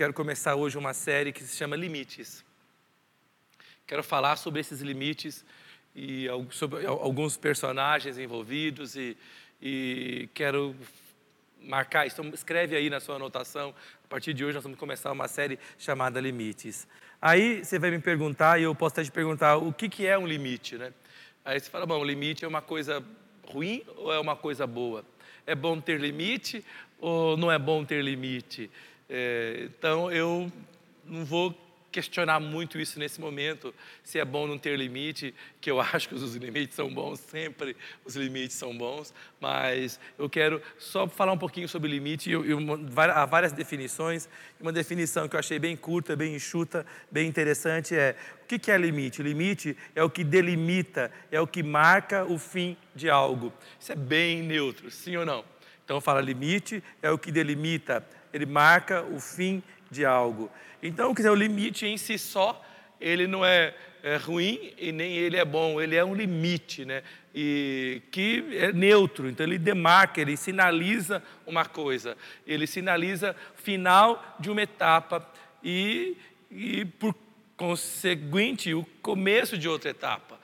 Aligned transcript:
quero 0.00 0.14
começar 0.14 0.54
hoje 0.54 0.78
uma 0.78 0.94
série 0.94 1.30
que 1.30 1.44
se 1.44 1.54
chama 1.54 1.76
Limites. 1.76 2.42
Quero 3.86 4.02
falar 4.02 4.36
sobre 4.36 4.58
esses 4.58 4.80
limites 4.80 5.44
e 5.94 6.26
sobre 6.48 6.86
alguns 6.86 7.36
personagens 7.36 8.16
envolvidos 8.16 8.96
e, 8.96 9.14
e 9.60 10.26
quero 10.32 10.74
marcar. 11.62 12.06
Então, 12.06 12.26
escreve 12.28 12.74
aí 12.74 12.88
na 12.88 12.98
sua 12.98 13.16
anotação. 13.16 13.74
A 14.02 14.08
partir 14.08 14.32
de 14.32 14.42
hoje 14.42 14.54
nós 14.54 14.62
vamos 14.62 14.78
começar 14.78 15.12
uma 15.12 15.28
série 15.28 15.58
chamada 15.78 16.18
Limites. 16.18 16.88
Aí 17.20 17.62
você 17.62 17.78
vai 17.78 17.90
me 17.90 17.98
perguntar, 17.98 18.58
e 18.58 18.62
eu 18.62 18.74
posso 18.74 18.94
até 18.94 19.04
te 19.04 19.12
perguntar, 19.12 19.58
o 19.58 19.70
que, 19.70 19.86
que 19.86 20.06
é 20.06 20.16
um 20.16 20.26
limite, 20.26 20.78
né? 20.78 20.94
Aí 21.44 21.60
você 21.60 21.68
fala, 21.68 21.84
bom, 21.84 22.02
limite 22.02 22.42
é 22.42 22.48
uma 22.48 22.62
coisa 22.62 23.04
ruim 23.46 23.82
ou 23.98 24.10
é 24.10 24.18
uma 24.18 24.34
coisa 24.34 24.66
boa? 24.66 25.04
É 25.46 25.54
bom 25.54 25.78
ter 25.78 26.00
limite 26.00 26.64
ou 26.98 27.36
não 27.36 27.52
é 27.52 27.58
bom 27.58 27.84
ter 27.84 28.02
limite? 28.02 28.70
É, 29.10 29.64
então 29.64 30.10
eu 30.12 30.50
não 31.04 31.24
vou 31.24 31.52
questionar 31.90 32.38
muito 32.38 32.78
isso 32.78 33.00
nesse 33.00 33.20
momento, 33.20 33.74
se 34.04 34.20
é 34.20 34.24
bom 34.24 34.46
não 34.46 34.56
ter 34.56 34.78
limite, 34.78 35.34
que 35.60 35.70
eu 35.70 35.80
acho 35.82 36.08
que 36.08 36.14
os 36.14 36.36
limites 36.36 36.76
são 36.76 36.92
bons, 36.92 37.18
sempre 37.18 37.76
os 38.04 38.14
limites 38.14 38.56
são 38.56 38.76
bons, 38.76 39.12
mas 39.40 39.98
eu 40.16 40.30
quero 40.30 40.62
só 40.78 41.08
falar 41.08 41.32
um 41.32 41.38
pouquinho 41.38 41.68
sobre 41.68 41.90
limite, 41.90 42.30
e, 42.30 42.34
há 43.12 43.26
várias 43.26 43.52
definições, 43.52 44.28
uma 44.60 44.72
definição 44.72 45.28
que 45.28 45.34
eu 45.34 45.40
achei 45.40 45.58
bem 45.58 45.76
curta, 45.76 46.14
bem 46.14 46.36
enxuta, 46.36 46.86
bem 47.10 47.28
interessante 47.28 47.94
é, 47.94 48.14
o 48.44 48.46
que 48.46 48.70
é 48.70 48.76
limite? 48.76 49.22
Limite 49.22 49.76
é 49.94 50.02
o 50.02 50.10
que 50.10 50.24
delimita, 50.24 51.10
é 51.30 51.40
o 51.40 51.46
que 51.46 51.62
marca 51.62 52.24
o 52.24 52.38
fim 52.38 52.76
de 52.94 53.08
algo. 53.08 53.52
Isso 53.78 53.92
é 53.92 53.96
bem 53.96 54.42
neutro, 54.42 54.90
sim 54.90 55.16
ou 55.16 55.24
não? 55.24 55.44
Então 55.84 56.00
fala 56.00 56.20
limite 56.20 56.82
é 57.02 57.10
o 57.10 57.18
que 57.18 57.32
delimita, 57.32 58.04
ele 58.32 58.46
marca 58.46 59.02
o 59.02 59.20
fim 59.20 59.62
de 59.90 60.04
algo. 60.04 60.50
Então, 60.82 61.14
quer 61.14 61.22
dizer, 61.22 61.30
o 61.30 61.34
limite 61.34 61.86
em 61.86 61.98
si 61.98 62.18
só, 62.18 62.64
ele 63.00 63.26
não 63.26 63.44
é, 63.44 63.74
é, 64.02 64.16
ruim 64.16 64.72
e 64.78 64.92
nem 64.92 65.12
ele 65.14 65.36
é 65.36 65.44
bom, 65.44 65.80
ele 65.80 65.96
é 65.96 66.04
um 66.04 66.14
limite, 66.14 66.84
né? 66.84 67.02
E 67.34 68.02
que 68.10 68.44
é 68.56 68.72
neutro, 68.72 69.28
então 69.28 69.46
ele 69.46 69.58
demarca, 69.58 70.20
ele 70.20 70.36
sinaliza 70.36 71.22
uma 71.46 71.64
coisa, 71.64 72.16
ele 72.46 72.66
sinaliza 72.66 73.36
final 73.54 74.36
de 74.40 74.50
uma 74.50 74.62
etapa 74.62 75.26
e, 75.62 76.16
e 76.50 76.84
por 76.84 77.14
conseguinte, 77.60 78.72
o 78.72 78.84
começo 79.02 79.58
de 79.58 79.68
outra 79.68 79.90
etapa. 79.90 80.39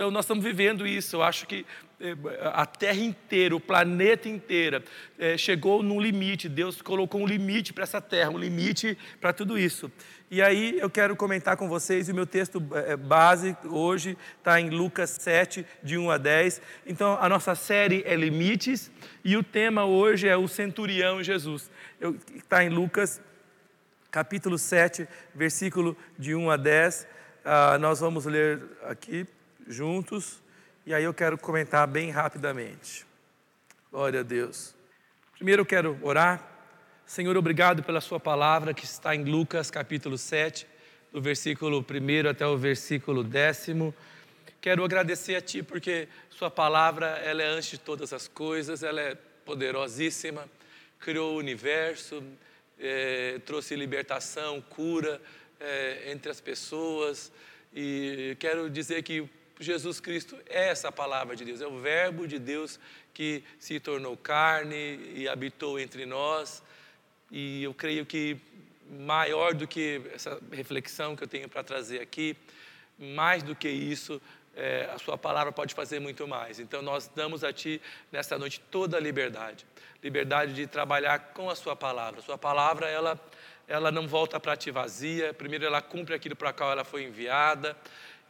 Então, 0.00 0.10
nós 0.10 0.24
estamos 0.24 0.42
vivendo 0.42 0.86
isso. 0.86 1.16
Eu 1.16 1.22
acho 1.22 1.46
que 1.46 1.66
eh, 2.00 2.16
a 2.54 2.64
Terra 2.64 3.00
inteira, 3.00 3.54
o 3.54 3.60
planeta 3.60 4.30
inteiro, 4.30 4.82
é, 5.18 5.36
chegou 5.36 5.82
num 5.82 6.00
limite. 6.00 6.48
Deus 6.48 6.80
colocou 6.80 7.20
um 7.20 7.26
limite 7.26 7.74
para 7.74 7.82
essa 7.82 8.00
Terra, 8.00 8.30
um 8.30 8.38
limite 8.38 8.96
para 9.20 9.30
tudo 9.34 9.58
isso. 9.58 9.92
E 10.30 10.40
aí 10.40 10.78
eu 10.78 10.88
quero 10.88 11.14
comentar 11.14 11.54
com 11.54 11.68
vocês, 11.68 12.08
o 12.08 12.14
meu 12.14 12.24
texto 12.24 12.66
é, 12.86 12.96
base 12.96 13.54
hoje 13.66 14.16
está 14.38 14.58
em 14.58 14.70
Lucas 14.70 15.10
7, 15.20 15.66
de 15.82 15.98
1 15.98 16.10
a 16.10 16.16
10. 16.16 16.62
Então, 16.86 17.18
a 17.20 17.28
nossa 17.28 17.54
série 17.54 18.02
é 18.06 18.16
Limites, 18.16 18.90
e 19.22 19.36
o 19.36 19.42
tema 19.42 19.84
hoje 19.84 20.26
é 20.26 20.34
o 20.34 20.48
centurião 20.48 21.22
Jesus. 21.22 21.70
Está 22.34 22.64
em 22.64 22.70
Lucas, 22.70 23.20
capítulo 24.10 24.56
7, 24.56 25.06
versículo 25.34 25.94
de 26.18 26.34
1 26.34 26.50
a 26.50 26.56
10. 26.56 27.06
Ah, 27.44 27.76
nós 27.78 28.00
vamos 28.00 28.24
ler 28.24 28.62
aqui 28.84 29.26
juntos. 29.70 30.42
E 30.84 30.92
aí 30.92 31.04
eu 31.04 31.14
quero 31.14 31.38
comentar 31.38 31.86
bem 31.86 32.10
rapidamente. 32.10 33.06
Glória 33.90 34.20
a 34.20 34.22
Deus. 34.22 34.74
Primeiro 35.34 35.62
eu 35.62 35.66
quero 35.66 35.98
orar. 36.02 36.46
Senhor, 37.06 37.36
obrigado 37.36 37.82
pela 37.82 38.00
Sua 38.00 38.20
palavra 38.20 38.74
que 38.74 38.84
está 38.84 39.14
em 39.14 39.24
Lucas 39.24 39.70
capítulo 39.70 40.16
7, 40.16 40.66
do 41.12 41.20
versículo 41.20 41.80
1 41.80 42.28
até 42.28 42.46
o 42.46 42.56
versículo 42.56 43.24
10. 43.24 43.66
Quero 44.60 44.84
agradecer 44.84 45.34
a 45.34 45.40
Ti 45.40 45.62
porque 45.62 46.08
Sua 46.28 46.50
palavra 46.50 47.06
ela 47.24 47.42
é 47.42 47.46
antes 47.46 47.70
de 47.70 47.78
todas 47.78 48.12
as 48.12 48.28
coisas, 48.28 48.82
ela 48.82 49.00
é 49.00 49.14
poderosíssima, 49.44 50.48
criou 51.00 51.34
o 51.34 51.38
universo, 51.38 52.22
é, 52.78 53.40
trouxe 53.44 53.74
libertação, 53.74 54.60
cura 54.60 55.20
é, 55.58 56.12
entre 56.12 56.30
as 56.30 56.40
pessoas. 56.40 57.32
E 57.74 58.36
quero 58.38 58.70
dizer 58.70 59.02
que 59.02 59.28
Jesus 59.60 60.00
Cristo 60.00 60.38
é 60.48 60.68
essa 60.68 60.90
palavra 60.90 61.36
de 61.36 61.44
Deus, 61.44 61.60
é 61.60 61.66
o 61.66 61.78
Verbo 61.78 62.26
de 62.26 62.38
Deus 62.38 62.80
que 63.12 63.44
se 63.58 63.78
tornou 63.78 64.16
carne 64.16 65.12
e 65.14 65.28
habitou 65.28 65.78
entre 65.78 66.06
nós. 66.06 66.62
E 67.30 67.62
eu 67.62 67.74
creio 67.74 68.06
que 68.06 68.38
maior 68.90 69.52
do 69.52 69.68
que 69.68 70.00
essa 70.14 70.40
reflexão 70.50 71.14
que 71.14 71.22
eu 71.22 71.28
tenho 71.28 71.46
para 71.46 71.62
trazer 71.62 72.00
aqui, 72.00 72.34
mais 72.98 73.42
do 73.42 73.54
que 73.54 73.68
isso, 73.68 74.20
é, 74.56 74.88
a 74.94 74.98
Sua 74.98 75.18
palavra 75.18 75.52
pode 75.52 75.74
fazer 75.74 76.00
muito 76.00 76.26
mais. 76.26 76.58
Então 76.58 76.80
nós 76.80 77.10
damos 77.14 77.44
a 77.44 77.52
Ti 77.52 77.82
nessa 78.10 78.38
noite 78.38 78.60
toda 78.70 78.96
a 78.96 79.00
liberdade, 79.00 79.66
liberdade 80.02 80.54
de 80.54 80.66
trabalhar 80.66 81.18
com 81.34 81.50
a 81.50 81.54
Sua 81.54 81.76
palavra. 81.76 82.20
A 82.20 82.22
Sua 82.22 82.38
palavra 82.38 82.88
ela 82.88 83.20
ela 83.68 83.92
não 83.92 84.08
volta 84.08 84.40
para 84.40 84.56
ti 84.56 84.72
vazia. 84.72 85.32
Primeiro 85.32 85.64
ela 85.64 85.80
cumpre 85.80 86.12
aquilo 86.12 86.34
para 86.34 86.52
qual 86.52 86.72
ela 86.72 86.82
foi 86.82 87.04
enviada 87.04 87.76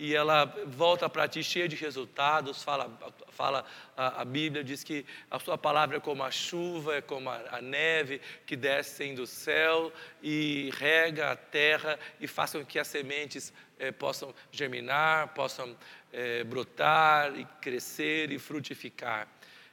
e 0.00 0.16
ela 0.16 0.46
volta 0.66 1.10
para 1.10 1.28
ti 1.28 1.44
cheia 1.44 1.68
de 1.68 1.76
resultados. 1.76 2.62
Fala, 2.62 2.90
fala 3.28 3.66
a, 3.94 4.22
a, 4.22 4.24
Bíblia 4.24 4.64
diz 4.64 4.82
que 4.82 5.04
a 5.30 5.38
sua 5.38 5.58
palavra 5.58 5.98
é 5.98 6.00
como 6.00 6.22
a 6.22 6.30
chuva, 6.30 6.96
é 6.96 7.02
como 7.02 7.28
a, 7.28 7.38
a 7.58 7.60
neve 7.60 8.18
que 8.46 8.56
descem 8.56 9.14
do 9.14 9.26
céu 9.26 9.92
e 10.22 10.70
rega 10.78 11.32
a 11.32 11.36
terra 11.36 11.98
e 12.18 12.26
façam 12.26 12.64
que 12.64 12.78
as 12.78 12.88
sementes 12.88 13.52
eh, 13.78 13.92
possam 13.92 14.34
germinar, 14.50 15.34
possam 15.34 15.76
eh, 16.10 16.44
brotar 16.44 17.38
e 17.38 17.44
crescer 17.60 18.32
e 18.32 18.38
frutificar 18.38 19.28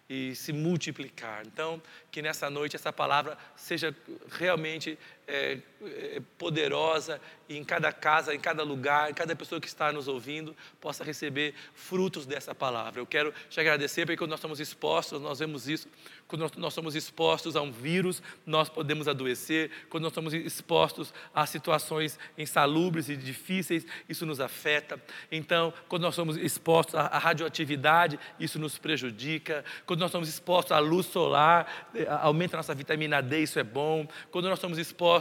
e 0.10 0.36
se 0.36 0.52
multiplicar. 0.52 1.44
Então, 1.46 1.82
que 2.12 2.22
nessa 2.22 2.50
noite 2.50 2.76
essa 2.76 2.92
palavra 2.92 3.38
seja 3.56 3.96
realmente 4.32 4.98
é, 5.28 5.60
é, 5.84 6.22
poderosa 6.38 7.20
e 7.50 7.58
em 7.58 7.64
cada 7.64 7.92
casa, 7.92 8.34
em 8.34 8.40
cada 8.40 8.64
lugar, 8.64 9.12
em 9.12 9.14
cada 9.14 9.36
pessoa 9.36 9.60
que 9.60 9.68
está 9.68 9.92
nos 9.92 10.08
ouvindo 10.08 10.56
possa 10.80 11.04
receber 11.04 11.54
frutos 11.74 12.26
dessa 12.26 12.56
palavra. 12.56 13.02
Eu 13.02 13.06
quero 13.06 13.34
te 13.50 13.60
agradecer 13.60 14.06
porque 14.06 14.18
quando 14.18 14.32
nós 14.32 14.40
estamos 14.40 14.60
expostos, 14.60 15.22
nós 15.22 15.40
vemos 15.40 15.68
isso, 15.68 15.88
quando 16.28 16.50
nós 16.58 16.74
somos 16.74 16.96
expostos 16.96 17.56
a 17.56 17.62
um 17.62 17.72
vírus, 17.72 18.24
nós 18.46 18.70
podemos 18.70 19.08
adoecer, 19.08 19.70
quando 19.90 20.04
nós 20.04 20.12
estamos 20.12 20.34
expostos 20.34 21.14
a 21.34 21.46
situações 21.46 22.18
insalubres 22.38 23.10
e 23.10 23.18
difíceis, 23.18 23.86
isso 24.08 24.26
nos 24.26 24.40
afeta. 24.40 25.02
Então, 25.32 25.74
quando 25.90 26.04
nós 26.04 26.16
somos 26.16 26.38
expostos 26.38 26.96
à 26.96 27.18
radioatividade, 27.18 28.20
isso 28.40 28.58
nos 28.60 28.78
prejudica. 28.78 29.64
Quando 29.86 30.00
nós 30.00 30.12
somos 30.12 30.30
expostos 30.30 30.72
à 30.72 30.80
luz 30.80 31.06
solar, 31.06 31.90
eh, 31.94 32.08
aumenta 32.22 32.56
a 32.56 32.60
nossa 32.60 32.74
vitamina 32.74 33.22
D, 33.22 33.40
isso 33.40 33.60
é 33.60 33.64
bom. 33.64 34.08
Quando 34.32 34.50
nós 34.50 34.60
somos 34.60 34.78
expostos 34.78 35.17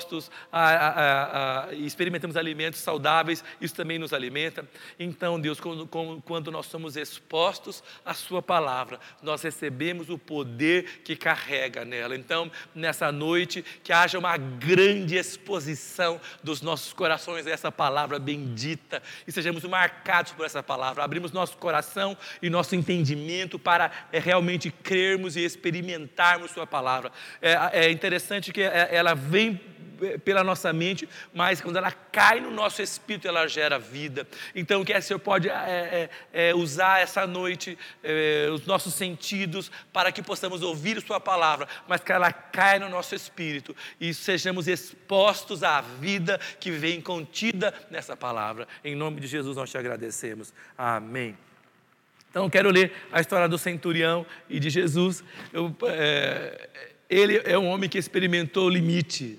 a, 0.53 0.61
a, 0.61 0.89
a, 0.89 1.65
a 1.69 1.75
experimentamos 1.75 2.37
alimentos 2.37 2.81
saudáveis, 2.81 3.45
isso 3.61 3.75
também 3.75 3.99
nos 3.99 4.13
alimenta. 4.13 4.67
Então, 4.99 5.41
Deus, 5.41 5.61
quando, 5.61 5.87
quando 6.25 6.51
nós 6.51 6.67
somos 6.67 6.97
expostos 6.97 7.83
à 8.05 8.15
Sua 8.15 8.43
palavra, 8.43 8.99
nós 9.23 9.43
recebemos 9.43 10.11
o 10.11 10.19
poder 10.19 11.03
que 11.05 11.17
carrega 11.17 11.85
nela. 11.85 12.17
Então, 12.17 12.51
nessa 12.75 13.11
noite, 13.13 13.65
que 13.83 13.93
haja 13.93 14.19
uma 14.19 14.37
grande 14.37 15.17
exposição 15.17 16.21
dos 16.43 16.61
nossos 16.61 16.93
corações 16.93 17.47
a 17.47 17.51
essa 17.51 17.71
palavra 17.73 18.19
bendita 18.19 19.03
e 19.27 19.33
sejamos 19.33 19.65
marcados 19.65 20.33
por 20.33 20.45
essa 20.45 20.63
palavra. 20.63 21.05
Abrimos 21.05 21.33
nosso 21.33 21.57
coração 21.57 22.17
e 22.43 22.51
nosso 22.51 22.75
entendimento 22.75 23.59
para 23.59 23.91
é, 24.13 24.19
realmente 24.19 24.71
crermos 24.71 25.37
e 25.37 25.45
experimentarmos 25.45 26.51
Sua 26.51 26.67
palavra. 26.67 27.13
É, 27.41 27.87
é 27.87 27.91
interessante 27.91 28.53
que 28.53 28.63
é, 28.63 28.89
ela 28.93 29.15
vem 29.15 29.61
pela 30.25 30.45
nossa 30.45 30.73
mente, 30.73 31.09
mas 31.33 31.61
quando 31.61 31.77
ela 31.77 31.91
cai 31.91 32.41
no 32.41 32.51
nosso 32.51 32.83
espírito, 32.83 33.29
ela 33.29 33.47
gera 33.47 33.79
vida. 33.79 34.27
Então, 34.55 34.85
que 34.85 34.97
o 34.97 35.03
Senhor 35.03 35.19
pode 35.19 35.49
é, 35.49 36.11
é, 36.33 36.49
é, 36.49 36.55
usar 36.55 37.01
essa 37.01 37.27
noite 37.27 37.79
é, 38.03 38.49
os 38.53 38.67
nossos 38.67 38.95
sentidos 38.95 39.71
para 39.93 40.13
que 40.13 40.23
possamos 40.23 40.63
ouvir 40.63 41.01
Sua 41.03 41.21
palavra, 41.21 41.69
mas 41.87 42.01
que 42.01 42.13
ela 42.13 42.33
caia 42.33 42.81
no 42.81 42.89
nosso 42.89 43.15
espírito 43.15 43.75
e 44.01 44.13
sejamos 44.15 44.69
expostos 44.69 45.63
à 45.63 45.81
vida 45.81 46.41
que 46.61 46.71
vem 46.71 47.01
contida 47.01 47.75
nessa 47.91 48.17
palavra. 48.17 48.67
Em 48.85 48.95
nome 48.95 49.21
de 49.21 49.27
Jesus, 49.27 49.57
nós 49.57 49.71
te 49.71 49.79
agradecemos. 49.79 50.53
Amém. 50.77 51.37
Então, 52.31 52.51
quero 52.51 52.71
ler 52.71 52.93
a 53.11 53.21
história 53.21 53.49
do 53.49 53.57
centurião 53.57 54.27
e 54.49 54.61
de 54.61 54.69
Jesus. 54.69 55.25
Eu, 55.53 55.75
é, 55.85 56.69
ele 57.09 57.41
é 57.45 57.59
um 57.59 57.67
homem 57.67 57.89
que 57.89 57.97
experimentou 57.97 58.67
o 58.67 58.69
limite 58.69 59.39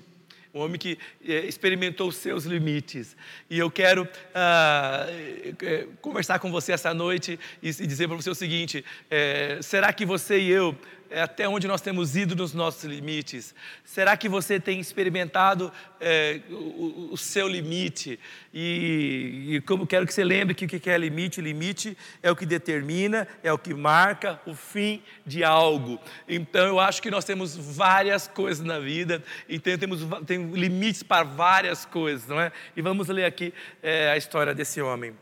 um 0.58 0.64
homem 0.64 0.78
que 0.78 0.98
é, 1.24 1.46
experimentou 1.46 2.08
os 2.08 2.16
seus 2.16 2.44
limites. 2.44 3.16
E 3.48 3.58
eu 3.58 3.70
quero 3.70 4.08
ah, 4.34 5.06
é, 5.62 5.86
conversar 6.00 6.38
com 6.38 6.50
você 6.50 6.72
essa 6.72 6.92
noite 6.92 7.38
e, 7.62 7.68
e 7.68 7.86
dizer 7.86 8.08
para 8.08 8.16
você 8.16 8.30
o 8.30 8.34
seguinte: 8.34 8.84
é, 9.10 9.58
será 9.62 9.92
que 9.92 10.04
você 10.04 10.38
e 10.38 10.50
eu 10.50 10.76
é, 11.10 11.22
até 11.22 11.48
onde 11.48 11.66
nós 11.66 11.80
temos 11.80 12.16
ido 12.16 12.36
nos 12.36 12.52
nossos 12.52 12.84
limites? 12.84 13.54
Será 13.84 14.16
que 14.16 14.28
você 14.28 14.60
tem 14.60 14.78
experimentado 14.78 15.72
é, 16.00 16.40
o, 16.50 17.10
o, 17.12 17.16
seu 17.16 17.48
limite? 17.48 18.20
E, 18.52 19.46
e, 19.48 19.60
como 19.62 19.86
quero 19.86 20.06
que 20.06 20.12
você 20.12 20.22
lembre 20.22 20.54
que 20.54 20.64
o 20.66 20.68
que 20.68 20.90
é 20.90 20.98
limite? 20.98 21.40
Limite 21.40 21.96
é 22.22 22.30
o 22.30 22.36
que 22.36 22.44
determina, 22.44 23.26
é 23.42 23.52
o 23.52 23.58
que 23.58 23.72
marca 23.72 24.40
o 24.46 24.54
fim 24.54 25.02
de 25.24 25.42
algo. 25.42 25.98
Então 26.28 26.66
eu 26.66 26.78
acho 26.78 27.00
que 27.00 27.10
nós 27.10 27.24
temos 27.24 27.56
várias 27.56 28.28
coisas 28.28 28.64
na 28.64 28.78
vida, 28.78 29.22
então 29.48 29.76
temos 29.78 30.00
tem 30.26 30.50
limites 30.52 31.02
para 31.02 31.24
várias 31.24 31.84
coisas, 31.84 32.28
não 32.28 32.40
é? 32.40 32.52
E 32.76 32.82
vamos 32.82 33.08
ler 33.08 33.24
aqui 33.24 33.54
é, 33.82 34.10
a 34.10 34.16
história 34.16 34.54
desse 34.54 34.80
homem. 34.82 35.14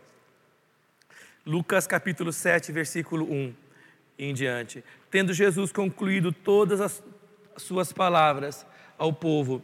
Lucas 1.45 1.87
capítulo 1.87 2.33
7, 2.33 2.73
versículo 2.73 3.25
1 3.31 3.66
em 4.19 4.33
diante. 4.33 4.83
Tendo 5.11 5.33
Jesus 5.33 5.73
concluído 5.73 6.33
todas 6.33 6.81
as 6.81 7.03
suas 7.57 7.93
palavras 7.93 8.67
ao 8.99 9.13
povo, 9.13 9.63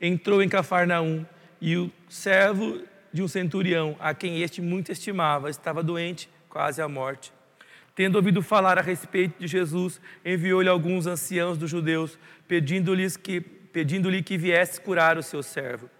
entrou 0.00 0.42
em 0.42 0.48
Cafarnaum 0.48 1.24
e 1.60 1.76
o 1.76 1.90
servo 2.08 2.82
de 3.12 3.22
um 3.22 3.28
centurião, 3.28 3.96
a 3.98 4.12
quem 4.12 4.42
este 4.42 4.60
muito 4.60 4.92
estimava, 4.92 5.48
estava 5.48 5.82
doente, 5.82 6.28
quase 6.48 6.82
à 6.82 6.88
morte. 6.88 7.32
Tendo 7.94 8.16
ouvido 8.16 8.42
falar 8.42 8.78
a 8.78 8.82
respeito 8.82 9.38
de 9.38 9.46
Jesus, 9.46 9.98
enviou-lhe 10.22 10.68
alguns 10.68 11.06
anciãos 11.06 11.56
dos 11.56 11.70
judeus, 11.70 12.18
pedindo-lhes 12.46 13.16
que 13.16 13.40
pedindo-lhe 13.40 14.22
que 14.22 14.38
viesse 14.38 14.80
curar 14.80 15.18
o 15.18 15.22
seu 15.22 15.42
servo. 15.42 15.90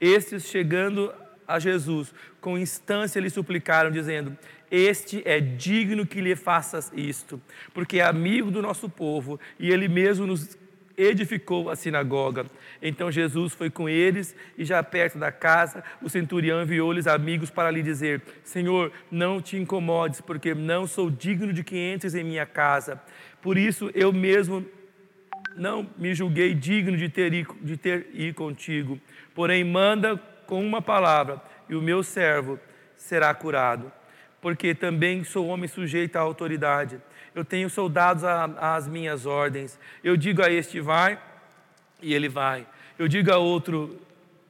Estes, 0.00 0.46
chegando 0.46 1.12
a 1.46 1.58
Jesus, 1.58 2.14
com 2.40 2.56
instância 2.56 3.20
lhe 3.20 3.28
suplicaram, 3.28 3.90
dizendo: 3.90 4.36
Este 4.70 5.22
é 5.24 5.40
digno 5.40 6.06
que 6.06 6.20
lhe 6.20 6.34
faças 6.34 6.92
isto, 6.94 7.40
porque 7.72 7.98
é 7.98 8.04
amigo 8.04 8.50
do 8.50 8.60
nosso 8.60 8.88
povo 8.88 9.38
e 9.58 9.70
ele 9.70 9.88
mesmo 9.88 10.26
nos 10.26 10.56
edificou 10.96 11.68
a 11.70 11.76
sinagoga. 11.76 12.46
Então 12.80 13.10
Jesus 13.10 13.52
foi 13.52 13.70
com 13.70 13.88
eles 13.88 14.34
e, 14.56 14.64
já 14.64 14.82
perto 14.82 15.18
da 15.18 15.30
casa, 15.30 15.84
o 16.02 16.08
centurião 16.08 16.62
enviou-lhes 16.62 17.06
amigos 17.06 17.50
para 17.50 17.70
lhe 17.70 17.82
dizer: 17.82 18.22
Senhor, 18.42 18.90
não 19.10 19.40
te 19.40 19.56
incomodes, 19.56 20.20
porque 20.20 20.54
não 20.54 20.86
sou 20.86 21.10
digno 21.10 21.52
de 21.52 21.62
que 21.62 21.76
entres 21.76 22.14
em 22.14 22.24
minha 22.24 22.46
casa. 22.46 23.00
Por 23.42 23.56
isso 23.56 23.90
eu 23.94 24.12
mesmo 24.12 24.64
não 25.56 25.88
me 25.96 26.14
julguei 26.14 26.54
digno 26.54 26.96
de 26.96 27.08
ter, 27.08 27.30
de 27.30 27.76
ter 27.76 28.08
ir 28.12 28.34
contigo. 28.34 29.00
Porém, 29.34 29.64
manda 29.64 30.16
com 30.46 30.64
uma 30.64 30.80
palavra, 30.80 31.42
e 31.68 31.74
o 31.74 31.82
meu 31.82 32.02
servo 32.02 32.58
será 32.96 33.34
curado. 33.34 33.90
Porque 34.46 34.76
também 34.76 35.24
sou 35.24 35.48
homem 35.48 35.66
sujeito 35.66 36.14
à 36.14 36.20
autoridade. 36.20 37.00
Eu 37.34 37.44
tenho 37.44 37.68
soldados 37.68 38.22
às 38.22 38.86
minhas 38.86 39.26
ordens. 39.26 39.76
Eu 40.04 40.16
digo 40.16 40.40
a 40.40 40.48
este, 40.48 40.80
vai, 40.80 41.18
e 42.00 42.14
ele 42.14 42.28
vai. 42.28 42.64
Eu 42.96 43.08
digo 43.08 43.32
a 43.32 43.38
outro, 43.38 44.00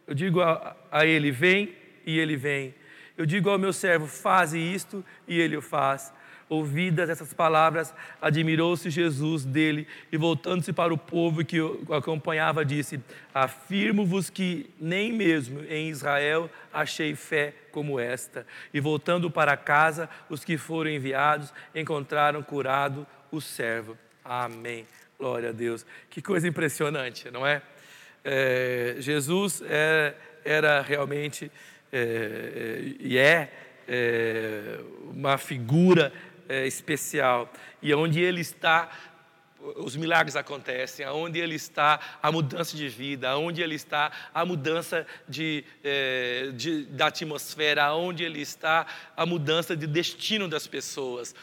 eu 0.07 0.13
digo 0.13 0.43
a, 0.43 0.77
a 0.93 1.07
ele, 1.07 1.31
vem, 1.31 1.73
e 2.05 2.19
ele 2.19 2.37
vem. 2.37 2.75
Eu 3.17 3.25
digo 3.25 3.49
ao 3.49 3.59
meu 3.59 3.73
servo, 3.73 4.07
faze 4.07 4.59
isto, 4.59 5.03
e 5.27 5.41
ele 5.41 5.57
o 5.57 5.63
faz. 5.63 6.13
Ouvidas 6.47 7.09
essas 7.09 7.33
palavras, 7.33 7.95
admirou-se 8.21 8.91
Jesus 8.91 9.47
dele 9.47 9.89
e, 10.13 10.19
voltando-se 10.19 10.75
para 10.75 10.93
o 10.93 10.99
povo 10.99 11.43
que 11.43 11.59
o 11.59 11.87
acompanhava, 11.91 12.67
disse: 12.67 13.01
Afirmo-vos 13.33 14.29
que 14.29 14.69
nem 14.79 15.11
mesmo 15.11 15.65
em 15.65 15.89
Israel 15.89 16.51
achei 16.71 17.15
fé 17.17 17.55
como 17.77 18.01
esta. 18.01 18.47
E 18.73 18.81
voltando 18.81 19.31
para 19.31 19.55
casa, 19.55 20.09
os 20.31 20.43
que 20.43 20.57
foram 20.57 20.91
enviados 20.91 21.53
encontraram 21.75 22.43
curado 22.43 23.07
o 23.31 23.39
servo. 23.39 23.99
Amém. 24.25 24.87
Glória 25.19 25.51
a 25.51 25.53
Deus. 25.53 25.85
Que 26.09 26.23
coisa 26.23 26.49
impressionante, 26.49 27.31
não 27.31 27.47
é? 27.47 27.61
é 28.25 28.97
Jesus 28.99 29.63
é, 29.67 30.15
era 30.43 30.81
realmente 30.81 31.53
é, 31.93 32.95
e 32.99 33.19
é, 33.19 33.53
é 33.87 34.81
uma 35.11 35.37
figura 35.37 36.11
é, 36.49 36.67
especial. 36.67 37.53
E 37.83 37.93
onde 37.93 38.23
Ele 38.23 38.41
está, 38.41 38.89
os 39.77 39.97
milagres 39.97 40.37
acontecem, 40.37 41.05
aonde 41.05 41.39
Ele 41.39 41.55
está, 41.55 41.99
a 42.23 42.31
mudança 42.31 42.77
de 42.77 42.89
vida, 42.89 43.31
aonde 43.31 43.63
Ele 43.63 43.75
está, 43.75 44.13
a 44.33 44.45
mudança 44.45 45.07
de, 45.29 45.65
é, 45.83 46.51
de, 46.55 46.85
da 46.87 47.07
atmosfera, 47.07 47.85
aonde 47.85 48.25
Ele 48.25 48.41
está, 48.41 48.87
a 49.17 49.27
mudança 49.27 49.77
de 49.77 49.87
destino 49.87 50.49
das 50.49 50.67
pessoas. 50.67 51.35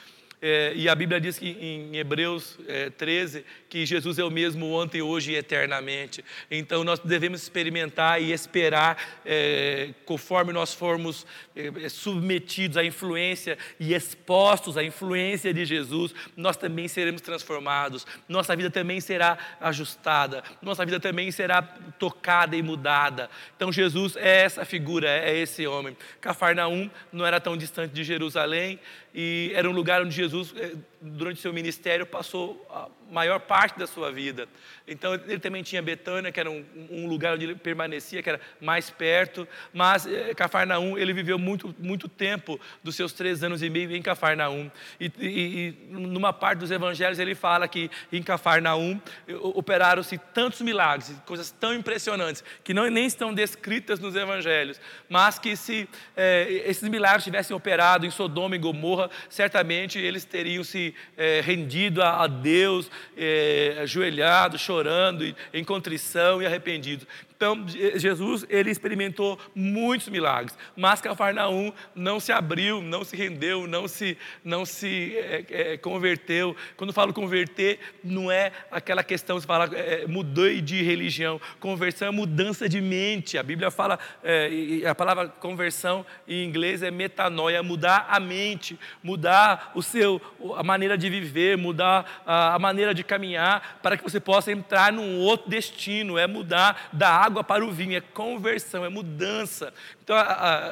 É, 0.45 0.73
e 0.75 0.89
a 0.89 0.95
Bíblia 0.95 1.21
diz 1.21 1.39
que 1.39 1.47
em 1.47 1.95
Hebreus 1.95 2.59
é, 2.67 2.89
13 2.89 3.45
que 3.73 3.87
Jesus 3.87 4.19
é 4.19 4.23
o 4.23 4.29
mesmo 4.29 4.71
ontem, 4.71 5.01
hoje 5.01 5.31
e 5.31 5.35
eternamente. 5.35 6.23
Então 6.51 6.83
nós 6.83 6.99
devemos 6.99 7.41
experimentar 7.41 8.21
e 8.21 8.31
esperar, 8.31 8.95
é, 9.25 9.95
conforme 10.05 10.53
nós 10.53 10.75
formos 10.75 11.25
é, 11.55 11.71
é, 11.83 11.89
submetidos 11.89 12.77
à 12.77 12.85
influência 12.85 13.57
e 13.79 13.95
expostos 13.95 14.77
à 14.77 14.83
influência 14.83 15.51
de 15.51 15.65
Jesus, 15.65 16.13
nós 16.37 16.55
também 16.55 16.87
seremos 16.87 17.19
transformados, 17.19 18.05
nossa 18.29 18.55
vida 18.55 18.69
também 18.69 19.01
será 19.01 19.39
ajustada, 19.59 20.43
nossa 20.61 20.85
vida 20.85 20.99
também 20.99 21.31
será 21.31 21.63
tocada 21.97 22.55
e 22.55 22.61
mudada. 22.61 23.27
Então 23.55 23.71
Jesus 23.71 24.15
é 24.17 24.43
essa 24.43 24.63
figura, 24.65 25.09
é 25.09 25.35
esse 25.35 25.65
homem. 25.65 25.97
Cafarnaum 26.21 26.91
não 27.11 27.25
era 27.25 27.39
tão 27.39 27.57
distante 27.57 27.91
de 27.91 28.03
Jerusalém 28.03 28.79
e 29.15 29.51
era 29.55 29.69
um 29.69 29.73
lugar 29.73 30.01
onde 30.03 30.15
Jesus, 30.15 30.53
eh, 30.57 30.73
durante 31.03 31.41
seu 31.41 31.51
ministério, 31.51 32.05
passou 32.05 32.65
maior 33.13 33.39
parte 33.39 33.77
da 33.77 33.85
sua 33.85 34.11
vida. 34.11 34.47
Então 34.87 35.13
ele 35.13 35.39
também 35.39 35.61
tinha 35.61 35.81
Betânia, 35.81 36.31
que 36.31 36.39
era 36.39 36.49
um, 36.49 36.65
um, 36.89 37.07
lugar 37.07 37.35
onde 37.35 37.45
ele 37.45 37.55
permanecia, 37.55 38.23
que 38.23 38.29
era 38.29 38.41
mais 38.59 38.89
perto. 38.89 39.47
Mas 39.71 40.07
eh, 40.07 40.33
Cafarnaum, 40.33 40.97
ele 40.97 41.13
viveu 41.13 41.37
muito, 41.37 41.73
muito 41.77 42.09
tempo 42.09 42.59
dos 42.83 42.95
seus 42.95 43.13
três 43.13 43.43
anos 43.43 43.61
e 43.61 43.69
meio 43.69 43.95
em 43.95 44.01
Cafarnaum. 44.01 44.69
E, 44.99 45.11
e, 45.19 45.29
e 45.29 45.77
numa 45.89 46.33
parte 46.33 46.59
dos 46.59 46.71
evangelhos 46.71 47.19
ele 47.19 47.35
fala 47.35 47.67
que 47.67 47.89
em 48.11 48.23
Cafarnaum 48.23 48.99
operaram-se 49.29 50.17
tantos 50.17 50.61
milagres, 50.61 51.15
coisas 51.25 51.51
tão 51.51 51.73
impressionantes, 51.73 52.43
que 52.63 52.73
não, 52.73 52.89
nem 52.89 53.05
estão 53.05 53.33
descritas 53.33 53.99
nos 53.99 54.15
evangelhos, 54.15 54.81
mas 55.07 55.37
que 55.37 55.55
se 55.55 55.87
eh, 56.17 56.63
esses 56.65 56.89
milagres 56.89 57.23
tivessem 57.23 57.55
operado 57.55 58.05
em 58.05 58.09
Sodoma 58.09 58.55
e 58.55 58.59
Gomorra, 58.59 59.09
certamente 59.29 59.99
eles 59.99 60.25
teriam 60.25 60.63
se 60.63 60.92
eh, 61.17 61.41
rendido 61.43 62.01
a, 62.01 62.23
a 62.23 62.27
Deus, 62.27 62.89
é, 63.17 63.79
ajoelhado, 63.81 64.57
chorando, 64.57 65.35
em 65.53 65.63
contrição 65.63 66.41
e 66.41 66.45
arrependido. 66.45 67.07
Então, 67.43 67.67
Jesus, 67.67 68.45
ele 68.49 68.71
experimentou 68.71 69.37
muitos 69.53 70.07
milagres, 70.07 70.57
mas 70.77 71.01
Cafarnaum 71.01 71.73
não 71.93 72.17
se 72.17 72.31
abriu, 72.31 72.81
não 72.81 73.03
se 73.03 73.17
rendeu, 73.17 73.67
não 73.67 73.85
se, 73.85 74.17
não 74.45 74.63
se 74.65 75.13
é, 75.17 75.45
é, 75.49 75.77
converteu. 75.77 76.55
Quando 76.77 76.93
falo 76.93 77.11
converter, 77.11 77.79
não 78.01 78.31
é 78.31 78.53
aquela 78.71 79.03
questão 79.03 79.37
de 79.37 79.45
falar, 79.45 79.73
é, 79.73 80.07
mudei 80.07 80.61
de 80.61 80.81
religião. 80.83 81.41
Conversão 81.59 82.07
é 82.07 82.11
mudança 82.11 82.69
de 82.69 82.79
mente. 82.79 83.37
A 83.37 83.43
Bíblia 83.43 83.69
fala, 83.69 83.99
é, 84.23 84.49
a 84.87 84.95
palavra 84.95 85.27
conversão 85.27 86.05
em 86.25 86.45
inglês 86.45 86.81
é 86.81 86.91
metanoia, 86.91 87.61
mudar 87.61 88.07
a 88.09 88.21
mente, 88.21 88.79
mudar 89.03 89.73
o 89.75 89.83
seu, 89.83 90.21
a 90.55 90.63
maneira 90.63 90.97
de 90.97 91.09
viver, 91.09 91.57
mudar 91.57 92.23
a, 92.25 92.55
a 92.55 92.59
maneira 92.59 92.93
de 92.93 93.03
caminhar, 93.03 93.79
para 93.83 93.97
que 93.97 94.03
você 94.03 94.21
possa 94.21 94.49
entrar 94.49 94.93
num 94.93 95.17
outro 95.17 95.49
destino, 95.49 96.17
é 96.17 96.25
mudar 96.25 96.89
da 96.93 97.09
água 97.09 97.32
água 97.33 97.43
para 97.43 97.65
o 97.65 97.71
vinho, 97.71 97.97
é 97.97 98.01
conversão, 98.01 98.85
é 98.85 98.89
mudança. 98.89 99.73
Então, 100.03 100.15
a, 100.15 100.21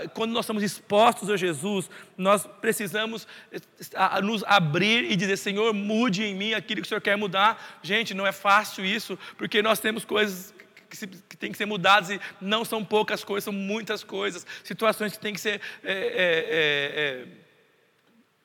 a, 0.01 0.07
quando 0.09 0.31
nós 0.31 0.45
estamos 0.45 0.61
expostos 0.61 1.29
a 1.29 1.35
Jesus, 1.35 1.89
nós 2.17 2.47
precisamos 2.61 3.27
a, 3.95 4.21
nos 4.21 4.43
abrir 4.45 5.11
e 5.11 5.15
dizer: 5.15 5.37
Senhor, 5.37 5.73
mude 5.73 6.23
em 6.23 6.35
mim 6.35 6.53
aquilo 6.53 6.81
que 6.81 6.85
o 6.85 6.89
Senhor 6.89 7.01
quer 7.01 7.17
mudar. 7.17 7.79
Gente, 7.81 8.13
não 8.13 8.25
é 8.25 8.31
fácil 8.31 8.85
isso, 8.85 9.17
porque 9.37 9.61
nós 9.61 9.79
temos 9.79 10.05
coisas 10.05 10.53
que, 10.89 10.95
se, 10.95 11.07
que 11.07 11.49
que 11.49 11.57
ser 11.57 11.65
mudadas 11.65 12.11
e 12.11 12.21
não 12.39 12.63
são 12.63 12.85
poucas 12.85 13.23
coisas, 13.23 13.45
são 13.45 13.53
muitas 13.53 14.03
coisas, 14.03 14.45
situações 14.63 15.13
que 15.13 15.19
têm 15.19 15.33
que 15.33 15.41
ser. 15.41 15.59
É, 15.83 15.93
é, 15.93 17.27
é, 17.35 17.41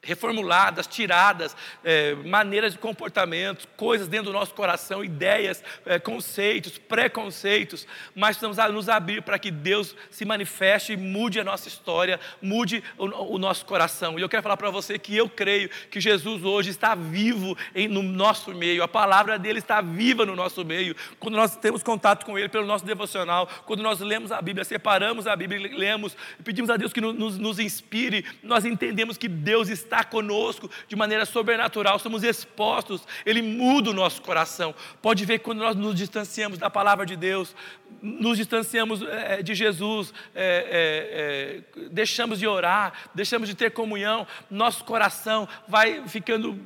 reformuladas, 0.06 0.86
tiradas, 0.86 1.56
é, 1.84 2.14
maneiras 2.14 2.72
de 2.72 2.78
comportamento, 2.78 3.66
coisas 3.76 4.06
dentro 4.06 4.26
do 4.26 4.32
nosso 4.32 4.54
coração, 4.54 5.04
ideias, 5.04 5.62
é, 5.84 5.98
conceitos, 5.98 6.78
preconceitos, 6.78 7.86
mas 8.14 8.36
precisamos 8.36 8.74
nos 8.74 8.88
abrir 8.88 9.22
para 9.22 9.38
que 9.38 9.50
Deus 9.50 9.96
se 10.10 10.24
manifeste 10.24 10.92
e 10.92 10.96
mude 10.96 11.40
a 11.40 11.44
nossa 11.44 11.68
história, 11.68 12.20
mude 12.40 12.82
o, 12.96 13.34
o 13.34 13.38
nosso 13.38 13.66
coração. 13.66 14.18
E 14.18 14.22
eu 14.22 14.28
quero 14.28 14.42
falar 14.42 14.56
para 14.56 14.70
você 14.70 14.98
que 14.98 15.16
eu 15.16 15.28
creio 15.28 15.68
que 15.90 16.00
Jesus 16.00 16.44
hoje 16.44 16.70
está 16.70 16.94
vivo 16.94 17.56
em, 17.74 17.88
no 17.88 18.02
nosso 18.02 18.54
meio, 18.54 18.82
a 18.82 18.88
palavra 18.88 19.38
dele 19.38 19.58
está 19.58 19.80
viva 19.80 20.24
no 20.24 20.36
nosso 20.36 20.64
meio. 20.64 20.94
Quando 21.18 21.34
nós 21.34 21.56
temos 21.56 21.82
contato 21.82 22.24
com 22.24 22.38
ele 22.38 22.48
pelo 22.48 22.66
nosso 22.66 22.84
devocional, 22.84 23.48
quando 23.66 23.82
nós 23.82 23.98
lemos 24.00 24.30
a 24.30 24.40
Bíblia, 24.40 24.64
separamos 24.64 25.26
a 25.26 25.34
Bíblia, 25.34 25.76
lemos, 25.76 26.16
pedimos 26.44 26.70
a 26.70 26.76
Deus 26.76 26.92
que 26.92 27.00
nos, 27.00 27.36
nos 27.36 27.58
inspire, 27.58 28.24
nós 28.42 28.64
entendemos 28.64 29.18
que 29.18 29.28
Deus 29.28 29.68
está 29.68 29.95
está 29.96 30.04
conosco 30.04 30.70
de 30.86 30.94
maneira 30.94 31.24
sobrenatural, 31.24 31.98
somos 31.98 32.22
expostos, 32.22 33.06
Ele 33.24 33.40
muda 33.40 33.90
o 33.90 33.94
nosso 33.94 34.20
coração. 34.20 34.74
Pode 35.00 35.24
ver 35.24 35.38
que 35.38 35.44
quando 35.44 35.60
nós 35.60 35.74
nos 35.74 35.94
distanciamos 35.94 36.58
da 36.58 36.68
palavra 36.68 37.06
de 37.06 37.16
Deus, 37.16 37.54
nos 38.02 38.36
distanciamos 38.36 39.00
é, 39.02 39.42
de 39.42 39.54
Jesus, 39.54 40.12
é, 40.34 41.62
é, 41.74 41.88
deixamos 41.90 42.38
de 42.38 42.46
orar, 42.46 42.92
deixamos 43.14 43.48
de 43.48 43.54
ter 43.54 43.70
comunhão, 43.70 44.26
nosso 44.50 44.84
coração 44.84 45.48
vai 45.66 46.06
ficando 46.06 46.60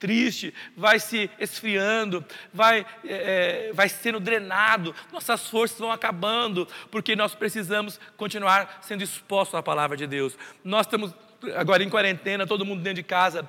triste, 0.00 0.52
vai 0.74 0.98
se 0.98 1.30
esfriando, 1.38 2.24
vai, 2.52 2.86
é, 3.04 3.70
vai 3.74 3.88
sendo 3.88 4.18
drenado, 4.18 4.94
nossas 5.12 5.46
forças 5.48 5.78
vão 5.78 5.92
acabando, 5.92 6.66
porque 6.90 7.14
nós 7.14 7.34
precisamos 7.34 8.00
continuar 8.16 8.78
sendo 8.80 9.04
expostos 9.04 9.54
à 9.54 9.62
palavra 9.62 9.96
de 9.96 10.06
Deus. 10.06 10.36
Nós 10.64 10.86
estamos 10.86 11.14
agora 11.56 11.82
em 11.82 11.88
quarentena, 11.88 12.46
todo 12.46 12.64
mundo 12.64 12.82
dentro 12.82 12.96
de 12.96 13.02
casa, 13.02 13.48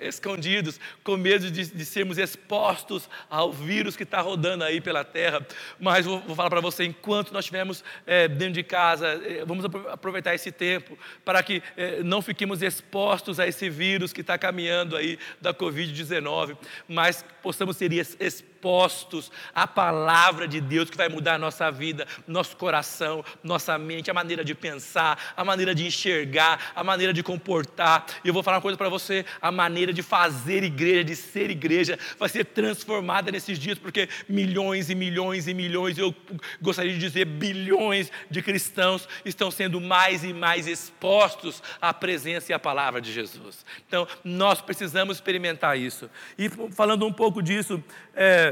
escondidos, 0.00 0.80
com 1.02 1.16
medo 1.16 1.50
de, 1.50 1.66
de 1.66 1.84
sermos 1.84 2.18
expostos 2.18 3.08
ao 3.28 3.52
vírus 3.52 3.96
que 3.96 4.02
está 4.02 4.20
rodando 4.20 4.64
aí 4.64 4.80
pela 4.80 5.04
terra. 5.04 5.46
Mas 5.78 6.06
vou, 6.06 6.20
vou 6.20 6.36
falar 6.36 6.50
para 6.50 6.60
você: 6.60 6.84
enquanto 6.84 7.32
nós 7.32 7.44
estivermos 7.44 7.84
é, 8.06 8.28
dentro 8.28 8.54
de 8.54 8.62
casa, 8.62 9.20
é, 9.24 9.44
vamos 9.44 9.64
aproveitar 9.90 10.34
esse 10.34 10.52
tempo 10.52 10.98
para 11.24 11.42
que 11.42 11.62
é, 11.76 12.02
não 12.02 12.22
fiquemos 12.22 12.62
expostos 12.62 13.40
a 13.40 13.46
esse 13.46 13.68
vírus 13.68 14.12
que 14.12 14.20
está 14.20 14.38
caminhando 14.38 14.96
aí 14.96 15.18
da 15.40 15.52
Covid-19, 15.52 16.56
mas 16.88 17.24
possamos 17.42 17.76
ser 17.76 17.92
expostos 17.92 18.49
expostos 18.60 19.32
à 19.54 19.66
palavra 19.66 20.46
de 20.46 20.60
Deus 20.60 20.90
que 20.90 20.96
vai 20.96 21.08
mudar 21.08 21.34
a 21.34 21.38
nossa 21.38 21.70
vida, 21.70 22.06
nosso 22.26 22.54
coração, 22.56 23.24
nossa 23.42 23.78
mente, 23.78 24.10
a 24.10 24.14
maneira 24.14 24.44
de 24.44 24.54
pensar, 24.54 25.32
a 25.34 25.42
maneira 25.42 25.74
de 25.74 25.86
enxergar, 25.86 26.72
a 26.76 26.84
maneira 26.84 27.10
de 27.10 27.22
comportar. 27.22 28.04
E 28.22 28.28
eu 28.28 28.34
vou 28.34 28.42
falar 28.42 28.58
uma 28.58 28.62
coisa 28.62 28.76
para 28.76 28.90
você: 28.90 29.24
a 29.40 29.50
maneira 29.50 29.94
de 29.94 30.02
fazer 30.02 30.62
igreja, 30.62 31.02
de 31.02 31.16
ser 31.16 31.50
igreja, 31.50 31.98
vai 32.18 32.28
ser 32.28 32.44
transformada 32.44 33.32
nesses 33.32 33.58
dias, 33.58 33.78
porque 33.78 34.08
milhões 34.28 34.90
e 34.90 34.94
milhões 34.94 35.48
e 35.48 35.54
milhões, 35.54 35.96
eu 35.96 36.14
gostaria 36.60 36.92
de 36.92 36.98
dizer 36.98 37.24
bilhões 37.24 38.12
de 38.30 38.42
cristãos 38.42 39.08
estão 39.24 39.50
sendo 39.50 39.80
mais 39.80 40.22
e 40.22 40.34
mais 40.34 40.66
expostos 40.66 41.62
à 41.80 41.94
presença 41.94 42.52
e 42.52 42.54
à 42.54 42.58
palavra 42.58 43.00
de 43.00 43.10
Jesus. 43.10 43.64
Então, 43.88 44.06
nós 44.22 44.60
precisamos 44.60 45.16
experimentar 45.16 45.78
isso. 45.78 46.10
E 46.36 46.50
falando 46.72 47.06
um 47.06 47.12
pouco 47.12 47.42
disso, 47.42 47.82
é, 48.14 48.49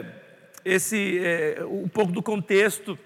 esse, 0.65 1.19
é, 1.19 1.65
um 1.65 1.89
pouco 1.89 2.13
do 2.13 2.23
contexto 2.23 2.99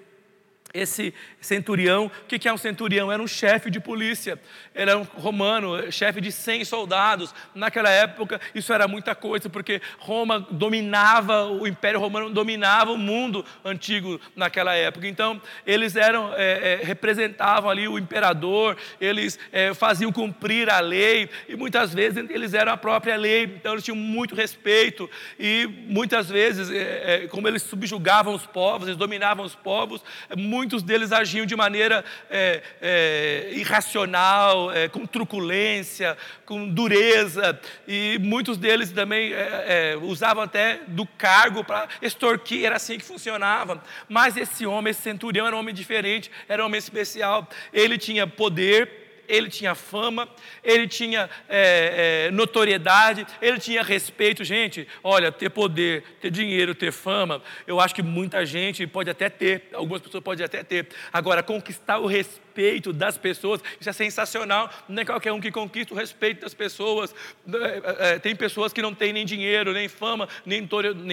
esse 0.74 1.12
centurião, 1.40 2.06
o 2.06 2.26
que 2.26 2.48
é 2.48 2.52
um 2.52 2.56
centurião? 2.56 3.12
Era 3.12 3.22
um 3.22 3.26
chefe 3.26 3.70
de 3.70 3.78
polícia, 3.78 4.40
era 4.74 4.96
um 4.96 5.02
romano, 5.02 5.90
chefe 5.92 6.20
de 6.20 6.32
100 6.32 6.64
soldados. 6.64 7.34
Naquela 7.54 7.90
época, 7.90 8.40
isso 8.54 8.72
era 8.72 8.88
muita 8.88 9.14
coisa, 9.14 9.50
porque 9.50 9.82
Roma 9.98 10.40
dominava, 10.50 11.46
o 11.46 11.66
Império 11.66 12.00
Romano 12.00 12.30
dominava 12.30 12.92
o 12.92 12.96
mundo 12.96 13.44
antigo 13.64 14.20
naquela 14.34 14.74
época. 14.74 15.06
Então, 15.06 15.40
eles 15.66 15.94
eram, 15.94 16.32
é, 16.34 16.80
é, 16.80 16.84
representavam 16.84 17.70
ali 17.70 17.86
o 17.86 17.98
imperador, 17.98 18.76
eles 19.00 19.38
é, 19.52 19.74
faziam 19.74 20.10
cumprir 20.10 20.70
a 20.70 20.80
lei, 20.80 21.28
e 21.48 21.54
muitas 21.54 21.92
vezes 21.92 22.30
eles 22.30 22.54
eram 22.54 22.72
a 22.72 22.76
própria 22.76 23.16
lei, 23.16 23.44
então 23.44 23.72
eles 23.72 23.84
tinham 23.84 23.96
muito 23.96 24.34
respeito, 24.34 25.08
e 25.38 25.68
muitas 25.86 26.30
vezes, 26.30 26.70
é, 26.70 27.24
é, 27.24 27.26
como 27.28 27.46
eles 27.46 27.62
subjugavam 27.62 28.34
os 28.34 28.46
povos, 28.46 28.88
eles 28.88 28.98
dominavam 28.98 29.44
os 29.44 29.54
povos, 29.54 30.02
muito 30.34 30.61
muitos 30.62 30.84
deles 30.84 31.10
agiam 31.10 31.44
de 31.44 31.56
maneira 31.56 32.04
é, 32.30 32.62
é, 32.80 33.48
irracional, 33.52 34.70
é, 34.70 34.88
com 34.88 35.04
truculência, 35.04 36.16
com 36.46 36.68
dureza, 36.68 37.58
e 37.88 38.16
muitos 38.20 38.56
deles 38.56 38.92
também 38.92 39.32
é, 39.32 39.94
é, 39.94 39.98
usavam 40.00 40.44
até 40.44 40.78
do 40.86 41.04
cargo 41.04 41.64
para 41.64 41.88
extorquir, 42.00 42.64
era 42.64 42.76
assim 42.76 42.96
que 42.96 43.04
funcionava. 43.04 43.82
Mas 44.08 44.36
esse 44.36 44.64
homem, 44.64 44.92
esse 44.92 45.02
centurião, 45.02 45.48
era 45.48 45.56
um 45.56 45.58
homem 45.58 45.74
diferente, 45.74 46.30
era 46.48 46.62
um 46.62 46.66
homem 46.66 46.78
especial, 46.78 47.48
ele 47.72 47.98
tinha 47.98 48.24
poder 48.24 49.01
ele 49.28 49.48
tinha 49.48 49.74
fama, 49.74 50.28
ele 50.62 50.86
tinha 50.86 51.28
é, 51.48 52.26
é, 52.26 52.30
notoriedade, 52.30 53.26
ele 53.40 53.58
tinha 53.58 53.82
respeito. 53.82 54.44
Gente, 54.44 54.86
olha, 55.02 55.32
ter 55.32 55.50
poder, 55.50 56.04
ter 56.20 56.30
dinheiro, 56.30 56.74
ter 56.74 56.92
fama, 56.92 57.42
eu 57.66 57.80
acho 57.80 57.94
que 57.94 58.02
muita 58.02 58.44
gente 58.44 58.86
pode 58.86 59.08
até 59.10 59.28
ter, 59.28 59.68
algumas 59.72 60.02
pessoas 60.02 60.22
podem 60.22 60.44
até 60.44 60.62
ter. 60.62 60.88
Agora, 61.12 61.42
conquistar 61.42 61.98
o 61.98 62.06
respeito 62.06 62.51
respeito 62.52 62.92
das 62.92 63.16
pessoas. 63.16 63.62
Isso 63.80 63.88
é 63.88 63.92
sensacional. 63.92 64.70
Não 64.88 65.02
é 65.02 65.04
qualquer 65.04 65.32
um 65.32 65.40
que 65.40 65.50
conquista 65.50 65.94
o 65.94 65.96
respeito 65.96 66.42
das 66.42 66.52
pessoas. 66.52 67.14
É, 67.48 68.14
é, 68.14 68.18
tem 68.18 68.36
pessoas 68.36 68.72
que 68.72 68.82
não 68.82 68.94
têm 68.94 69.12
nem 69.12 69.24
dinheiro, 69.24 69.72
nem 69.72 69.88
fama, 69.88 70.28
nem, 70.44 70.68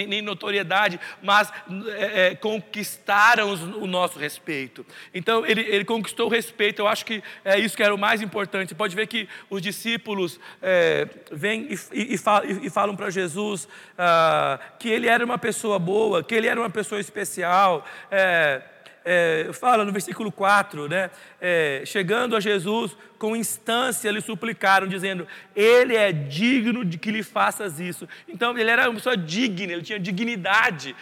nem 0.07 0.21
notoriedade, 0.21 0.99
mas 1.23 1.51
é, 1.95 2.27
é, 2.27 2.35
conquistaram 2.35 3.53
o 3.81 3.87
nosso 3.87 4.19
respeito. 4.19 4.85
Então, 5.13 5.45
ele, 5.45 5.61
ele, 5.61 5.85
conquistou 5.85 6.27
o 6.27 6.29
respeito. 6.29 6.81
Eu 6.81 6.87
acho 6.87 7.05
que 7.05 7.23
é 7.45 7.57
isso 7.57 7.75
que 7.75 7.83
era 7.83 7.95
o 7.95 7.97
mais 7.97 8.21
importante. 8.21 8.69
Você 8.69 8.75
pode 8.75 8.95
ver 8.95 9.07
que 9.07 9.27
os 9.49 9.61
discípulos 9.61 10.39
é, 10.61 11.07
vêm 11.31 11.69
e, 11.93 12.13
e, 12.13 12.17
falam, 12.17 12.49
e 12.49 12.69
falam 12.69 12.95
para 12.95 13.09
Jesus 13.09 13.67
ah, 13.97 14.59
que 14.77 14.89
ele 14.89 15.07
era 15.07 15.23
uma 15.23 15.37
pessoa 15.37 15.79
boa, 15.79 16.21
que 16.21 16.35
ele 16.35 16.47
era 16.47 16.59
uma 16.59 16.69
pessoa 16.69 16.99
especial. 16.99 17.85
É, 18.11 18.61
é, 19.05 19.49
fala 19.53 19.85
no 19.85 19.91
versículo 19.91 20.31
4, 20.31 20.87
né? 20.87 21.09
É, 21.39 21.83
chegando 21.85 22.35
a 22.35 22.39
Jesus, 22.39 22.95
com 23.17 23.35
instância 23.35 24.11
lhe 24.11 24.21
suplicaram, 24.21 24.87
dizendo: 24.87 25.27
Ele 25.55 25.95
é 25.95 26.11
digno 26.11 26.83
de 26.83 26.97
que 26.97 27.11
lhe 27.11 27.23
faças 27.23 27.79
isso. 27.79 28.07
Então, 28.27 28.57
ele 28.57 28.69
era 28.69 28.89
uma 28.89 28.95
pessoa 28.95 29.17
digna, 29.17 29.73
ele 29.73 29.81
tinha 29.81 29.99
dignidade. 29.99 30.95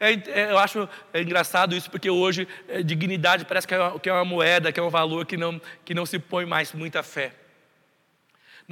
É, 0.00 0.12
é, 0.12 0.50
eu 0.50 0.58
acho 0.58 0.88
engraçado 1.14 1.76
isso, 1.76 1.90
porque 1.90 2.10
hoje 2.10 2.48
é, 2.68 2.82
dignidade 2.82 3.44
parece 3.44 3.68
que 3.68 3.74
é, 3.74 3.78
uma, 3.78 4.00
que 4.00 4.08
é 4.08 4.12
uma 4.12 4.24
moeda, 4.24 4.72
que 4.72 4.80
é 4.80 4.82
um 4.82 4.90
valor 4.90 5.24
que 5.24 5.36
não, 5.36 5.60
que 5.84 5.94
não 5.94 6.04
se 6.04 6.18
põe 6.18 6.44
mais 6.44 6.72
muita 6.72 7.02
fé 7.02 7.32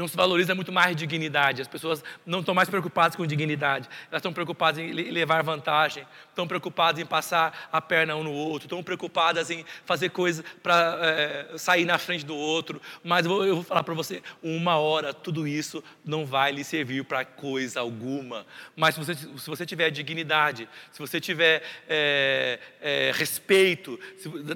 não 0.00 0.08
se 0.08 0.16
valoriza 0.16 0.54
muito 0.54 0.72
mais 0.72 0.96
dignidade. 0.96 1.60
As 1.60 1.68
pessoas 1.68 2.02
não 2.24 2.40
estão 2.40 2.54
mais 2.54 2.68
preocupadas 2.68 3.14
com 3.14 3.26
dignidade. 3.26 3.88
Elas 4.10 4.20
estão 4.20 4.32
preocupadas 4.32 4.78
em 4.78 4.90
levar 4.92 5.42
vantagem, 5.42 6.06
estão 6.28 6.48
preocupadas 6.48 7.00
em 7.00 7.06
passar 7.06 7.68
a 7.70 7.80
perna 7.80 8.16
um 8.16 8.24
no 8.24 8.32
outro, 8.32 8.66
estão 8.66 8.82
preocupadas 8.82 9.50
em 9.50 9.64
fazer 9.84 10.08
coisas 10.08 10.44
para 10.62 10.98
é, 11.02 11.58
sair 11.58 11.84
na 11.84 11.98
frente 11.98 12.24
do 12.24 12.34
outro. 12.34 12.80
Mas 13.04 13.26
eu 13.26 13.30
vou, 13.30 13.46
eu 13.46 13.54
vou 13.56 13.64
falar 13.64 13.82
para 13.82 13.92
você, 13.92 14.22
uma 14.42 14.76
hora 14.76 15.12
tudo 15.12 15.46
isso 15.46 15.84
não 16.04 16.24
vai 16.24 16.50
lhe 16.50 16.64
servir 16.64 17.04
para 17.04 17.24
coisa 17.24 17.80
alguma. 17.80 18.46
Mas 18.74 18.94
se 18.94 19.04
você, 19.04 19.14
se 19.14 19.46
você 19.46 19.66
tiver 19.66 19.90
dignidade, 19.90 20.66
se 20.90 20.98
você 20.98 21.20
tiver 21.20 21.62
é, 21.86 22.58
é, 22.80 23.12
respeito 23.14 24.00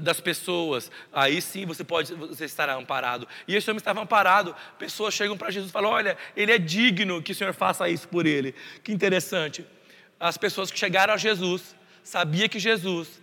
das 0.01 0.21
pessoas, 0.21 0.91
aí 1.13 1.43
sim 1.43 1.67
você 1.67 1.85
pode, 1.85 2.15
você 2.15 2.47
estará 2.47 2.75
amparado. 2.77 3.29
E 3.47 3.55
esse 3.55 3.71
homem 3.71 3.79
estava 3.79 4.01
amparado. 4.01 4.57
Pessoas 4.79 5.13
chegam 5.13 5.34
para 5.37 5.51
Jesus 5.51 5.71
e 5.71 5.73
falam: 5.73 5.91
Olha, 5.91 6.17
ele 6.37 6.53
é 6.53 6.59
digno 6.59 7.23
que 7.23 7.33
o 7.33 7.35
Senhor 7.35 7.53
faça 7.55 7.89
isso 7.89 8.09
por 8.09 8.27
ele. 8.27 8.55
Que 8.83 8.93
interessante. 8.93 9.65
As 10.19 10.37
pessoas 10.37 10.71
que 10.71 10.79
chegaram 10.79 11.15
a 11.15 11.17
Jesus 11.17 11.75
sabia 12.03 12.49
que 12.49 12.59
Jesus 12.59 13.21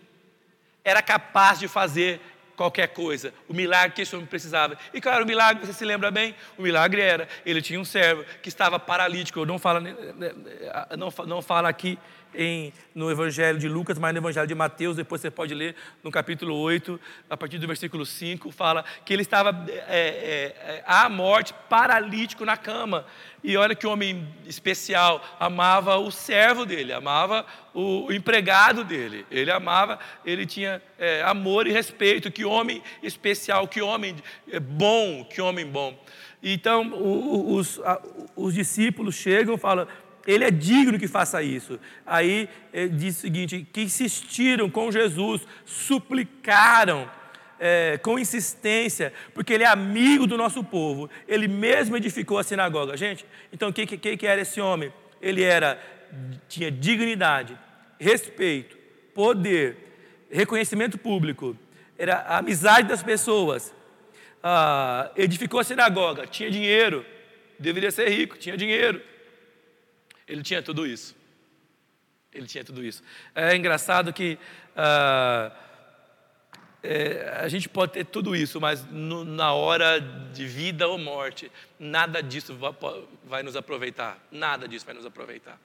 era 0.83 1.01
capaz 1.01 1.59
de 1.59 1.67
fazer 1.67 2.19
qualquer 2.55 2.87
coisa, 2.89 3.33
o 3.47 3.53
milagre 3.53 3.95
que 3.95 4.01
esse 4.01 4.15
homem 4.15 4.27
precisava. 4.27 4.77
E 4.93 5.01
claro, 5.01 5.23
o 5.23 5.27
milagre, 5.27 5.65
você 5.65 5.73
se 5.73 5.85
lembra 5.85 6.11
bem? 6.11 6.35
O 6.57 6.61
milagre 6.61 7.01
era, 7.01 7.27
ele 7.45 7.61
tinha 7.61 7.79
um 7.79 7.85
servo 7.85 8.23
que 8.41 8.49
estava 8.49 8.79
paralítico, 8.79 9.45
não 9.45 9.57
fala, 9.57 9.81
não, 10.97 11.13
não 11.25 11.41
fala 11.41 11.69
aqui 11.69 11.97
em, 12.33 12.73
no 12.93 13.11
Evangelho 13.11 13.59
de 13.59 13.67
Lucas, 13.67 13.97
mas 13.97 14.13
no 14.13 14.19
Evangelho 14.19 14.47
de 14.47 14.55
Mateus, 14.55 14.95
depois 14.95 15.21
você 15.21 15.29
pode 15.29 15.53
ler 15.53 15.75
no 16.03 16.11
capítulo 16.11 16.55
8, 16.55 16.99
a 17.29 17.37
partir 17.37 17.57
do 17.57 17.67
versículo 17.67 18.05
5, 18.05 18.51
fala 18.51 18.85
que 19.05 19.13
ele 19.13 19.21
estava 19.21 19.65
é, 19.67 20.55
é, 20.67 20.83
à 20.85 21.09
morte, 21.09 21.53
paralítico 21.69 22.45
na 22.45 22.57
cama. 22.57 23.05
E 23.43 23.57
olha 23.57 23.75
que 23.75 23.87
homem 23.87 24.27
especial, 24.45 25.23
amava 25.39 25.97
o 25.97 26.11
servo 26.11 26.65
dele, 26.65 26.93
amava 26.93 27.45
o, 27.73 28.11
empregado 28.11 28.83
dele, 28.83 29.25
ele 29.31 29.49
amava, 29.51 29.99
ele 30.25 30.45
tinha 30.45 30.81
é, 30.97 31.21
amor 31.23 31.67
e 31.67 31.71
respeito. 31.71 32.31
Que 32.31 32.43
homem 32.43 32.81
especial, 33.01 33.67
que 33.67 33.81
homem 33.81 34.15
é, 34.51 34.59
bom, 34.59 35.23
que 35.25 35.41
homem 35.41 35.65
bom. 35.65 35.97
Então, 36.43 36.91
os, 37.53 37.79
os 38.35 38.53
discípulos 38.53 39.15
chegam 39.15 39.55
e 39.55 39.57
falam: 39.57 39.87
ele 40.25 40.43
é 40.43 40.51
digno 40.51 40.99
que 40.99 41.07
faça 41.07 41.41
isso. 41.41 41.79
Aí 42.05 42.49
diz 42.93 43.17
o 43.17 43.21
seguinte: 43.21 43.67
que 43.71 43.81
insistiram 43.81 44.69
com 44.69 44.91
Jesus, 44.91 45.41
suplicaram 45.65 47.09
é, 47.61 47.99
com 47.99 48.17
insistência, 48.17 49.13
porque 49.35 49.53
ele 49.53 49.63
é 49.63 49.67
amigo 49.67 50.25
do 50.25 50.35
nosso 50.35 50.63
povo. 50.63 51.07
Ele 51.27 51.47
mesmo 51.47 51.95
edificou 51.95 52.39
a 52.39 52.43
sinagoga. 52.43 52.97
Gente, 52.97 53.23
então 53.53 53.69
o 53.69 53.73
que, 53.73 53.85
que, 53.85 54.17
que 54.17 54.27
era 54.27 54.41
esse 54.41 54.59
homem? 54.59 54.91
Ele 55.21 55.43
era, 55.43 55.79
tinha 56.47 56.71
dignidade, 56.71 57.57
respeito, 57.99 58.77
poder, 59.13 59.77
reconhecimento 60.29 60.97
público, 60.97 61.57
era 61.97 62.15
a 62.15 62.37
amizade 62.37 62.87
das 62.87 63.03
pessoas, 63.03 63.73
ah, 64.43 65.11
edificou 65.15 65.59
a 65.59 65.63
sinagoga, 65.63 66.25
tinha 66.25 66.49
dinheiro, 66.49 67.05
deveria 67.59 67.91
ser 67.91 68.09
rico, 68.09 68.37
tinha 68.37 68.57
dinheiro. 68.57 69.01
Ele 70.27 70.41
tinha 70.41 70.61
tudo 70.61 70.87
isso. 70.87 71.15
Ele 72.33 72.47
tinha 72.47 72.63
tudo 72.63 72.83
isso. 72.83 73.03
É 73.35 73.55
engraçado 73.55 74.13
que 74.13 74.39
ah, 74.75 75.51
é, 76.83 77.39
a 77.41 77.47
gente 77.47 77.69
pode 77.69 77.91
ter 77.91 78.05
tudo 78.05 78.35
isso, 78.35 78.59
mas 78.59 78.83
no, 78.85 79.23
na 79.23 79.53
hora 79.53 79.99
de 79.99 80.45
vida 80.47 80.87
ou 80.87 80.97
morte, 80.97 81.51
nada 81.79 82.23
disso 82.23 82.55
vai, 82.55 82.73
vai 83.23 83.43
nos 83.43 83.55
aproveitar. 83.55 84.17
Nada 84.31 84.67
disso 84.67 84.85
vai 84.85 84.95
nos 84.95 85.05
aproveitar. 85.05 85.59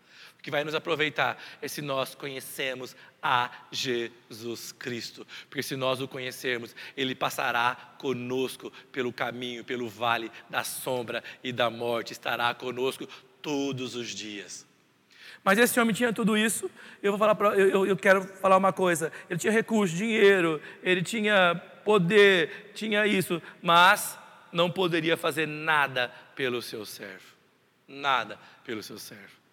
Que 0.47 0.50
vai 0.53 0.62
nos 0.62 0.76
aproveitar 0.76 1.43
é 1.61 1.67
se 1.67 1.83
nós 1.83 2.15
conhecemos 2.15 2.95
a 3.21 3.50
Jesus 3.73 4.71
Cristo. 4.71 5.26
Porque 5.50 5.61
se 5.61 5.75
nós 5.75 6.00
o 6.00 6.07
conhecermos, 6.07 6.73
Ele 6.97 7.17
passará 7.17 7.76
conosco 7.99 8.73
pelo 8.93 9.12
caminho, 9.12 9.65
pelo 9.65 9.88
vale 9.88 10.31
da 10.49 10.62
sombra 10.62 11.25
e 11.43 11.50
da 11.50 11.69
morte, 11.69 12.12
estará 12.12 12.55
conosco 12.55 13.09
todos 13.43 13.97
os 13.97 14.11
dias. 14.11 14.65
Mas 15.43 15.59
esse 15.59 15.81
homem 15.81 15.93
tinha 15.93 16.12
tudo 16.12 16.38
isso. 16.38 16.71
Eu 17.03 17.11
vou 17.11 17.19
falar 17.19 17.35
pra, 17.35 17.49
eu, 17.57 17.85
eu 17.85 17.97
quero 17.97 18.23
falar 18.23 18.57
uma 18.57 18.73
coisa. 18.73 19.11
Ele 19.29 19.41
tinha 19.41 19.53
recurso, 19.53 19.97
dinheiro, 19.97 20.62
ele 20.81 21.03
tinha 21.03 21.61
poder, 21.85 22.71
tinha 22.73 23.05
isso, 23.05 23.43
mas 23.61 24.17
não 24.53 24.71
poderia 24.71 25.17
fazer 25.17 25.49
nada 25.49 26.09
pelo 26.37 26.62
seu 26.62 26.87
servo. 26.87 27.35
Nada 27.88 28.38
pelo 28.62 28.81
seu 28.81 28.97
servo. 28.97 29.46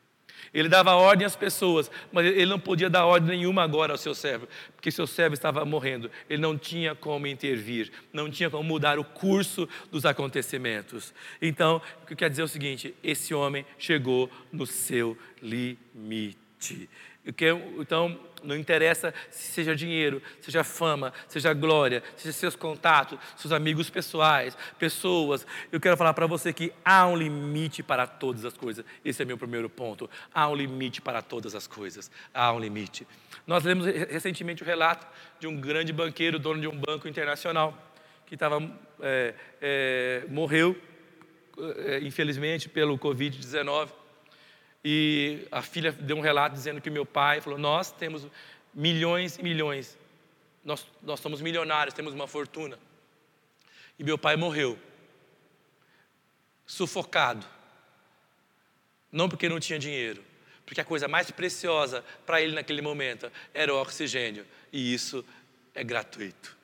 Ele 0.54 0.70
dava 0.70 0.94
ordem 0.96 1.26
às 1.26 1.36
pessoas, 1.36 1.90
mas 2.12 2.26
ele 2.26 2.46
não 2.46 2.60
podia 2.60 2.90
dar 2.90 3.06
ordem 3.06 3.38
nenhuma 3.38 3.64
agora 3.64 3.94
ao 3.94 3.98
seu 3.98 4.14
servo, 4.14 4.48
porque 4.76 4.92
seu 4.92 5.08
servo 5.08 5.34
estava 5.34 5.66
morrendo. 5.66 6.12
Ele 6.30 6.42
não 6.42 6.58
tinha 6.58 6.94
como 6.94 7.26
intervir, 7.26 7.92
não 8.12 8.30
tinha 8.30 8.50
como 8.50 8.64
mudar 8.64 9.00
o 9.00 9.04
curso 9.04 9.68
dos 9.92 10.06
acontecimentos. 10.06 11.14
Então, 11.42 11.82
o 12.04 12.06
que 12.06 12.16
quer 12.16 12.30
dizer 12.30 12.44
é 12.44 12.46
o 12.46 12.48
seguinte: 12.48 12.94
esse 13.04 13.34
homem 13.34 13.66
chegou 13.78 14.30
no 14.52 14.66
seu 14.68 15.18
limite. 15.42 16.90
Então, 17.26 18.20
não 18.44 18.56
interessa 18.56 19.14
se 19.30 19.52
seja 19.52 19.76
dinheiro, 19.76 20.22
seja 20.42 20.64
fama, 20.64 21.14
seja 21.28 21.54
glória, 21.54 22.04
seja 22.16 22.34
seus 22.34 22.56
contatos, 22.56 23.18
seus 23.38 23.52
amigos 23.52 23.90
pessoais, 23.90 24.58
pessoas. 24.78 25.46
Eu 25.72 25.80
quero 25.80 25.98
falar 25.98 26.14
para 26.14 26.28
você 26.28 26.52
que 26.54 26.74
há 26.84 27.08
um 27.08 27.16
limite 27.16 27.82
para 27.82 28.06
todas 28.06 28.46
as 28.46 28.56
coisas. 28.56 28.86
Esse 29.04 29.22
é 29.22 29.26
meu 29.26 29.38
primeiro 29.38 29.70
ponto. 29.70 30.10
Há 30.34 30.48
um 30.48 30.56
limite 30.56 31.02
para 31.02 31.22
todas 31.22 31.56
as 31.56 31.68
coisas. 31.68 32.12
Há 32.34 32.52
um 32.52 32.60
limite. 32.60 33.08
Nós 33.48 33.64
lemos 33.64 33.86
recentemente 33.86 34.64
o 34.64 34.66
relato 34.66 35.08
de 35.40 35.48
um 35.48 35.60
grande 35.60 35.92
banqueiro, 35.92 36.40
dono 36.40 36.62
de 36.62 36.68
um 36.68 36.76
banco 36.76 37.08
internacional, 37.08 37.78
que 38.26 38.36
estava, 38.36 38.62
é, 39.02 39.34
é, 39.62 40.26
morreu, 40.30 40.80
é, 41.86 42.00
infelizmente, 42.02 42.70
pelo 42.70 42.98
Covid-19 42.98 44.03
e 44.84 45.48
a 45.52 45.62
filha 45.62 45.92
deu 45.92 46.18
um 46.18 46.22
relato 46.22 46.56
dizendo 46.56 46.82
que 46.82 46.90
meu 46.90 47.06
pai 47.06 47.40
falou: 47.40 47.58
Nós 47.58 47.92
temos 47.92 48.28
milhões 48.74 49.38
e 49.38 49.44
milhões, 49.44 49.98
nós, 50.64 50.86
nós 51.02 51.20
somos 51.20 51.42
milionários, 51.42 51.94
temos 51.94 52.14
uma 52.14 52.28
fortuna. 52.28 52.78
E 53.98 54.04
meu 54.04 54.18
pai 54.18 54.36
morreu, 54.36 54.78
sufocado, 56.66 57.46
não 59.12 59.30
porque 59.30 59.48
não 59.48 59.60
tinha 59.60 59.78
dinheiro, 59.78 60.24
porque 60.66 60.82
a 60.82 60.86
coisa 60.86 61.08
mais 61.08 61.30
preciosa 61.32 62.04
para 62.26 62.42
ele 62.42 62.54
naquele 62.54 62.82
momento 62.82 63.32
era 63.54 63.74
o 63.74 63.80
oxigênio, 63.80 64.46
e 64.72 64.94
isso 64.94 65.24
é 65.76 65.84
gratuito. 65.84 66.58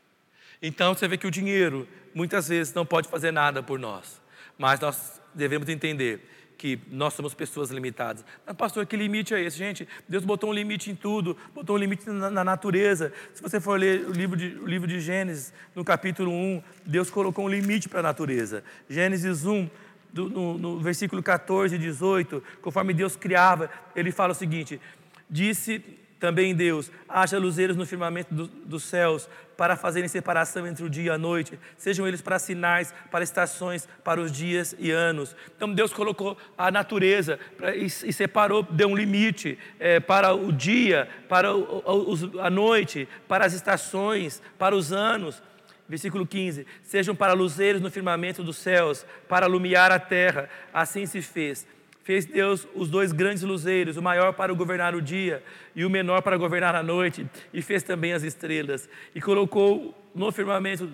Então 0.62 0.94
você 0.94 1.08
vê 1.08 1.18
que 1.18 1.28
o 1.28 1.32
dinheiro 1.32 1.88
muitas 2.14 2.50
vezes 2.50 2.74
não 2.74 2.86
pode 2.86 3.08
fazer 3.08 3.32
nada 3.32 3.62
por 3.64 3.80
nós, 3.80 4.20
mas 4.58 4.80
nós 4.80 5.22
devemos 5.34 5.70
entender 5.70 6.28
que 6.60 6.78
nós 6.92 7.14
somos 7.14 7.34
pessoas 7.34 7.72
limitadas. 7.72 8.26
Mas, 8.46 8.56
pastor, 8.58 8.86
que 8.86 8.98
limite 8.98 9.34
é 9.34 9.42
esse? 9.42 9.58
Gente, 9.58 9.88
Deus 10.10 10.26
botou 10.26 10.50
um 10.50 10.54
limite 10.54 10.92
em 10.92 10.96
tudo, 10.96 11.36
botou 11.56 11.78
um 11.78 11.80
limite 11.80 12.08
na, 12.10 12.30
na 12.30 12.44
natureza. 12.44 13.14
Se 13.34 13.42
você 13.42 13.62
for 13.62 13.80
ler 13.80 14.06
o 14.06 14.12
livro, 14.12 14.36
de, 14.36 14.58
o 14.58 14.68
livro 14.68 14.86
de 14.86 15.00
Gênesis, 15.00 15.54
no 15.74 15.86
capítulo 15.86 16.30
1, 16.30 16.62
Deus 16.86 17.10
colocou 17.10 17.46
um 17.46 17.50
limite 17.50 17.88
para 17.88 18.02
a 18.02 18.04
natureza. 18.04 18.62
Gênesis 18.90 19.46
1, 19.46 19.70
do, 20.12 20.30
no, 20.30 20.58
no 20.58 20.80
versículo 20.82 21.24
14 21.24 21.76
e 21.76 21.80
18, 21.80 22.44
conforme 22.62 22.94
Deus 22.94 23.16
criava, 23.16 23.70
ele 23.96 24.12
fala 24.12 24.34
o 24.34 24.36
seguinte: 24.36 24.82
Disse 25.30 25.82
também 26.20 26.54
Deus, 26.54 26.92
haja 27.08 27.40
luzeiros 27.40 27.78
no 27.78 27.86
firmamento 27.86 28.34
do, 28.34 28.48
dos 28.48 28.84
céus 28.84 29.30
para 29.56 29.76
fazerem 29.76 30.08
separação 30.08 30.68
entre 30.68 30.86
o 30.86 30.90
dia 30.90 31.04
e 31.06 31.10
a 31.10 31.18
noite, 31.18 31.60
sejam 31.78 32.08
eles 32.08 32.22
para 32.22 32.40
sinais, 32.40 32.94
para 33.12 33.24
estações, 33.24 33.88
para 34.04 34.20
os 34.22 34.32
dias 34.32 34.76
e 34.78 34.92
anos. 34.92 35.36
Então 35.56 35.74
Deus 35.74 35.94
colocou 35.94 36.38
a 36.58 36.70
natureza 36.70 37.40
pra, 37.58 37.76
e, 37.76 37.86
e, 37.86 38.14
separou, 38.14 38.64
deu 38.64 38.90
um 38.90 38.96
limite 38.96 39.58
é, 39.80 40.00
para 40.00 40.34
o 40.34 40.52
dia, 40.52 41.10
para 41.28 41.54
o, 41.54 41.84
o, 41.86 42.42
a 42.42 42.50
noite, 42.50 43.08
para 43.28 43.46
as 43.46 43.54
estações, 43.54 44.42
para 44.58 44.76
os 44.76 44.94
anos. 44.94 45.42
Versículo 45.88 46.26
15: 46.26 46.68
Sejam 46.84 47.16
para 47.16 47.34
luzeiros 47.34 47.82
no 47.82 47.90
firmamento 47.90 48.44
dos 48.44 48.58
céus, 48.58 49.06
para 49.28 49.46
alumiar 49.46 49.92
a 49.92 50.00
terra. 50.00 50.50
Assim 50.74 51.06
se 51.06 51.22
fez 51.22 51.66
fez 52.04 52.26
Deus 52.26 52.68
os 52.74 52.90
dois 52.90 53.12
grandes 53.12 53.44
luzeiros, 53.44 53.98
o 53.98 54.02
maior 54.02 54.34
para 54.34 54.54
governar 54.54 54.96
o 54.96 55.02
dia 55.02 55.44
e 55.76 55.86
o 55.86 55.90
menor 55.90 56.22
para 56.22 56.38
governar 56.38 56.76
a 56.76 56.84
noite, 56.84 57.30
e 57.54 57.62
fez 57.62 57.84
também 57.84 58.14
as 58.14 58.24
estrelas, 58.24 58.90
e 59.14 59.22
colocou 59.22 59.96
no 60.16 60.32
firmamento 60.32 60.92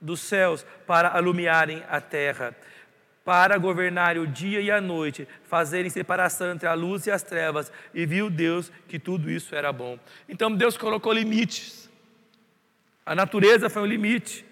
dos 0.00 0.20
céus 0.20 0.64
para 0.86 1.08
alumiarem 1.08 1.82
a 1.88 2.00
terra, 2.00 2.54
para 3.24 3.58
governarem 3.58 4.22
o 4.22 4.26
dia 4.26 4.60
e 4.60 4.70
a 4.70 4.80
noite, 4.80 5.26
fazerem 5.44 5.90
separação 5.90 6.52
entre 6.52 6.68
a 6.68 6.74
luz 6.74 7.08
e 7.08 7.10
as 7.10 7.24
trevas, 7.24 7.72
e 7.92 8.06
viu 8.06 8.30
Deus 8.30 8.70
que 8.86 9.00
tudo 9.00 9.28
isso 9.28 9.52
era 9.52 9.72
bom. 9.72 9.98
Então 10.28 10.54
Deus 10.54 10.76
colocou 10.76 11.12
limites. 11.12 11.90
A 13.04 13.16
natureza 13.16 13.68
foi 13.68 13.82
um 13.82 13.86
limite. 13.86 14.45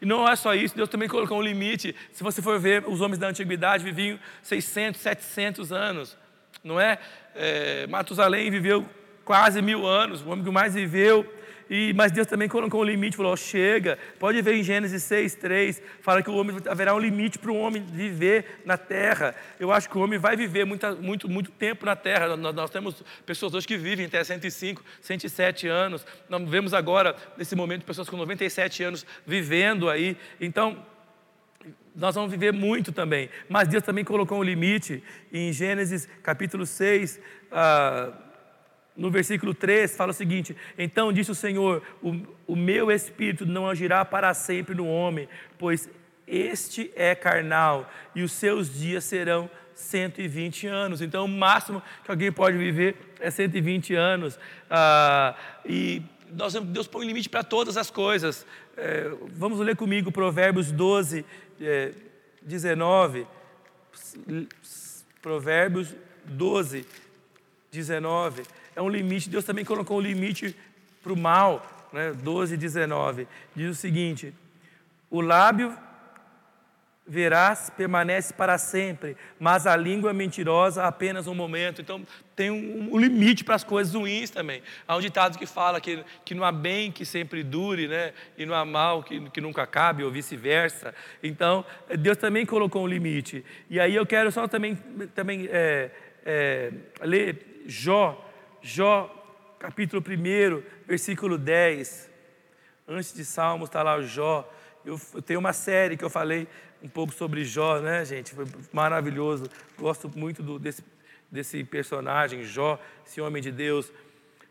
E 0.00 0.06
não 0.06 0.28
é 0.28 0.36
só 0.36 0.54
isso, 0.54 0.76
Deus 0.76 0.88
também 0.88 1.08
colocou 1.08 1.38
um 1.38 1.42
limite. 1.42 1.94
Se 2.12 2.22
você 2.22 2.40
for 2.40 2.58
ver, 2.58 2.84
os 2.86 3.00
homens 3.00 3.18
da 3.18 3.28
antiguidade 3.28 3.82
viviam 3.82 4.18
600, 4.42 5.00
700 5.00 5.72
anos, 5.72 6.16
não 6.62 6.80
é? 6.80 6.98
é 7.34 7.86
Matusalém 7.88 8.50
viveu 8.50 8.88
quase 9.24 9.60
mil 9.60 9.86
anos, 9.86 10.22
o 10.22 10.30
homem 10.30 10.44
que 10.44 10.50
mais 10.50 10.74
viveu 10.74 11.26
e, 11.70 11.92
mas 11.94 12.10
Deus 12.10 12.26
também 12.26 12.48
colocou 12.48 12.80
um 12.80 12.84
limite, 12.84 13.16
falou: 13.16 13.36
chega. 13.36 13.98
Pode 14.18 14.40
ver 14.40 14.54
em 14.54 14.62
Gênesis 14.62 15.02
6, 15.02 15.34
3, 15.34 15.82
fala 16.00 16.22
que 16.22 16.30
o 16.30 16.34
homem 16.34 16.56
haverá 16.66 16.94
um 16.94 16.98
limite 16.98 17.38
para 17.38 17.50
o 17.50 17.56
homem 17.56 17.82
viver 17.82 18.60
na 18.64 18.78
terra. 18.78 19.34
Eu 19.60 19.70
acho 19.70 19.88
que 19.88 19.98
o 19.98 20.00
homem 20.00 20.18
vai 20.18 20.36
viver 20.36 20.64
muita, 20.64 20.94
muito, 20.94 21.28
muito 21.28 21.50
tempo 21.50 21.84
na 21.84 21.94
terra. 21.94 22.36
Nós, 22.36 22.54
nós, 22.54 22.70
temos 22.70 23.02
pessoas 23.26 23.54
hoje 23.54 23.66
que 23.66 23.76
vivem 23.76 24.06
até 24.06 24.22
105, 24.24 24.82
107 25.00 25.68
anos. 25.68 26.06
Nós 26.28 26.48
vemos 26.48 26.72
agora, 26.72 27.14
nesse 27.36 27.54
momento, 27.54 27.84
pessoas 27.84 28.08
com 28.08 28.16
97 28.16 28.82
anos 28.82 29.06
vivendo 29.26 29.90
aí. 29.90 30.16
Então, 30.40 30.84
nós 31.94 32.14
vamos 32.14 32.30
viver 32.30 32.52
muito 32.52 32.92
também. 32.92 33.28
Mas 33.48 33.68
Deus 33.68 33.82
também 33.82 34.04
colocou 34.04 34.38
um 34.38 34.42
limite 34.42 35.02
em 35.32 35.52
Gênesis 35.52 36.08
capítulo 36.22 36.64
6. 36.64 37.20
Ah, 37.52 38.12
no 38.98 39.12
versículo 39.12 39.54
3 39.54 39.96
fala 39.96 40.10
o 40.10 40.14
seguinte: 40.14 40.56
Então 40.76 41.12
disse 41.12 41.30
o 41.30 41.34
Senhor: 41.34 41.82
o, 42.02 42.20
o 42.48 42.56
meu 42.56 42.90
espírito 42.90 43.46
não 43.46 43.68
agirá 43.68 44.04
para 44.04 44.34
sempre 44.34 44.74
no 44.74 44.86
homem, 44.86 45.28
pois 45.56 45.88
este 46.26 46.90
é 46.94 47.14
carnal, 47.14 47.90
e 48.14 48.22
os 48.22 48.32
seus 48.32 48.74
dias 48.74 49.04
serão 49.04 49.48
120 49.74 50.66
anos. 50.66 51.00
Então, 51.00 51.24
o 51.24 51.28
máximo 51.28 51.80
que 52.04 52.10
alguém 52.10 52.32
pode 52.32 52.58
viver 52.58 52.96
é 53.20 53.30
120 53.30 53.94
anos. 53.94 54.38
Ah, 54.68 55.34
e 55.64 56.02
nós, 56.32 56.52
Deus 56.54 56.88
põe 56.88 57.06
limite 57.06 57.28
para 57.28 57.44
todas 57.44 57.76
as 57.76 57.88
coisas. 57.90 58.44
É, 58.76 59.10
vamos 59.32 59.58
ler 59.60 59.76
comigo 59.76 60.12
Provérbios 60.12 60.72
12, 60.72 61.24
é, 61.60 61.92
19. 62.42 63.26
Provérbios 65.22 65.94
12, 66.26 66.84
19 67.70 68.42
é 68.78 68.82
um 68.82 68.88
limite. 68.88 69.28
Deus 69.28 69.44
também 69.44 69.64
colocou 69.64 69.98
um 69.98 70.00
limite 70.00 70.54
para 71.02 71.12
o 71.12 71.16
mal, 71.16 71.88
né? 71.92 72.12
12, 72.12 72.56
19. 72.56 73.26
Diz 73.54 73.70
o 73.70 73.74
seguinte: 73.74 74.32
o 75.10 75.20
lábio 75.20 75.76
verás 77.04 77.70
permanece 77.70 78.32
para 78.34 78.56
sempre, 78.56 79.16
mas 79.40 79.66
a 79.66 79.74
língua 79.74 80.12
mentirosa 80.12 80.84
apenas 80.84 81.26
um 81.26 81.34
momento. 81.34 81.80
Então 81.80 82.06
tem 82.36 82.52
um, 82.52 82.94
um, 82.94 82.98
limite 82.98 83.42
para 83.42 83.56
as 83.56 83.64
coisas 83.64 83.94
ruins 83.94 84.30
também. 84.30 84.62
Há 84.86 84.94
um 84.94 85.00
ditado 85.00 85.38
que 85.38 85.46
fala 85.46 85.80
que, 85.80 86.04
que 86.24 86.32
não 86.32 86.44
há 86.44 86.52
bem 86.52 86.92
que 86.92 87.04
sempre 87.04 87.42
dure, 87.42 87.88
né? 87.88 88.12
e 88.36 88.46
não 88.46 88.54
há 88.54 88.64
mal 88.64 89.02
que, 89.02 89.28
que 89.30 89.40
nunca 89.40 89.62
acabe, 89.62 90.04
ou 90.04 90.10
vice-versa. 90.12 90.94
Então 91.20 91.64
Deus 91.98 92.16
também 92.16 92.46
colocou 92.46 92.84
um 92.84 92.86
limite. 92.86 93.44
E 93.68 93.80
aí 93.80 93.96
eu 93.96 94.06
quero 94.06 94.30
só 94.30 94.46
também, 94.46 94.76
também 95.16 95.48
é, 95.50 95.90
é, 96.24 96.72
ler 97.00 97.64
Jó 97.66 98.27
Jó, 98.60 99.08
capítulo 99.58 100.02
1, 100.02 100.62
versículo 100.86 101.38
10. 101.38 102.10
Antes 102.88 103.14
de 103.14 103.24
Salmos 103.24 103.68
está 103.68 103.82
lá 103.82 104.00
Jó. 104.02 104.50
Eu, 104.84 105.00
eu 105.14 105.22
tenho 105.22 105.38
uma 105.38 105.52
série 105.52 105.96
que 105.96 106.04
eu 106.04 106.10
falei 106.10 106.48
um 106.82 106.88
pouco 106.88 107.12
sobre 107.12 107.44
Jó, 107.44 107.78
né, 107.80 108.04
gente? 108.04 108.34
Foi 108.34 108.46
maravilhoso. 108.72 109.48
Gosto 109.78 110.10
muito 110.16 110.42
do, 110.42 110.58
desse, 110.58 110.82
desse 111.30 111.62
personagem, 111.62 112.42
Jó, 112.42 112.80
esse 113.06 113.20
homem 113.20 113.40
de 113.40 113.52
Deus. 113.52 113.92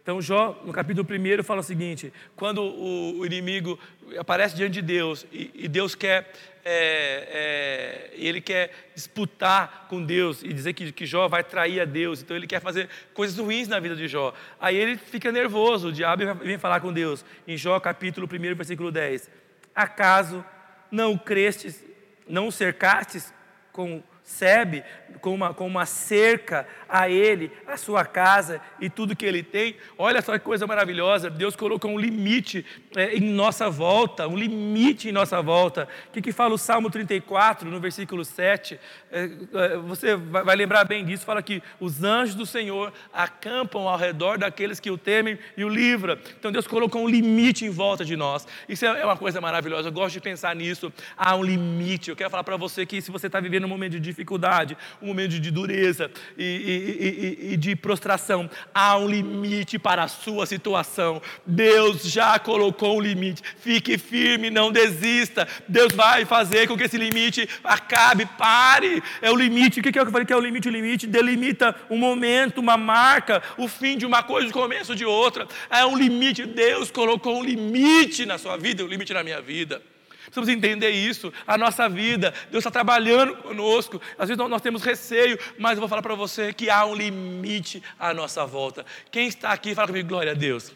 Então, 0.01 0.21
Jó, 0.21 0.61
no 0.63 0.71
capítulo 0.71 1.05
1, 1.05 1.43
fala 1.43 1.59
o 1.59 1.63
seguinte: 1.63 2.13
quando 2.33 2.61
o, 2.63 3.19
o 3.19 3.25
inimigo 3.25 3.77
aparece 4.17 4.55
diante 4.55 4.75
de 4.75 4.81
Deus 4.81 5.25
e, 5.33 5.51
e 5.53 5.67
Deus 5.67 5.95
quer, 5.95 6.31
é, 6.69 8.09
é, 8.11 8.11
ele 8.13 8.41
quer 8.41 8.89
disputar 8.93 9.85
com 9.87 10.03
Deus 10.03 10.43
e 10.43 10.51
dizer 10.51 10.73
que, 10.73 10.91
que 10.91 11.05
Jó 11.05 11.29
vai 11.29 11.41
trair 11.41 11.79
a 11.79 11.85
Deus, 11.85 12.21
então 12.21 12.35
ele 12.35 12.45
quer 12.45 12.59
fazer 12.59 12.89
coisas 13.13 13.37
ruins 13.37 13.69
na 13.69 13.79
vida 13.79 13.95
de 13.95 14.05
Jó. 14.05 14.33
Aí 14.59 14.75
ele 14.75 14.97
fica 14.97 15.31
nervoso, 15.31 15.87
o 15.87 15.91
diabo 15.93 16.25
vem 16.35 16.57
falar 16.57 16.81
com 16.81 16.91
Deus, 16.91 17.23
em 17.47 17.55
Jó, 17.55 17.79
capítulo 17.79 18.27
1, 18.27 18.53
versículo 18.53 18.91
10: 18.91 19.29
Acaso 19.73 20.43
não 20.91 21.17
crestes, 21.17 21.81
não 22.27 22.51
cercastes 22.51 23.33
com 23.71 24.03
Sebe 24.27 24.83
com 25.21 25.33
uma, 25.33 25.53
com 25.53 25.65
uma 25.65 25.85
cerca 25.85 26.67
a 26.89 27.09
ele, 27.09 27.49
a 27.65 27.77
sua 27.77 28.03
casa 28.03 28.59
e 28.77 28.89
tudo 28.89 29.15
que 29.15 29.25
ele 29.25 29.41
tem. 29.41 29.77
Olha 29.97 30.21
só 30.21 30.33
que 30.33 30.43
coisa 30.43 30.67
maravilhosa. 30.67 31.29
Deus 31.29 31.55
colocou 31.55 31.91
um 31.91 31.97
limite 31.97 32.65
é, 32.93 33.15
em 33.15 33.21
nossa 33.21 33.69
volta, 33.69 34.27
um 34.27 34.35
limite 34.35 35.07
em 35.07 35.13
nossa 35.13 35.41
volta. 35.41 35.87
O 36.09 36.11
que, 36.11 36.21
que 36.21 36.33
fala 36.33 36.53
o 36.53 36.57
Salmo 36.57 36.89
34, 36.89 37.71
no 37.71 37.79
versículo 37.79 38.25
7? 38.25 38.77
É, 39.09 39.29
é, 39.53 39.77
você 39.77 40.17
vai, 40.17 40.43
vai 40.43 40.55
lembrar 40.57 40.83
bem 40.83 41.05
disso. 41.05 41.25
Fala 41.25 41.41
que 41.41 41.63
os 41.79 42.03
anjos 42.03 42.35
do 42.35 42.45
Senhor 42.45 42.91
acampam 43.13 43.87
ao 43.87 43.97
redor 43.97 44.37
daqueles 44.37 44.77
que 44.77 44.91
o 44.91 44.97
temem 44.97 45.39
e 45.55 45.63
o 45.63 45.69
livra. 45.69 46.19
Então 46.37 46.51
Deus 46.51 46.67
colocou 46.67 47.01
um 47.01 47.07
limite 47.07 47.63
em 47.63 47.69
volta 47.69 48.03
de 48.03 48.17
nós. 48.17 48.45
Isso 48.67 48.85
é, 48.85 48.99
é 48.99 49.05
uma 49.05 49.15
coisa 49.15 49.39
maravilhosa. 49.39 49.87
Eu 49.87 49.93
gosto 49.93 50.15
de 50.15 50.19
pensar 50.19 50.53
nisso. 50.53 50.91
Há 51.15 51.33
um 51.33 51.43
limite. 51.43 52.09
Eu 52.09 52.15
quero 52.17 52.29
falar 52.29 52.43
para 52.43 52.57
você 52.57 52.85
que 52.85 53.01
se 53.01 53.09
você 53.09 53.27
está 53.27 53.39
vivendo 53.39 53.63
um 53.63 53.69
momento 53.69 53.93
de 53.93 54.16
dificuldade, 54.17 54.75
um 54.99 55.07
momento 55.07 55.39
de 55.39 55.51
dureza 55.51 56.09
e, 56.35 56.43
e, 56.43 57.49
e, 57.49 57.53
e 57.53 57.57
de 57.57 57.75
prostração, 57.75 58.49
há 58.73 58.97
um 58.97 59.07
limite 59.07 59.77
para 59.77 60.03
a 60.03 60.07
sua 60.07 60.47
situação. 60.47 61.21
Deus 61.45 62.03
já 62.03 62.39
colocou 62.39 62.97
um 62.97 63.01
limite. 63.01 63.43
Fique 63.59 63.97
firme, 63.97 64.49
não 64.49 64.71
desista. 64.71 65.47
Deus 65.67 65.93
vai 65.93 66.25
fazer 66.25 66.67
com 66.67 66.75
que 66.75 66.83
esse 66.83 66.97
limite 66.97 67.47
acabe, 67.63 68.25
pare. 68.25 69.03
É 69.21 69.29
o 69.29 69.35
limite. 69.35 69.79
O 69.79 69.83
que 69.83 69.89
é 69.89 69.91
que 69.91 69.99
eu 69.99 70.11
falei 70.11 70.25
que 70.25 70.33
é 70.33 70.37
o 70.37 70.41
limite? 70.41 70.67
O 70.67 70.71
limite 70.71 71.05
delimita 71.05 71.75
um 71.89 71.97
momento, 71.97 72.59
uma 72.59 72.77
marca, 72.77 73.43
o 73.57 73.67
fim 73.67 73.97
de 73.97 74.05
uma 74.05 74.23
coisa, 74.23 74.49
o 74.49 74.53
começo 74.53 74.95
de 74.95 75.05
outra. 75.05 75.47
É 75.69 75.85
um 75.85 75.95
limite. 75.95 76.45
Deus 76.45 76.89
colocou 76.89 77.37
um 77.37 77.43
limite 77.43 78.25
na 78.25 78.39
sua 78.39 78.57
vida, 78.57 78.83
um 78.83 78.87
limite 78.87 79.13
na 79.13 79.23
minha 79.23 79.41
vida. 79.41 79.81
Precisamos 80.27 80.49
entender 80.49 80.89
isso. 80.89 81.33
A 81.45 81.57
nossa 81.57 81.87
vida, 81.89 82.33
Deus 82.51 82.61
está 82.61 82.71
trabalhando 82.71 83.35
conosco. 83.37 84.01
Às 84.17 84.29
vezes 84.29 84.37
nós 84.47 84.61
temos 84.61 84.83
receio, 84.83 85.39
mas 85.57 85.73
eu 85.73 85.79
vou 85.79 85.89
falar 85.89 86.01
para 86.01 86.15
você 86.15 86.53
que 86.53 86.69
há 86.69 86.85
um 86.85 86.93
limite 86.93 87.81
à 87.97 88.13
nossa 88.13 88.45
volta. 88.45 88.85
Quem 89.09 89.27
está 89.27 89.51
aqui, 89.51 89.73
fala 89.73 89.87
comigo, 89.87 90.07
glória 90.07 90.33
a 90.33 90.35
Deus. 90.35 90.73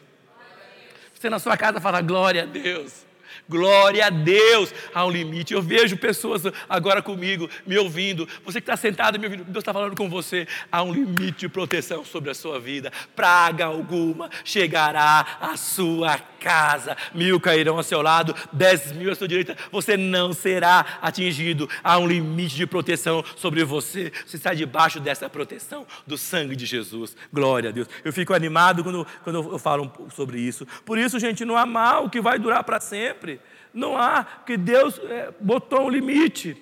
Você 1.14 1.30
na 1.30 1.38
sua 1.38 1.56
casa 1.56 1.80
fala, 1.80 2.00
glória 2.00 2.42
a 2.42 2.46
Deus. 2.46 3.11
Glória 3.52 4.06
a 4.06 4.08
Deus, 4.08 4.72
há 4.94 5.04
um 5.04 5.10
limite. 5.10 5.52
Eu 5.52 5.60
vejo 5.60 5.94
pessoas 5.98 6.42
agora 6.66 7.02
comigo, 7.02 7.50
me 7.66 7.76
ouvindo. 7.76 8.26
Você 8.46 8.62
que 8.62 8.64
está 8.64 8.78
sentado 8.78 9.18
me 9.18 9.26
ouvindo, 9.26 9.44
Deus 9.44 9.58
está 9.58 9.74
falando 9.74 9.94
com 9.94 10.08
você. 10.08 10.48
Há 10.70 10.82
um 10.82 10.90
limite 10.90 11.40
de 11.40 11.48
proteção 11.50 12.02
sobre 12.02 12.30
a 12.30 12.34
sua 12.34 12.58
vida. 12.58 12.90
Praga 13.14 13.66
alguma 13.66 14.30
chegará 14.42 15.36
à 15.38 15.54
sua 15.54 16.18
casa. 16.40 16.96
Mil 17.14 17.38
cairão 17.38 17.76
ao 17.76 17.82
seu 17.82 18.00
lado, 18.00 18.34
dez 18.50 18.90
mil 18.92 19.12
à 19.12 19.14
sua 19.14 19.28
direita. 19.28 19.54
Você 19.70 19.98
não 19.98 20.32
será 20.32 20.98
atingido. 21.02 21.68
Há 21.84 21.98
um 21.98 22.06
limite 22.06 22.56
de 22.56 22.66
proteção 22.66 23.22
sobre 23.36 23.64
você. 23.64 24.10
Você 24.26 24.38
está 24.38 24.54
debaixo 24.54 24.98
dessa 24.98 25.28
proteção 25.28 25.86
do 26.06 26.16
sangue 26.16 26.56
de 26.56 26.64
Jesus. 26.64 27.14
Glória 27.30 27.68
a 27.68 27.72
Deus. 27.72 27.86
Eu 28.02 28.14
fico 28.14 28.32
animado 28.32 28.82
quando, 28.82 29.06
quando 29.22 29.52
eu 29.52 29.58
falo 29.58 29.92
sobre 30.16 30.40
isso. 30.40 30.66
Por 30.86 30.96
isso, 30.96 31.20
gente, 31.20 31.44
não 31.44 31.54
há 31.54 31.66
mal 31.66 32.08
que 32.08 32.18
vai 32.18 32.38
durar 32.38 32.64
para 32.64 32.80
sempre. 32.80 33.41
Não 33.72 33.96
há, 33.96 34.24
porque 34.24 34.56
Deus 34.56 34.98
é, 34.98 35.32
botou 35.40 35.86
um 35.86 35.90
limite. 35.90 36.56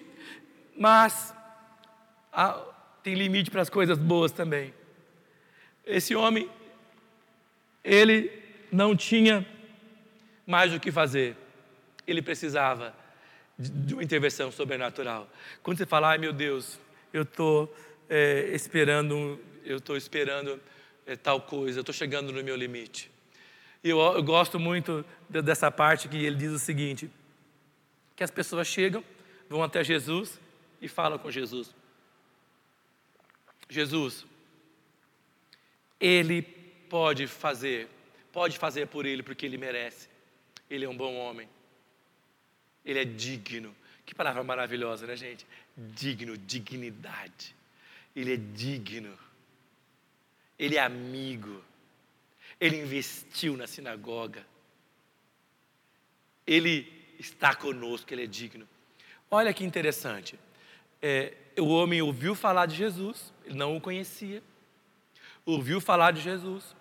Mas 0.76 1.34
há, 2.32 2.62
tem 3.02 3.14
limite 3.14 3.50
para 3.50 3.62
as 3.62 3.70
coisas 3.70 3.98
boas 3.98 4.32
também. 4.32 4.72
Esse 5.84 6.14
homem, 6.14 6.48
ele 7.82 8.30
não 8.70 8.94
tinha 8.94 9.46
mais 10.46 10.72
o 10.72 10.80
que 10.80 10.92
fazer. 10.92 11.36
Ele 12.06 12.22
precisava 12.22 12.94
de, 13.58 13.94
uma 13.94 14.02
intervenção 14.02 14.50
sobrenatural. 14.50 15.28
Quando 15.62 15.78
você 15.78 15.86
fala, 15.86 16.10
ai 16.10 16.18
meu 16.18 16.32
Deus, 16.32 16.78
eu 17.12 17.22
estou 17.22 17.74
é, 18.08 18.50
esperando, 18.52 19.40
eu 19.64 19.78
estou 19.78 19.96
esperando 19.96 20.60
é, 21.06 21.16
tal 21.16 21.40
coisa, 21.40 21.78
eu 21.78 21.82
estou 21.82 21.94
chegando 21.94 22.32
no 22.32 22.42
meu 22.42 22.56
limite. 22.56 23.09
Eu, 23.82 23.98
eu 23.98 24.22
gosto 24.22 24.58
muito 24.58 25.04
dessa 25.28 25.70
parte 25.70 26.08
que 26.08 26.16
ele 26.16 26.36
diz 26.36 26.52
o 26.52 26.58
seguinte: 26.58 27.10
que 28.14 28.22
as 28.22 28.30
pessoas 28.30 28.66
chegam, 28.66 29.02
vão 29.48 29.62
até 29.62 29.82
Jesus 29.82 30.38
e 30.80 30.88
falam 30.88 31.18
com 31.18 31.30
Jesus. 31.30 31.74
Jesus, 33.68 34.26
ele 35.98 36.42
pode 36.42 37.26
fazer, 37.26 37.88
pode 38.32 38.58
fazer 38.58 38.86
por 38.88 39.06
ele 39.06 39.22
porque 39.22 39.46
ele 39.46 39.56
merece. 39.56 40.08
Ele 40.68 40.84
é 40.84 40.88
um 40.88 40.96
bom 40.96 41.16
homem. 41.16 41.48
Ele 42.84 42.98
é 42.98 43.04
digno. 43.04 43.74
Que 44.04 44.14
palavra 44.14 44.42
maravilhosa, 44.42 45.06
né, 45.06 45.16
gente? 45.16 45.46
Digno, 45.76 46.36
dignidade. 46.36 47.54
Ele 48.14 48.34
é 48.34 48.36
digno. 48.36 49.16
Ele 50.58 50.76
é 50.76 50.80
amigo. 50.80 51.62
Ele 52.60 52.76
investiu 52.76 53.56
na 53.56 53.66
sinagoga. 53.66 54.46
Ele 56.46 56.92
está 57.18 57.54
conosco, 57.54 58.12
ele 58.12 58.24
é 58.24 58.26
digno. 58.26 58.68
Olha 59.30 59.54
que 59.54 59.64
interessante. 59.64 60.38
É, 61.00 61.34
o 61.58 61.68
homem 61.68 62.02
ouviu 62.02 62.34
falar 62.34 62.66
de 62.66 62.74
Jesus, 62.74 63.32
ele 63.44 63.54
não 63.56 63.76
o 63.76 63.80
conhecia. 63.80 64.42
Ouviu 65.46 65.80
falar 65.80 66.12
de 66.12 66.20
Jesus. 66.20 66.76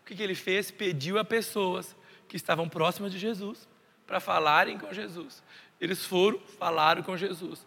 O 0.00 0.06
que, 0.06 0.14
que 0.14 0.22
ele 0.22 0.34
fez? 0.34 0.70
Pediu 0.70 1.18
a 1.18 1.24
pessoas 1.24 1.96
que 2.28 2.36
estavam 2.36 2.68
próximas 2.68 3.10
de 3.10 3.18
Jesus 3.18 3.66
para 4.06 4.20
falarem 4.20 4.78
com 4.78 4.92
Jesus. 4.92 5.42
Eles 5.80 6.04
foram, 6.04 6.38
falaram 6.58 7.02
com 7.02 7.16
Jesus. 7.16 7.66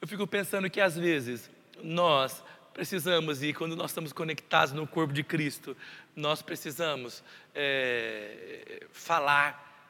Eu 0.00 0.06
fico 0.06 0.26
pensando 0.26 0.68
que 0.68 0.80
às 0.80 0.96
vezes 0.96 1.50
nós 1.82 2.42
precisamos, 2.74 3.42
e 3.42 3.54
quando 3.54 3.76
nós 3.76 3.92
estamos 3.92 4.12
conectados 4.12 4.74
no 4.74 4.86
corpo 4.86 5.14
de 5.14 5.22
Cristo, 5.22 5.76
nós 6.14 6.42
precisamos 6.42 7.22
é, 7.54 8.86
falar, 8.90 9.88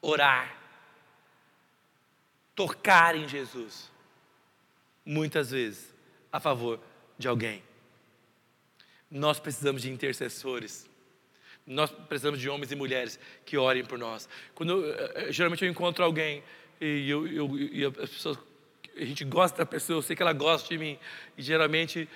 orar, 0.00 0.56
tocar 2.54 3.16
em 3.16 3.26
Jesus, 3.26 3.90
muitas 5.04 5.50
vezes 5.50 5.92
a 6.30 6.38
favor 6.38 6.78
de 7.18 7.26
alguém. 7.26 7.62
Nós 9.10 9.40
precisamos 9.40 9.82
de 9.82 9.90
intercessores. 9.90 10.88
Nós 11.66 11.90
precisamos 11.90 12.40
de 12.40 12.48
homens 12.48 12.72
e 12.72 12.76
mulheres 12.76 13.18
que 13.44 13.56
orem 13.56 13.84
por 13.84 13.98
nós. 13.98 14.28
Quando 14.54 14.84
eh, 14.84 15.12
eh, 15.14 15.32
geralmente 15.32 15.64
eu 15.64 15.70
encontro 15.70 16.02
alguém 16.04 16.42
e, 16.80 17.08
eu, 17.08 17.26
eu, 17.26 17.58
e 17.58 17.84
as 17.84 18.10
pessoas 18.10 18.38
a 18.96 19.04
gente 19.04 19.24
gosta 19.24 19.58
da 19.58 19.66
pessoa, 19.66 19.98
eu 19.98 20.02
sei 20.02 20.14
que 20.14 20.22
ela 20.22 20.32
gosta 20.32 20.68
de 20.68 20.78
mim, 20.78 20.98
e 21.36 21.42
geralmente 21.42 22.08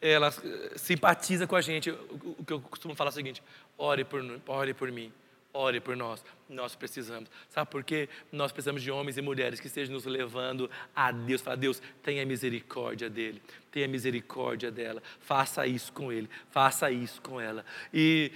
ela 0.00 0.32
simpatiza 0.76 1.46
com 1.46 1.54
a 1.54 1.60
gente. 1.60 1.90
O 1.90 2.44
que 2.44 2.52
eu 2.52 2.60
costumo 2.60 2.94
falar 2.94 3.10
é 3.10 3.12
o 3.12 3.14
seguinte: 3.14 3.42
ore 3.78 4.04
por, 4.04 4.22
ore 4.48 4.74
por 4.74 4.90
mim, 4.90 5.12
ore 5.52 5.80
por 5.80 5.96
nós. 5.96 6.24
Nós 6.48 6.74
precisamos. 6.74 7.30
Sabe 7.48 7.70
por 7.70 7.84
quê? 7.84 8.08
Nós 8.30 8.52
precisamos 8.52 8.82
de 8.82 8.90
homens 8.90 9.16
e 9.16 9.22
mulheres 9.22 9.60
que 9.60 9.68
estejam 9.68 9.94
nos 9.94 10.04
levando 10.04 10.68
a 10.94 11.12
Deus. 11.12 11.40
Fala, 11.40 11.56
Deus, 11.56 11.80
tenha 12.02 12.26
misericórdia 12.26 13.08
dele, 13.08 13.40
tenha 13.70 13.86
misericórdia 13.86 14.70
dela, 14.70 15.02
faça 15.20 15.66
isso 15.66 15.92
com 15.92 16.12
ele, 16.12 16.28
faça 16.50 16.90
isso 16.90 17.22
com 17.22 17.40
ela. 17.40 17.64
E 17.94 18.32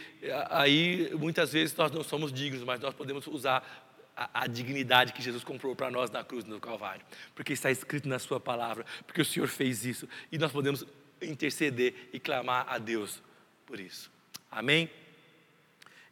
aí, 0.50 1.10
muitas 1.14 1.52
vezes, 1.52 1.76
nós 1.76 1.90
não 1.90 2.04
somos 2.04 2.32
dignos, 2.32 2.62
mas 2.62 2.80
nós 2.80 2.94
podemos 2.94 3.26
usar 3.26 3.85
a, 4.16 4.42
a 4.42 4.46
dignidade 4.46 5.12
que 5.12 5.22
Jesus 5.22 5.44
comprou 5.44 5.76
para 5.76 5.90
nós 5.90 6.10
na 6.10 6.24
cruz 6.24 6.44
do 6.44 6.58
Calvário, 6.58 7.04
porque 7.34 7.52
está 7.52 7.70
escrito 7.70 8.08
na 8.08 8.18
Sua 8.18 8.40
palavra, 8.40 8.86
porque 9.06 9.20
o 9.20 9.24
Senhor 9.24 9.48
fez 9.48 9.84
isso 9.84 10.08
e 10.32 10.38
nós 10.38 10.50
podemos 10.50 10.84
interceder 11.20 11.94
e 12.12 12.18
clamar 12.18 12.66
a 12.68 12.78
Deus 12.78 13.22
por 13.66 13.78
isso. 13.78 14.10
Amém? 14.50 14.90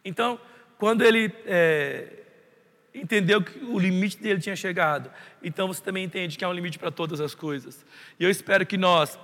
Então, 0.03 0.39
quando 0.77 1.03
ele 1.03 1.33
é, 1.45 2.25
entendeu 2.93 3.41
que 3.41 3.57
o 3.65 3.79
limite 3.79 4.17
dele 4.17 4.39
tinha 4.39 4.55
chegado, 4.55 5.11
então 5.41 5.67
você 5.67 5.81
também 5.81 6.03
entende 6.03 6.37
que 6.37 6.45
há 6.45 6.49
um 6.49 6.53
limite 6.53 6.77
para 6.77 6.91
todas 6.91 7.19
as 7.19 7.33
coisas. 7.33 7.85
E 8.19 8.23
eu 8.23 8.29
espero 8.29 8.65
que 8.65 8.77
nós 8.77 9.17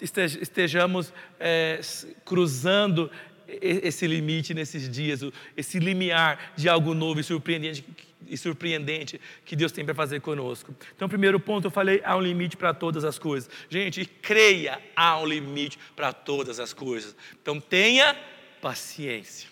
estejamos 0.00 1.12
é, 1.40 1.80
cruzando 2.24 3.10
esse 3.48 4.06
limite 4.06 4.54
nesses 4.54 4.88
dias, 4.88 5.20
esse 5.56 5.78
limiar 5.78 6.52
de 6.56 6.68
algo 6.68 6.94
novo 6.94 7.20
e 7.20 7.24
surpreendente 7.24 7.84
e 8.28 8.36
surpreendente 8.36 9.20
que 9.44 9.54
Deus 9.54 9.70
tem 9.70 9.84
para 9.84 9.94
fazer 9.94 10.20
conosco. 10.20 10.74
Então, 10.96 11.08
primeiro 11.08 11.38
ponto, 11.38 11.68
eu 11.68 11.70
falei, 11.70 12.02
há 12.04 12.16
um 12.16 12.20
limite 12.20 12.56
para 12.56 12.74
todas 12.74 13.04
as 13.04 13.20
coisas. 13.20 13.48
Gente, 13.68 14.04
creia, 14.04 14.82
há 14.96 15.20
um 15.20 15.26
limite 15.26 15.78
para 15.94 16.12
todas 16.12 16.58
as 16.58 16.72
coisas. 16.72 17.14
Então, 17.40 17.60
tenha 17.60 18.16
paciência, 18.60 19.48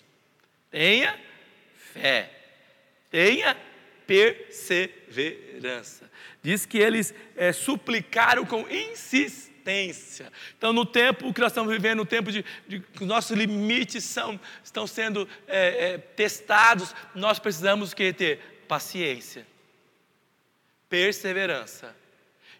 tenha 0.69 1.17
fé, 1.93 2.29
tenha 3.09 3.55
perseverança. 4.05 6.11
Diz 6.43 6.65
que 6.65 6.77
eles 6.77 7.13
é, 7.35 7.53
suplicaram 7.53 8.45
com 8.45 8.67
insistência. 8.69 9.54
Então, 10.57 10.71
no 10.71 10.85
tempo 10.85 11.33
que 11.33 11.41
nós 11.41 11.51
estamos 11.51 11.73
vivendo, 11.73 11.97
no 11.97 12.05
tempo 12.05 12.31
de, 12.31 12.45
de 12.67 12.79
que 12.79 13.01
os 13.01 13.07
nossos 13.07 13.35
limites 13.35 14.03
são, 14.03 14.39
estão 14.63 14.85
sendo 14.85 15.27
é, 15.47 15.93
é, 15.93 15.97
testados, 15.97 16.93
nós 17.15 17.39
precisamos 17.39 17.93
que 17.93 18.13
ter 18.13 18.39
paciência, 18.67 19.45
perseverança 20.87 21.95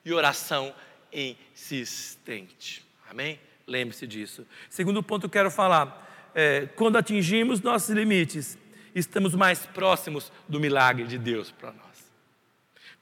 e 0.03 0.11
oração 0.11 0.73
insistente. 1.13 2.83
Amém? 3.09 3.39
Lembre-se 3.67 4.05
disso. 4.05 4.45
Segundo 4.69 5.01
ponto 5.01 5.21
que 5.21 5.25
eu 5.27 5.41
quero 5.41 5.51
falar, 5.51 6.31
é, 6.33 6.67
quando 6.75 6.97
atingimos 6.97 7.61
nossos 7.61 7.89
limites, 7.89 8.57
estamos 8.93 9.33
mais 9.35 9.65
próximos 9.65 10.31
do 10.49 10.59
milagre 10.59 11.05
de 11.05 11.17
Deus 11.17 11.51
para 11.51 11.71
nós. 11.71 11.84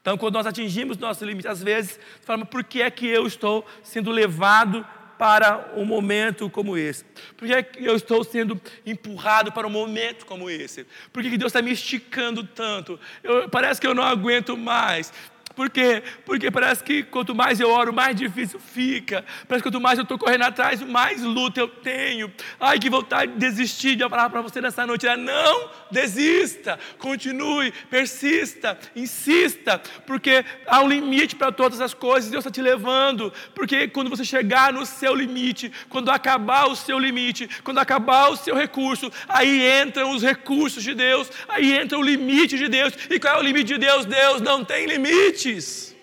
Então, 0.04 0.18
quando 0.18 0.34
nós 0.34 0.46
atingimos 0.46 0.98
nossos 0.98 1.22
limites, 1.22 1.50
às 1.50 1.62
vezes, 1.62 1.98
falamos, 2.20 2.50
por 2.50 2.62
que 2.62 2.82
é 2.82 2.90
que 2.90 3.06
eu 3.06 3.26
estou 3.26 3.66
sendo 3.82 4.10
levado 4.10 4.86
para 5.18 5.72
um 5.74 5.86
momento 5.86 6.50
como 6.50 6.76
esse? 6.76 7.06
Por 7.38 7.48
que, 7.48 7.54
é 7.54 7.62
que 7.62 7.82
eu 7.82 7.96
estou 7.96 8.22
sendo 8.22 8.60
empurrado 8.84 9.50
para 9.50 9.66
um 9.66 9.70
momento 9.70 10.26
como 10.26 10.50
esse? 10.50 10.86
Por 11.10 11.22
que, 11.22 11.30
que 11.30 11.38
Deus 11.38 11.48
está 11.48 11.62
me 11.62 11.72
esticando 11.72 12.44
tanto? 12.44 13.00
Eu, 13.22 13.48
parece 13.48 13.80
que 13.80 13.86
eu 13.86 13.94
não 13.94 14.02
aguento 14.02 14.58
mais. 14.58 15.10
Por 15.54 15.70
quê? 15.70 16.02
Porque 16.26 16.50
parece 16.50 16.82
que 16.82 17.04
quanto 17.04 17.34
mais 17.34 17.60
eu 17.60 17.70
oro, 17.70 17.92
mais 17.92 18.16
difícil 18.16 18.58
fica. 18.58 19.24
Parece 19.46 19.62
que 19.62 19.70
quanto 19.70 19.80
mais 19.80 19.98
eu 19.98 20.02
estou 20.02 20.18
correndo 20.18 20.42
atrás, 20.42 20.80
mais 20.82 21.22
luta 21.22 21.60
eu 21.60 21.68
tenho. 21.68 22.32
Ai, 22.58 22.78
que 22.78 22.90
vontade 22.90 23.32
de 23.32 23.38
desistir 23.38 23.94
de 23.94 24.02
eu 24.02 24.10
falar 24.10 24.28
para 24.30 24.40
você 24.40 24.60
nessa 24.60 24.84
noite. 24.84 25.06
Não 25.16 25.70
desista, 25.92 26.78
continue, 26.98 27.72
persista, 27.88 28.76
insista, 28.96 29.80
porque 30.06 30.44
há 30.66 30.82
um 30.82 30.88
limite 30.88 31.36
para 31.36 31.52
todas 31.52 31.80
as 31.80 31.94
coisas. 31.94 32.30
Deus 32.30 32.44
está 32.44 32.50
te 32.52 32.60
levando. 32.60 33.32
Porque 33.54 33.86
quando 33.86 34.10
você 34.10 34.24
chegar 34.24 34.72
no 34.72 34.84
seu 34.84 35.14
limite, 35.14 35.70
quando 35.88 36.10
acabar 36.10 36.66
o 36.66 36.74
seu 36.74 36.98
limite, 36.98 37.48
quando 37.62 37.78
acabar 37.78 38.28
o 38.28 38.36
seu 38.36 38.56
recurso, 38.56 39.10
aí 39.28 39.82
entram 39.82 40.10
os 40.10 40.22
recursos 40.22 40.82
de 40.82 40.94
Deus, 40.94 41.30
aí 41.48 41.74
entra 41.74 41.96
o 41.96 42.02
limite 42.02 42.58
de 42.58 42.68
Deus. 42.68 42.92
E 43.08 43.20
qual 43.20 43.36
é 43.36 43.38
o 43.38 43.42
limite 43.42 43.74
de 43.74 43.78
Deus? 43.78 44.04
Deus 44.04 44.40
não 44.40 44.64
tem 44.64 44.86
limite 44.86 45.43
limites. 45.44 45.94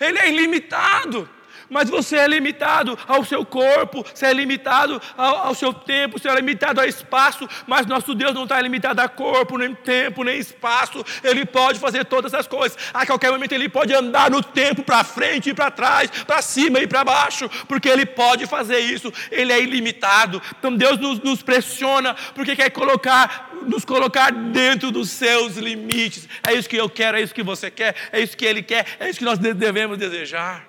Ele 0.00 0.18
é 0.18 0.28
ilimitado 0.28 1.28
mas 1.70 1.88
você 1.88 2.16
é 2.16 2.26
limitado 2.28 2.98
ao 3.06 3.24
seu 3.24 3.44
corpo, 3.44 4.04
você 4.14 4.26
é 4.26 4.32
limitado 4.32 5.00
ao, 5.16 5.48
ao, 5.48 5.54
seu 5.54 5.72
tempo, 5.72 6.18
você 6.18 6.28
é 6.28 6.34
limitado 6.34 6.80
ao 6.80 6.86
espaço, 6.86 7.48
mas 7.66 7.86
nosso 7.86 8.14
Deus 8.14 8.34
não 8.34 8.44
está 8.44 8.60
limitado 8.60 9.00
a 9.00 9.08
corpo, 9.08 9.58
nem 9.58 9.74
tempo, 9.74 10.22
nem 10.22 10.38
espaço, 10.38 11.04
Ele 11.22 11.44
pode 11.44 11.78
fazer 11.78 12.04
todas 12.04 12.34
as 12.34 12.46
coisas, 12.46 12.76
a 12.92 13.06
qualquer 13.06 13.30
momento 13.30 13.52
Ele 13.52 13.68
pode 13.68 13.94
andar 13.94 14.30
no 14.30 14.42
tempo 14.42 14.82
para 14.82 15.02
frente 15.04 15.50
e 15.50 15.54
para 15.54 15.70
trás, 15.70 16.10
para 16.24 16.42
cima 16.42 16.80
e 16.80 16.86
para 16.86 17.04
baixo, 17.04 17.48
porque 17.66 17.88
Ele 17.88 18.06
pode 18.06 18.46
fazer 18.46 18.80
isso, 18.80 19.12
Ele 19.30 19.52
é 19.52 19.60
ilimitado, 19.60 20.40
então 20.58 20.76
Deus 20.76 20.98
nos, 20.98 21.20
nos 21.20 21.42
pressiona, 21.42 22.14
porque 22.34 22.54
quer 22.54 22.70
colocar, 22.70 23.50
nos 23.64 23.84
colocar 23.84 24.30
dentro 24.30 24.90
dos 24.90 25.10
seus 25.10 25.56
limites, 25.56 26.28
é 26.46 26.52
isso 26.52 26.68
que 26.68 26.76
eu 26.76 26.88
quero, 26.88 27.16
é 27.16 27.22
isso 27.22 27.34
que 27.34 27.42
você 27.42 27.70
quer, 27.70 27.94
é 28.12 28.20
isso 28.20 28.36
que 28.36 28.44
Ele 28.44 28.62
quer, 28.62 28.86
é 28.98 29.08
isso 29.08 29.18
que 29.18 29.24
nós 29.24 29.38
devemos 29.38 29.98
desejar. 29.98 30.68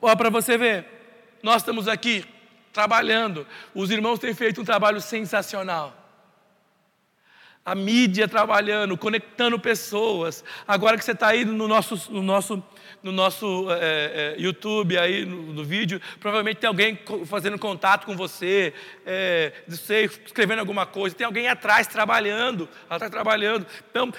Para 0.00 0.30
você 0.30 0.58
ver, 0.58 0.86
nós 1.42 1.62
estamos 1.62 1.86
aqui 1.86 2.24
trabalhando, 2.72 3.46
os 3.74 3.90
irmãos 3.90 4.18
têm 4.18 4.34
feito 4.34 4.60
um 4.60 4.64
trabalho 4.64 5.00
sensacional. 5.00 5.94
A 7.64 7.74
mídia 7.74 8.26
trabalhando, 8.26 8.96
conectando 8.96 9.58
pessoas. 9.58 10.42
Agora 10.66 10.96
que 10.96 11.04
você 11.04 11.12
está 11.12 11.28
aí 11.28 11.44
no 11.44 11.68
nosso, 11.68 12.10
no 12.10 12.22
nosso, 12.22 12.62
no 13.02 13.12
nosso 13.12 13.66
é, 13.70 14.34
é, 14.36 14.40
YouTube, 14.40 14.98
aí 14.98 15.24
no, 15.24 15.52
no, 15.52 15.64
vídeo, 15.64 16.00
provavelmente 16.18 16.58
tem 16.58 16.68
alguém 16.68 16.98
fazendo 17.26 17.58
contato 17.58 18.04
com 18.04 18.16
você, 18.16 18.72
é, 19.06 19.52
sei, 19.68 20.06
escrevendo 20.06 20.58
alguma 20.58 20.84
coisa. 20.84 21.14
Tem 21.14 21.26
alguém 21.26 21.48
atrás 21.48 21.86
trabalhando, 21.86 22.68
atrás 22.88 23.10
trabalhando. 23.10 23.66
Então, 23.90 24.12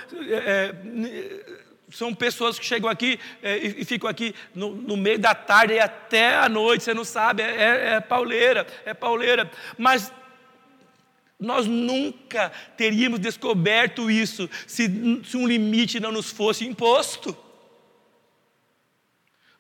são 1.92 2.14
pessoas 2.14 2.60
que 2.60 2.66
chegam 2.66 2.90
aqui 2.90 3.20
é, 3.42 3.58
e, 3.58 3.82
e, 3.82 3.86
ficam 3.86 4.10
aqui 4.10 4.34
no, 4.54 4.76
no, 4.76 4.96
meio 4.96 5.20
da 5.20 5.34
tarde 5.34 5.74
e 5.74 5.80
até 5.80 6.36
a 6.36 6.48
noite, 6.48 6.84
você 6.84 6.94
não 6.94 7.04
sabe, 7.04 7.42
é, 7.42 7.46
é, 7.46 7.94
é 7.96 8.00
pauleira, 8.00 8.66
é 8.86 8.94
pauleira. 8.94 9.50
Mas 9.78 10.12
nós 11.40 11.66
nunca 11.66 12.52
teríamos 12.76 13.20
descoberto 13.20 14.12
isso 14.12 14.50
se, 14.68 15.22
se 15.24 15.38
um 15.38 15.48
limite 15.48 16.00
não 16.00 16.12
nos 16.12 16.30
fosse 16.30 16.66
imposto. 16.66 17.36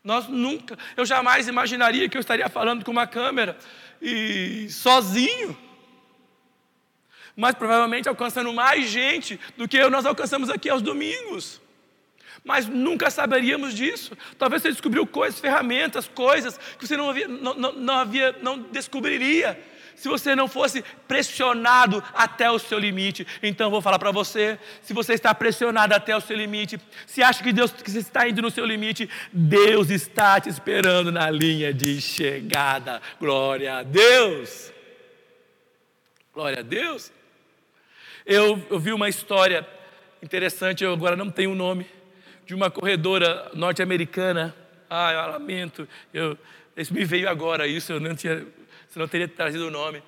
Nós 0.04 0.28
nunca, 0.28 0.78
eu 0.96 1.06
jamais 1.06 1.48
imaginaria 1.48 2.08
que 2.08 2.18
eu 2.18 2.22
estaria 2.22 2.48
falando 2.48 2.86
com 2.86 2.92
uma 2.92 3.06
câmera 3.06 3.58
e 4.02 4.68
sozinho. 4.70 5.58
Mas 7.36 7.56
provavelmente 7.56 8.08
alcançando 8.08 8.52
mais 8.54 8.90
gente 8.90 9.40
do 9.58 9.68
que 9.68 9.82
nós 9.90 10.06
alcançamos 10.06 10.50
aqui 10.50 10.70
aos 10.70 10.82
domingos 10.82 11.62
mas 12.44 12.68
nunca 12.68 13.10
saberíamos 13.10 13.74
disso. 13.74 14.18
Talvez 14.38 14.62
você 14.62 14.70
descobriu 14.70 15.06
coisas, 15.06 15.40
ferramentas, 15.40 16.08
coisas 16.08 16.58
que 16.78 16.88
você 16.88 16.96
não 16.96 17.10
havia, 17.10 17.28
não, 17.28 17.54
não, 17.54 17.74
não, 17.74 17.94
havia, 17.96 18.36
não 18.42 18.60
descobriria 18.60 19.60
se 20.00 20.08
você 20.08 20.34
não 20.34 20.48
fosse 20.48 20.82
pressionado 21.08 22.02
até 22.14 22.50
o 22.50 22.58
seu 22.58 22.80
limite. 22.80 23.28
Então 23.44 23.70
vou 23.70 23.82
falar 23.82 24.00
para 24.00 24.12
você, 24.12 24.58
se 24.82 24.94
você 24.94 25.14
está 25.14 25.36
pressionado 25.36 25.94
até 25.94 26.16
o 26.16 26.22
seu 26.22 26.38
limite, 26.38 26.80
se 27.06 27.22
acha 27.22 27.44
que 27.44 27.52
Deus 27.52 27.72
que 27.72 27.92
está 27.92 28.28
indo 28.28 28.42
no 28.42 28.50
seu 28.50 28.66
limite, 28.66 29.10
Deus 29.34 29.90
está 29.90 30.40
te 30.40 30.48
esperando 30.48 31.12
na 31.12 31.30
linha 31.30 31.74
de 31.74 32.00
chegada. 32.00 33.02
Glória 33.20 33.80
a 33.80 33.84
Deus. 33.84 34.72
Glória 36.34 36.60
a 36.60 36.64
Deus. 36.64 37.12
Eu, 38.26 38.66
eu 38.70 38.80
vi 38.80 38.94
uma 38.94 39.10
história 39.10 39.68
interessante, 40.24 40.82
eu 40.82 40.94
agora 40.94 41.18
não 41.18 41.30
tenho 41.30 41.52
o 41.52 41.56
nome 41.56 41.86
de 42.46 42.56
uma 42.56 42.72
corredora 42.72 43.52
norte-americana. 43.54 44.56
Ah, 44.90 45.12
eu 45.12 45.32
lamento, 45.34 45.88
eu, 46.14 46.38
isso 46.78 46.94
me 46.94 47.04
veio 47.04 47.30
agora, 47.30 47.68
isso 47.68 47.92
eu 47.92 48.00
não 48.00 48.16
tinha, 48.16 48.46
não 48.98 49.08
teria 49.08 49.28
trazido 49.28 49.68
o 49.68 49.72
nome. 49.72 50.02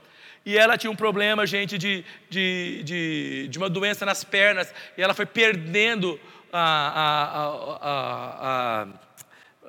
E 0.45 0.57
ela 0.57 0.77
tinha 0.77 0.89
um 0.89 0.95
problema, 0.95 1.45
gente, 1.45 1.77
de, 1.77 2.03
de, 2.29 2.81
de, 2.83 3.47
de 3.49 3.57
uma 3.57 3.69
doença 3.69 4.05
nas 4.05 4.23
pernas, 4.23 4.73
e 4.97 5.01
ela 5.01 5.13
foi 5.13 5.25
perdendo 5.25 6.19
a, 6.51 7.77
a, 7.81 7.87
a, 7.89 8.87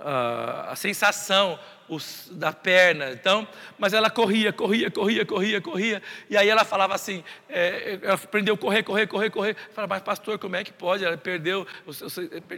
a, 0.00 0.72
a 0.72 0.76
sensação 0.76 1.58
os, 1.94 2.28
da 2.32 2.52
perna. 2.52 3.10
Então, 3.10 3.46
mas 3.78 3.92
ela 3.92 4.08
corria, 4.08 4.52
corria, 4.52 4.90
corria, 4.90 5.24
corria, 5.24 5.60
corria. 5.60 6.02
E 6.28 6.36
aí 6.36 6.48
ela 6.48 6.64
falava 6.64 6.94
assim, 6.94 7.22
é, 7.48 7.98
ela 8.02 8.14
aprendeu 8.14 8.54
a 8.54 8.58
correr, 8.58 8.82
correr, 8.82 9.06
correr, 9.06 9.30
correr. 9.30 9.56
Falava, 9.72 9.94
mas 9.94 10.02
pastor, 10.02 10.38
como 10.38 10.56
é 10.56 10.64
que 10.64 10.72
pode? 10.72 11.04
Ela 11.04 11.16
perdeu. 11.16 11.66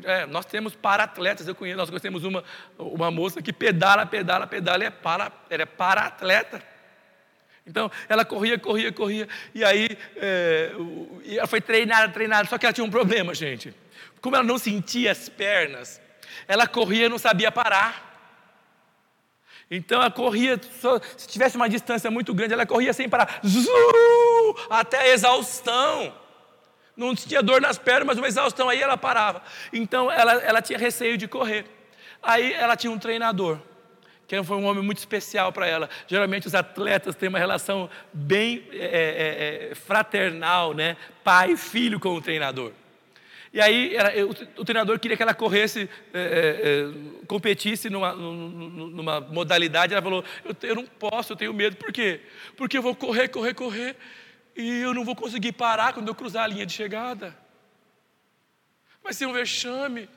É, 0.05 0.27
nós 0.27 0.47
temos 0.47 0.75
para-atletas, 0.75 1.49
eu 1.49 1.55
conheço, 1.55 1.79
nós 1.79 2.03
temos 2.03 2.25
uma, 2.25 2.44
uma 2.79 3.11
moça 3.11 3.42
que 3.42 3.53
pedala, 3.53 4.07
pedala, 4.07 4.47
pedala, 4.47 4.85
e 4.85 4.87
é 4.87 4.90
para, 4.90 5.33
ela 5.51 5.62
é 5.62 5.66
para-atleta. 5.66 6.62
Então, 7.66 7.90
ela 8.09 8.25
corria, 8.27 8.59
corria, 8.59 8.92
corria, 8.92 9.27
e 9.55 9.64
aí 9.64 9.97
é, 10.16 10.70
ela 11.27 11.47
foi 11.47 11.62
treinada, 11.62 12.12
treinada, 12.12 12.47
só 12.47 12.59
que 12.59 12.66
ela 12.66 12.75
tinha 12.75 12.85
um 12.85 12.90
problema, 12.90 13.35
gente. 13.35 13.75
Como 14.20 14.37
ela 14.37 14.44
não 14.44 14.59
sentia 14.59 15.11
as 15.11 15.31
pernas, 15.31 16.01
ela 16.47 16.66
corria 16.66 17.07
e 17.07 17.09
não 17.09 17.18
sabia 17.18 17.51
parar. 17.51 18.13
Então 19.70 20.00
ela 20.00 20.11
corria, 20.11 20.61
se 21.16 21.27
tivesse 21.27 21.57
uma 21.57 21.68
distância 21.68 22.11
muito 22.11 22.35
grande, 22.35 22.53
ela 22.53 22.66
corria 22.66 22.92
sem 22.92 23.09
parar, 23.09 23.40
até 24.68 24.98
a 24.98 25.09
exaustão. 25.09 26.14
Não 26.96 27.14
tinha 27.14 27.42
dor 27.42 27.61
nas 27.61 27.77
pernas, 27.77 28.07
mas 28.07 28.18
uma 28.18 28.29
exaustão, 28.29 28.68
aí 28.68 28.81
ela 28.81 28.96
parava. 28.96 29.42
Então 29.72 30.11
ela, 30.11 30.35
ela 30.35 30.62
tinha 30.62 30.79
receio 30.79 31.18
de 31.18 31.27
correr. 31.27 31.66
Aí 32.22 32.53
ela 32.53 32.77
tinha 32.77 32.90
um 32.90 32.98
treinador, 32.98 33.59
que 34.29 34.40
foi 34.44 34.57
um 34.57 34.64
homem 34.64 34.83
muito 34.83 34.98
especial 34.98 35.53
para 35.53 35.66
ela. 35.66 35.90
Geralmente 36.07 36.46
os 36.46 36.55
atletas 36.55 37.16
têm 37.16 37.29
uma 37.29 37.38
relação 37.38 37.90
bem 38.12 38.66
é, 38.72 38.77
é, 38.77 39.70
é, 39.70 39.74
fraternal, 39.74 40.72
né? 40.72 40.96
Pai 41.24 41.53
e 41.53 41.57
filho 41.57 41.98
com 41.98 42.14
o 42.14 42.22
treinador. 42.22 42.72
E 43.55 43.61
aí 43.61 43.95
o, 44.59 44.64
treinador 44.64 44.99
queria 44.99 45.17
que 45.17 45.23
ela 45.23 45.33
corresse, 45.33 45.88
é, 46.12 46.19
é, 46.19 47.21
é 47.21 47.25
competisse 47.29 47.88
numa, 47.88 48.12
numa, 48.12 49.21
modalidade. 49.21 49.93
Ela 49.93 50.03
falou: 50.03 50.25
eu, 50.45 50.57
eu, 50.69 50.75
não 50.75 50.85
posso, 50.85 51.35
eu 51.35 51.37
tenho 51.37 51.55
medo. 51.55 51.77
Por 51.77 51.93
quê? 51.93 52.21
Porque 52.57 52.77
eu 52.77 52.83
vou 52.83 52.97
correr, 52.97 53.29
correr, 53.29 53.55
correr. 53.55 53.97
E 54.57 54.81
eu 54.81 54.93
não 54.93 55.05
vou 55.05 55.14
conseguir 55.14 55.53
parar 55.53 55.93
quando 55.93 56.09
eu 56.09 56.17
cruzar 56.17 56.43
a 56.43 56.47
linha 56.49 56.67
de 56.67 56.73
chegada. 56.73 57.38
Vai 59.05 59.12
ser 59.12 59.27
um 59.27 59.33
vexame. 59.33 60.09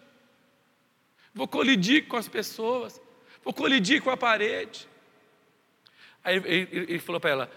Vou 1.32 1.48
colidir 1.48 2.08
com 2.08 2.18
as 2.18 2.28
pessoas. 2.28 3.00
Vou 3.44 3.54
colidir 3.54 4.02
com 4.02 4.10
a 4.10 4.18
parede. 4.18 4.90
Aí 6.24 6.42
ele 6.44 6.98
falou 6.98 7.22
para 7.22 7.30
ela: 7.30 7.52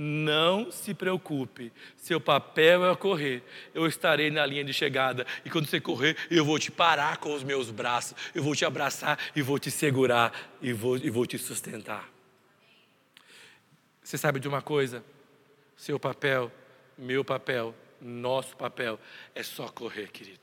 não 0.00 0.70
se 0.70 0.94
preocupe, 0.94 1.72
seu 1.96 2.20
papel 2.20 2.88
é 2.88 2.94
correr. 2.94 3.42
Eu 3.74 3.84
estarei 3.84 4.30
na 4.30 4.46
linha 4.46 4.62
de 4.62 4.72
chegada. 4.72 5.26
E 5.44 5.50
quando 5.50 5.66
você 5.66 5.80
correr, 5.80 6.16
eu 6.30 6.44
vou 6.44 6.56
te 6.56 6.70
parar 6.70 7.16
com 7.16 7.34
os 7.34 7.42
meus 7.42 7.68
braços. 7.72 8.16
Eu 8.32 8.44
vou 8.44 8.54
te 8.54 8.64
abraçar 8.64 9.18
e 9.34 9.42
vou 9.42 9.58
te 9.58 9.72
segurar 9.72 10.32
e 10.62 10.72
vou, 10.72 10.96
e 10.96 11.10
vou 11.10 11.26
te 11.26 11.36
sustentar. 11.36 12.08
Você 14.00 14.16
sabe 14.16 14.38
de 14.38 14.46
uma 14.46 14.62
coisa? 14.62 15.04
Seu 15.76 15.98
papel, 15.98 16.52
meu 16.96 17.24
papel, 17.24 17.74
nosso 18.00 18.56
papel 18.56 19.00
é 19.34 19.42
só 19.42 19.66
correr, 19.66 20.12
querido. 20.12 20.38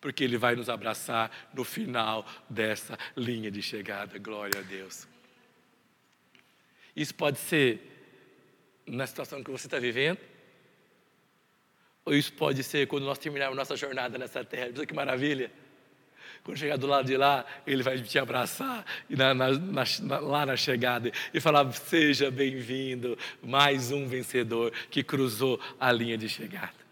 Porque 0.00 0.22
Ele 0.22 0.38
vai 0.38 0.54
nos 0.54 0.68
abraçar 0.68 1.50
no 1.52 1.64
final 1.64 2.24
dessa 2.48 2.96
linha 3.16 3.50
de 3.50 3.62
chegada. 3.62 4.16
Glória 4.16 4.60
a 4.60 4.62
Deus. 4.62 5.08
Isso 6.94 7.14
pode 7.16 7.38
ser 7.38 7.95
na 8.86 9.06
situação 9.06 9.42
que 9.42 9.50
você 9.50 9.66
está 9.66 9.78
vivendo, 9.78 10.18
ou 12.04 12.14
isso 12.14 12.32
pode 12.32 12.62
ser 12.62 12.86
quando 12.86 13.04
nós 13.04 13.18
terminarmos 13.18 13.56
nossa 13.56 13.76
jornada 13.76 14.16
nessa 14.16 14.44
terra. 14.44 14.70
Olha 14.76 14.86
que 14.86 14.94
maravilha! 14.94 15.50
Quando 16.44 16.58
chegar 16.58 16.76
do 16.76 16.86
lado 16.86 17.06
de 17.06 17.16
lá, 17.16 17.44
ele 17.66 17.82
vai 17.82 18.00
te 18.00 18.18
abraçar 18.20 18.86
e 19.10 19.16
na, 19.16 19.34
na, 19.34 19.50
na, 19.50 20.18
lá 20.20 20.46
na 20.46 20.56
chegada 20.56 21.10
e 21.34 21.40
falar: 21.40 21.70
Seja 21.72 22.30
bem-vindo, 22.30 23.18
mais 23.42 23.90
um 23.90 24.06
vencedor 24.06 24.72
que 24.88 25.02
cruzou 25.02 25.60
a 25.80 25.90
linha 25.90 26.16
de 26.16 26.28
chegada. 26.28 26.85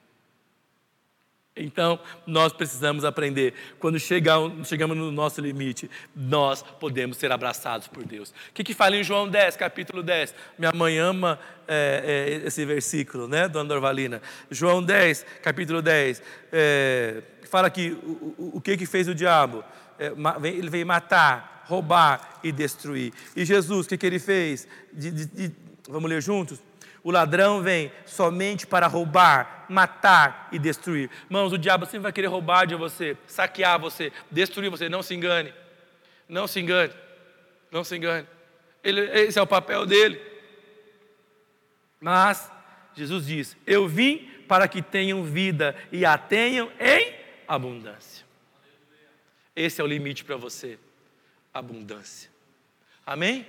Então, 1.57 2.01
nós 2.27 2.53
precisamos 2.53 3.05
aprender. 3.05 3.55
Quando 3.79 3.99
chegamos 4.01 4.97
no 4.97 5.13
nosso 5.13 5.41
limite, 5.41 5.89
nós 6.15 6.63
podemos 6.63 7.17
ser 7.17 7.31
abraçados 7.31 7.87
por 7.87 8.05
Deus. 8.05 8.31
O 8.31 8.53
que, 8.53 8.65
que 8.65 8.75
fala 8.75 8.97
em 8.97 9.05
João 9.05 9.29
10, 9.29 9.57
capítulo 9.57 10.03
10? 10.03 10.35
Minha 10.59 10.73
mãe 10.73 10.99
ama 10.99 11.39
é, 11.69 12.41
é, 12.43 12.47
esse 12.49 12.65
versículo, 12.65 13.29
né, 13.29 13.47
dona 13.47 13.69
Dorvalina? 13.69 14.21
João 14.51 14.83
10, 14.83 15.25
capítulo 15.43 15.81
10. 15.81 16.23
É, 16.53 17.23
fala 17.45 17.69
aqui 17.69 17.97
o, 18.03 18.35
o, 18.37 18.51
o, 18.55 18.61
que, 18.61 18.77
que 18.77 18.87
fez 18.87 19.07
o 19.07 19.15
diabo. 19.15 19.63
É, 19.97 20.13
ele 20.49 20.69
veio 20.69 20.85
matar, 20.85 21.63
roubar 21.69 22.41
e 22.43 22.51
destruir. 22.51 23.13
E 23.37 23.45
Jesus, 23.45 23.87
o 23.87 23.89
que, 23.89 23.97
que 23.97 24.07
ele 24.07 24.19
fez? 24.19 24.67
De, 24.93 25.09
de, 25.09 25.27
de, 25.27 25.55
vamos 25.89 26.11
ler 26.11 26.21
juntos? 26.21 26.59
O 27.05 27.11
ladrão 27.11 27.61
vem 27.61 27.93
somente 28.07 28.67
para 28.67 28.87
roubar, 28.87 29.67
matar 29.69 30.49
e 30.51 30.59
destruir. 30.59 31.11
Irmãos, 31.27 31.53
o 31.53 31.59
diabo 31.59 31.85
sempre 31.85 32.01
vai 32.01 32.13
querer 32.13 32.29
roubar 32.29 32.67
de 32.67 32.75
você, 32.75 33.15
saquear 33.27 33.79
você, 33.79 34.11
destruir 34.31 34.71
você. 34.71 34.89
Não 34.89 35.03
se 35.03 35.15
engane. 35.15 35.53
Não 36.27 36.47
se 36.47 36.59
engane. 36.61 36.95
Não 37.71 37.85
se 37.85 37.95
engane. 37.95 38.27
Ele, 38.83 39.03
esse 39.21 39.39
é 39.39 39.43
o 39.43 39.47
papel 39.47 39.85
dele. 39.85 40.19
Mas 42.01 42.51
Jesus 42.95 43.27
diz: 43.27 43.55
Eu 43.67 43.87
vim 43.87 44.31
para 44.49 44.67
que 44.67 44.81
tenham 44.81 45.23
vida 45.25 45.77
e 45.93 46.07
a 46.07 46.17
tenham 46.17 46.73
em 46.81 47.15
abundância. 47.47 48.25
Esse 49.55 49.79
é 49.79 49.85
o 49.85 49.87
limite 49.87 50.25
para 50.25 50.37
você. 50.37 50.79
Abundância. 51.53 52.31
Amém? 53.07 53.47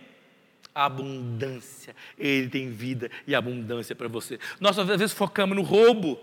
Abundância. 0.76 1.96
Ele 2.20 2.50
tem 2.50 2.70
vida 2.70 3.10
e 3.26 3.34
abundância 3.34 3.96
para 3.96 4.10
você. 4.10 4.38
Nós 4.60 4.78
às 4.78 4.86
vezes 4.86 5.14
focamos 5.14 5.56
no 5.56 5.64
roubo, 5.64 6.20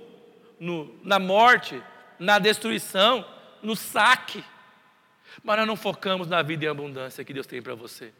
no, 0.61 0.95
na 1.03 1.19
morte, 1.19 1.83
na 2.19 2.39
destruição, 2.39 3.27
no 3.63 3.75
saque. 3.75 4.45
Mas 5.43 5.57
nós 5.57 5.67
não 5.67 5.77
focamos 5.77 6.29
na 6.29 6.43
vida 6.43 6.67
e 6.67 6.69
abundância 6.69 7.25
que 7.25 7.33
Deus 7.33 7.47
tem 7.47 7.63
para 7.63 7.75
você. 7.75 8.13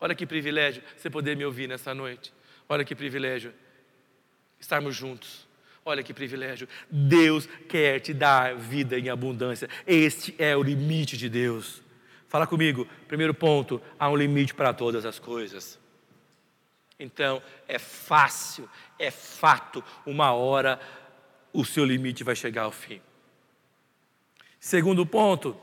Olha 0.00 0.14
que 0.14 0.26
privilégio 0.26 0.82
você 0.96 1.08
poder 1.08 1.36
me 1.36 1.44
ouvir 1.44 1.68
nessa 1.68 1.94
noite. 1.94 2.32
Olha 2.68 2.84
que 2.84 2.94
privilégio 2.94 3.54
estarmos 4.58 4.94
juntos. 4.94 5.46
Olha 5.84 6.02
que 6.02 6.12
privilégio. 6.12 6.68
Deus 6.90 7.48
quer 7.68 8.00
te 8.00 8.12
dar 8.12 8.54
vida 8.54 8.98
em 8.98 9.08
abundância. 9.08 9.68
Este 9.86 10.34
é 10.38 10.56
o 10.56 10.62
limite 10.62 11.16
de 11.16 11.28
Deus. 11.28 11.82
Fala 12.28 12.46
comigo. 12.46 12.86
Primeiro 13.06 13.34
ponto: 13.34 13.80
há 13.98 14.08
um 14.08 14.16
limite 14.16 14.54
para 14.54 14.72
todas 14.72 15.04
as 15.04 15.18
coisas. 15.18 15.78
Então, 16.98 17.40
é 17.66 17.78
fácil, 17.78 18.68
é 18.98 19.10
fato, 19.10 19.84
uma 20.04 20.32
hora 20.32 20.80
o 21.52 21.64
seu 21.64 21.84
limite 21.84 22.24
vai 22.24 22.34
chegar 22.34 22.62
ao 22.62 22.72
fim. 22.72 23.00
Segundo 24.58 25.06
ponto, 25.06 25.56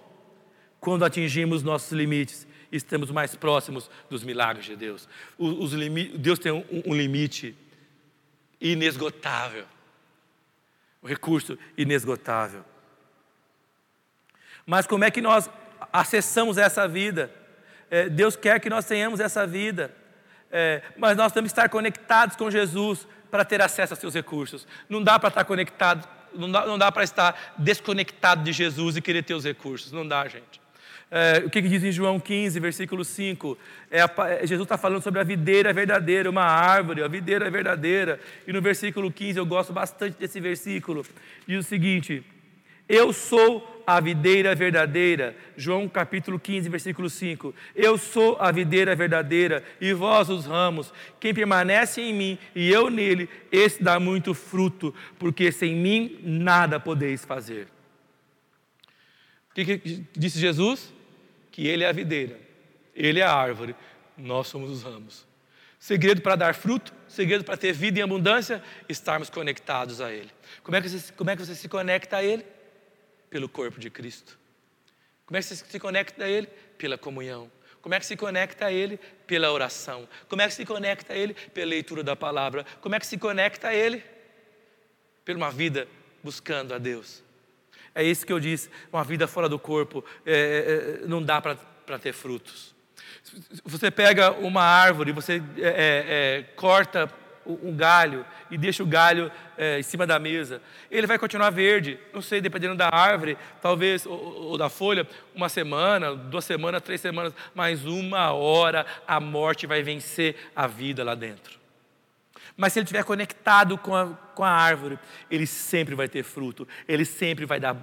quando 0.79 1.03
atingimos 1.03 1.61
nossos 1.61 1.91
limites, 1.91 2.47
estamos 2.71 3.11
mais 3.11 3.35
próximos 3.35 3.89
dos 4.09 4.23
milagres 4.23 4.65
de 4.65 4.75
Deus. 4.75 5.09
Os, 5.37 5.73
os 5.73 6.17
Deus 6.17 6.39
tem 6.39 6.51
um, 6.51 6.63
um 6.85 6.95
limite 6.95 7.55
inesgotável, 8.59 9.65
um 11.03 11.07
recurso 11.07 11.57
inesgotável. 11.77 12.63
Mas 14.65 14.87
como 14.87 15.03
é 15.03 15.11
que 15.11 15.21
nós 15.21 15.49
acessamos 15.91 16.57
essa 16.57 16.87
vida. 16.87 17.31
É, 17.89 18.09
Deus 18.09 18.35
quer 18.35 18.59
que 18.59 18.69
nós 18.69 18.85
tenhamos 18.85 19.19
essa 19.19 19.45
vida. 19.45 19.91
É, 20.51 20.81
mas 20.97 21.17
nós 21.17 21.31
temos 21.31 21.51
que 21.51 21.59
estar 21.59 21.69
conectados 21.69 22.35
com 22.35 22.49
Jesus 22.49 23.07
para 23.29 23.43
ter 23.43 23.61
acesso 23.61 23.93
a 23.93 23.97
seus 23.97 24.13
recursos. 24.13 24.67
Não 24.87 25.03
dá 25.03 25.19
para 25.19 25.29
estar 25.29 25.43
conectado, 25.43 26.07
não 26.33 26.51
dá, 26.51 26.65
não 26.65 26.77
dá 26.77 26.91
para 26.91 27.03
estar 27.03 27.55
desconectado 27.57 28.43
de 28.43 28.53
Jesus 28.53 28.95
e 28.95 29.01
querer 29.01 29.23
ter 29.23 29.33
os 29.33 29.43
recursos. 29.43 29.91
Não 29.91 30.07
dá, 30.07 30.27
gente. 30.27 30.61
É, 31.11 31.43
o 31.45 31.49
que, 31.49 31.61
que, 31.61 31.69
diz 31.69 31.83
em 31.83 31.91
João 31.91 32.19
15, 32.19 32.59
versículo 32.59 33.05
5? 33.05 33.57
É 33.91 34.01
a, 34.01 34.09
é, 34.27 34.47
Jesus 34.47 34.65
está 34.65 34.77
falando 34.77 35.01
sobre 35.01 35.19
a 35.19 35.23
videira 35.23 35.71
verdadeira, 35.71 36.29
uma 36.29 36.43
árvore, 36.43 37.03
a 37.03 37.07
videira 37.07 37.49
verdadeira. 37.49 38.19
E 38.47 38.51
no 38.51 38.61
versículo 38.61 39.11
15, 39.11 39.37
eu 39.37 39.45
gosto 39.45 39.71
bastante 39.71 40.17
desse 40.17 40.39
versículo, 40.39 41.05
diz 41.47 41.65
o 41.65 41.67
seguinte: 41.67 42.23
Eu 42.87 43.11
sou 43.11 43.83
a 43.85 43.99
videira 43.99 44.55
verdadeira. 44.55 45.35
João 45.55 45.87
capítulo 45.87 46.39
15, 46.39 46.69
versículo 46.69 47.09
5. 47.09 47.53
Eu 47.75 47.97
sou 47.97 48.37
a 48.39 48.51
videira 48.51 48.95
verdadeira 48.95 49.63
e 49.79 49.93
vós 49.93 50.29
os 50.29 50.45
ramos. 50.45 50.93
Quem 51.19 51.33
permanece 51.33 52.01
em 52.01 52.13
mim 52.13 52.39
e 52.53 52.71
eu 52.71 52.89
nele, 52.89 53.29
esse 53.51 53.81
dá 53.81 53.99
muito 53.99 54.33
fruto, 54.33 54.93
porque 55.17 55.51
sem 55.51 55.75
mim 55.75 56.19
nada 56.23 56.79
podeis 56.79 57.25
fazer. 57.25 57.67
O 59.51 59.55
que, 59.55 59.77
que 59.77 60.03
disse 60.13 60.39
Jesus? 60.39 60.93
Que 61.51 61.67
ele 61.67 61.83
é 61.83 61.87
a 61.87 61.93
videira, 61.93 62.37
ele 62.93 63.21
é 63.21 63.23
a 63.23 63.33
árvore, 63.33 63.73
nós 64.17 64.47
somos 64.47 64.69
os 64.69 64.83
ramos. 64.83 65.25
Segredo 65.79 66.21
para 66.21 66.35
dar 66.35 66.55
fruto, 66.55 66.93
segredo 67.07 67.43
para 67.43 67.55
ter 67.55 67.71
vida 67.71 67.99
em 67.99 68.01
abundância, 68.01 68.61
estarmos 68.89 69.29
conectados 69.29 70.01
a 70.01 70.11
Ele. 70.11 70.31
Como 70.63 70.75
é 70.75 70.81
que 70.81 70.89
você, 70.89 71.13
como 71.13 71.29
é 71.29 71.35
que 71.35 71.45
você 71.45 71.53
se 71.53 71.69
conecta 71.69 72.17
a 72.17 72.23
Ele? 72.23 72.43
Pelo 73.35 73.49
corpo 73.49 73.81
de 73.81 73.89
Cristo. 73.89 74.39
Como 75.25 75.35
é 75.35 75.41
que 75.41 75.47
você 75.47 75.57
se 75.57 75.77
conecta 75.77 76.23
a 76.23 76.29
Ele? 76.29 76.47
Pela 76.77 76.97
comunhão. 76.97 77.51
Como 77.81 77.93
é 77.93 77.99
que 77.99 78.05
se 78.05 78.15
conecta 78.15 78.67
a 78.67 78.71
Ele? 78.71 78.97
Pela 79.27 79.51
oração. 79.51 80.07
Como 80.29 80.41
é 80.41 80.47
que 80.47 80.53
se 80.53 80.65
conecta 80.65 81.11
a 81.11 81.17
Ele? 81.17 81.33
Pela 81.33 81.69
leitura 81.69 82.01
da 82.01 82.15
palavra. 82.15 82.65
Como 82.79 82.95
é 82.95 82.99
que 82.99 83.05
se 83.05 83.17
conecta 83.17 83.67
a 83.67 83.75
Ele? 83.75 84.01
Por 85.25 85.35
uma 85.35 85.51
vida 85.51 85.85
buscando 86.23 86.73
a 86.73 86.77
Deus. 86.77 87.21
É 87.93 88.01
isso 88.01 88.25
que 88.25 88.31
eu 88.31 88.39
disse: 88.39 88.69
uma 88.89 89.03
vida 89.03 89.27
fora 89.27 89.49
do 89.49 89.59
corpo 89.59 90.01
é, 90.25 90.31
é, 90.31 91.03
é 91.03 91.05
não 91.05 91.21
dá 91.21 91.41
para 91.41 91.99
ter 91.99 92.13
frutos. 92.13 92.73
Você 93.65 93.91
pega 93.91 94.31
uma 94.31 94.63
árvore, 94.63 95.11
você 95.11 95.43
é, 95.57 95.67
é, 95.67 96.39
é 96.39 96.43
corta 96.55 97.11
um 97.45 97.75
galho 97.75 98.25
e 98.49 98.57
deixa 98.57 98.81
o 98.81 98.85
galho 98.85 99.31
é, 99.57 99.79
em 99.79 99.83
cima 99.83 100.05
da 100.05 100.19
mesa. 100.19 100.61
Ele 100.89 101.07
vai 101.07 101.17
continuar 101.19 101.49
verde, 101.49 101.99
não 102.13 102.21
sei, 102.21 102.41
dependendo 102.41 102.75
da 102.75 102.89
árvore, 102.91 103.37
talvez, 103.61 104.05
ou, 104.05 104.17
ou, 104.17 104.57
da 104.57 104.69
folha, 104.69 105.07
uma 105.33 105.49
semana, 105.49 106.15
duas 106.15 106.45
semanas, 106.45 106.81
três 106.81 107.01
semanas, 107.01 107.33
mas 107.53 107.85
uma 107.85 108.33
hora 108.33 108.85
a 109.07 109.19
morte 109.19 109.67
vai 109.67 109.83
vencer 109.83 110.35
a 110.55 110.67
vida 110.67 111.03
lá 111.03 111.15
dentro. 111.15 111.59
Mas 112.57 112.71
se 112.71 112.79
ele 112.79 112.85
estiver 112.85 113.03
conectado 113.03 113.77
com 113.77 113.95
a, 113.95 114.07
com 114.33 114.43
a 114.43 114.49
árvore, 114.49 114.97
ele 115.29 115.45
sempre 115.45 115.93
vai 115.93 116.07
ter 116.07 116.23
fruto, 116.23 116.67
ele 116.87 117.03
sempre 117.03 117.45
vai 117.45 117.59
dar, 117.59 117.75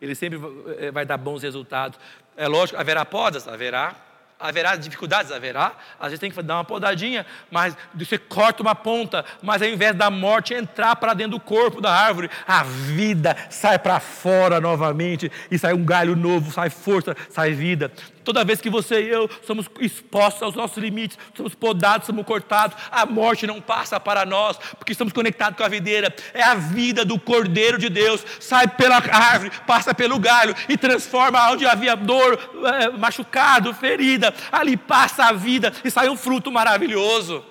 ele 0.00 0.14
sempre 0.14 0.40
é, 0.78 0.90
vai 0.90 1.04
dar 1.04 1.18
bons 1.18 1.42
resultados. 1.42 1.98
É 2.36 2.48
lógico, 2.48 2.80
haverá 2.80 3.04
podas? 3.04 3.46
Haverá 3.46 3.94
haverá 4.38 4.76
dificuldades, 4.76 5.32
haverá. 5.32 5.72
Às 5.98 6.06
vezes 6.08 6.20
tem 6.20 6.30
que 6.30 6.42
dar 6.42 6.56
uma 6.56 6.64
podadinha, 6.64 7.24
mas 7.50 7.76
você 7.94 8.18
corta 8.18 8.62
uma 8.62 8.74
ponta, 8.74 9.24
mas 9.42 9.62
ao 9.62 9.68
invés 9.68 9.94
da 9.94 10.10
morte 10.10 10.54
entrar 10.54 10.96
para 10.96 11.14
dentro 11.14 11.32
do 11.32 11.40
corpo 11.40 11.80
da 11.80 11.92
árvore, 11.92 12.30
a 12.46 12.62
vida 12.62 13.36
sai 13.50 13.78
para 13.78 14.00
fora 14.00 14.60
novamente 14.60 15.30
e 15.50 15.58
sai 15.58 15.72
um 15.72 15.84
galho 15.84 16.16
novo, 16.16 16.52
sai 16.52 16.70
força, 16.70 17.16
sai 17.30 17.52
vida. 17.52 17.90
Toda 18.24 18.44
vez 18.44 18.60
que 18.60 18.70
você 18.70 19.02
e 19.02 19.08
eu 19.08 19.28
somos 19.46 19.66
expostos 19.80 20.42
aos 20.42 20.54
nossos 20.54 20.78
limites, 20.78 21.18
somos 21.36 21.54
podados, 21.54 22.06
somos 22.06 22.24
cortados, 22.24 22.76
a 22.90 23.04
morte 23.04 23.46
não 23.46 23.60
passa 23.60 24.00
para 24.00 24.24
nós, 24.24 24.56
porque 24.78 24.92
estamos 24.92 25.12
conectados 25.12 25.58
com 25.58 25.64
a 25.64 25.68
videira. 25.68 26.14
É 26.32 26.42
a 26.42 26.54
vida 26.54 27.04
do 27.04 27.18
Cordeiro 27.18 27.78
de 27.78 27.90
Deus. 27.90 28.24
Sai 28.40 28.66
pela 28.66 28.96
árvore, 28.96 29.52
passa 29.66 29.92
pelo 29.94 30.18
galho 30.18 30.54
e 30.68 30.76
transforma 30.76 31.50
onde 31.50 31.66
havia 31.66 31.94
dor, 31.94 32.38
é, 32.64 32.88
machucado, 32.90 33.74
ferida. 33.74 34.34
Ali 34.50 34.76
passa 34.76 35.26
a 35.26 35.32
vida 35.32 35.72
e 35.84 35.90
sai 35.90 36.08
um 36.08 36.16
fruto 36.16 36.50
maravilhoso. 36.50 37.44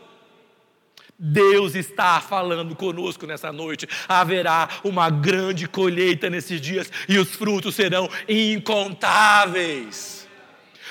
Deus 1.18 1.76
está 1.76 2.20
falando 2.20 2.76
conosco 2.76 3.26
nessa 3.26 3.52
noite. 3.52 3.88
Haverá 4.10 4.68
uma 4.84 5.10
grande 5.10 5.68
colheita 5.68 6.30
nesses 6.30 6.60
dias 6.60 6.92
e 7.08 7.18
os 7.18 7.36
frutos 7.36 7.76
serão 7.76 8.10
incontáveis. 8.28 10.23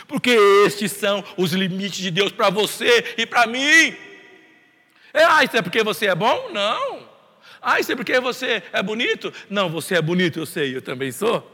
Porque 0.06 0.30
estes 0.66 0.92
são 0.92 1.24
os 1.36 1.52
limites 1.52 1.98
de 1.98 2.10
Deus 2.10 2.32
para 2.32 2.50
você 2.50 3.14
e 3.16 3.26
para 3.26 3.46
mim. 3.46 3.96
É, 5.12 5.24
ah, 5.24 5.44
isso 5.44 5.56
é 5.56 5.62
porque 5.62 5.82
você 5.82 6.06
é 6.06 6.14
bom? 6.14 6.50
Não. 6.52 7.08
Ah, 7.60 7.78
isso 7.78 7.92
é 7.92 7.96
porque 7.96 8.18
você 8.18 8.62
é 8.72 8.82
bonito? 8.82 9.32
Não, 9.48 9.68
você 9.68 9.94
é 9.94 10.02
bonito, 10.02 10.38
eu 10.38 10.46
sei, 10.46 10.74
eu 10.74 10.82
também 10.82 11.12
sou. 11.12 11.48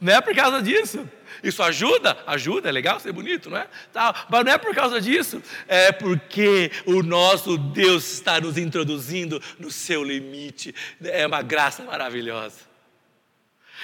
Não 0.00 0.12
é 0.12 0.20
por 0.20 0.34
causa 0.34 0.60
disso. 0.60 1.08
Isso 1.42 1.62
ajuda? 1.62 2.16
Ajuda, 2.26 2.68
é 2.68 2.72
legal 2.72 3.00
ser 3.00 3.12
bonito, 3.12 3.48
não 3.48 3.56
é? 3.56 3.66
Tá, 3.92 4.26
mas 4.28 4.44
não 4.44 4.52
é 4.52 4.58
por 4.58 4.74
causa 4.74 5.00
disso. 5.00 5.42
É 5.66 5.92
porque 5.92 6.70
o 6.84 7.02
nosso 7.02 7.56
Deus 7.56 8.12
está 8.12 8.40
nos 8.40 8.58
introduzindo 8.58 9.40
no 9.58 9.70
seu 9.70 10.02
limite. 10.02 10.74
É 11.02 11.26
uma 11.26 11.42
graça 11.42 11.82
maravilhosa. 11.82 12.67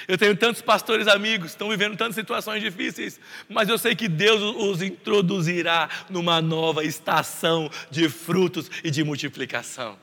Eu 0.06 0.18
tenho 0.18 0.36
tantos 0.36 0.60
pastores 0.60 1.08
amigos, 1.08 1.50
estão 1.50 1.68
vivendo 1.68 1.96
tantas 1.96 2.14
situações 2.14 2.62
difíceis, 2.62 3.18
mas 3.48 3.68
eu 3.68 3.78
sei 3.78 3.94
que 3.94 4.08
Deus 4.08 4.40
os 4.42 4.82
introduzirá 4.82 5.88
numa 6.10 6.40
nova 6.40 6.84
estação 6.84 7.70
de 7.90 8.08
frutos 8.08 8.70
e 8.82 8.90
de 8.90 9.02
multiplicação. 9.02 9.98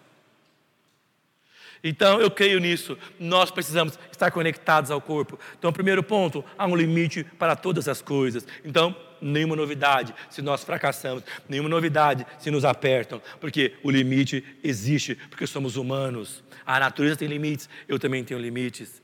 Então 1.84 2.20
eu 2.20 2.30
creio 2.30 2.60
nisso. 2.60 2.98
Nós 3.20 3.50
precisamos 3.50 3.98
estar 4.12 4.32
conectados 4.32 4.92
ao 4.92 5.02
corpo. 5.02 5.40
Então, 5.58 5.74
primeiro 5.74 6.04
ponto, 6.04 6.44
há 6.58 6.66
um 6.66 6.76
limite 6.76 7.24
para 7.24 7.56
todas 7.56 7.88
as 7.88 8.02
coisas. 8.02 8.46
Então, 8.64 8.96
nenhuma 9.22 9.56
novidade 9.56 10.14
se 10.30 10.42
nós 10.42 10.64
fracassamos, 10.64 11.24
nenhuma 11.48 11.70
novidade 11.70 12.26
se 12.40 12.52
nos 12.52 12.66
apertam, 12.66 13.22
porque 13.40 13.74
o 13.84 13.92
limite 13.92 14.44
existe, 14.64 15.16
porque 15.30 15.48
somos 15.48 15.76
humanos. 15.76 16.44
A 16.66 16.80
natureza 16.80 17.18
tem 17.18 17.28
limites, 17.28 17.70
eu 17.88 17.98
também 17.98 18.24
tenho 18.24 18.40
limites. 18.40 19.01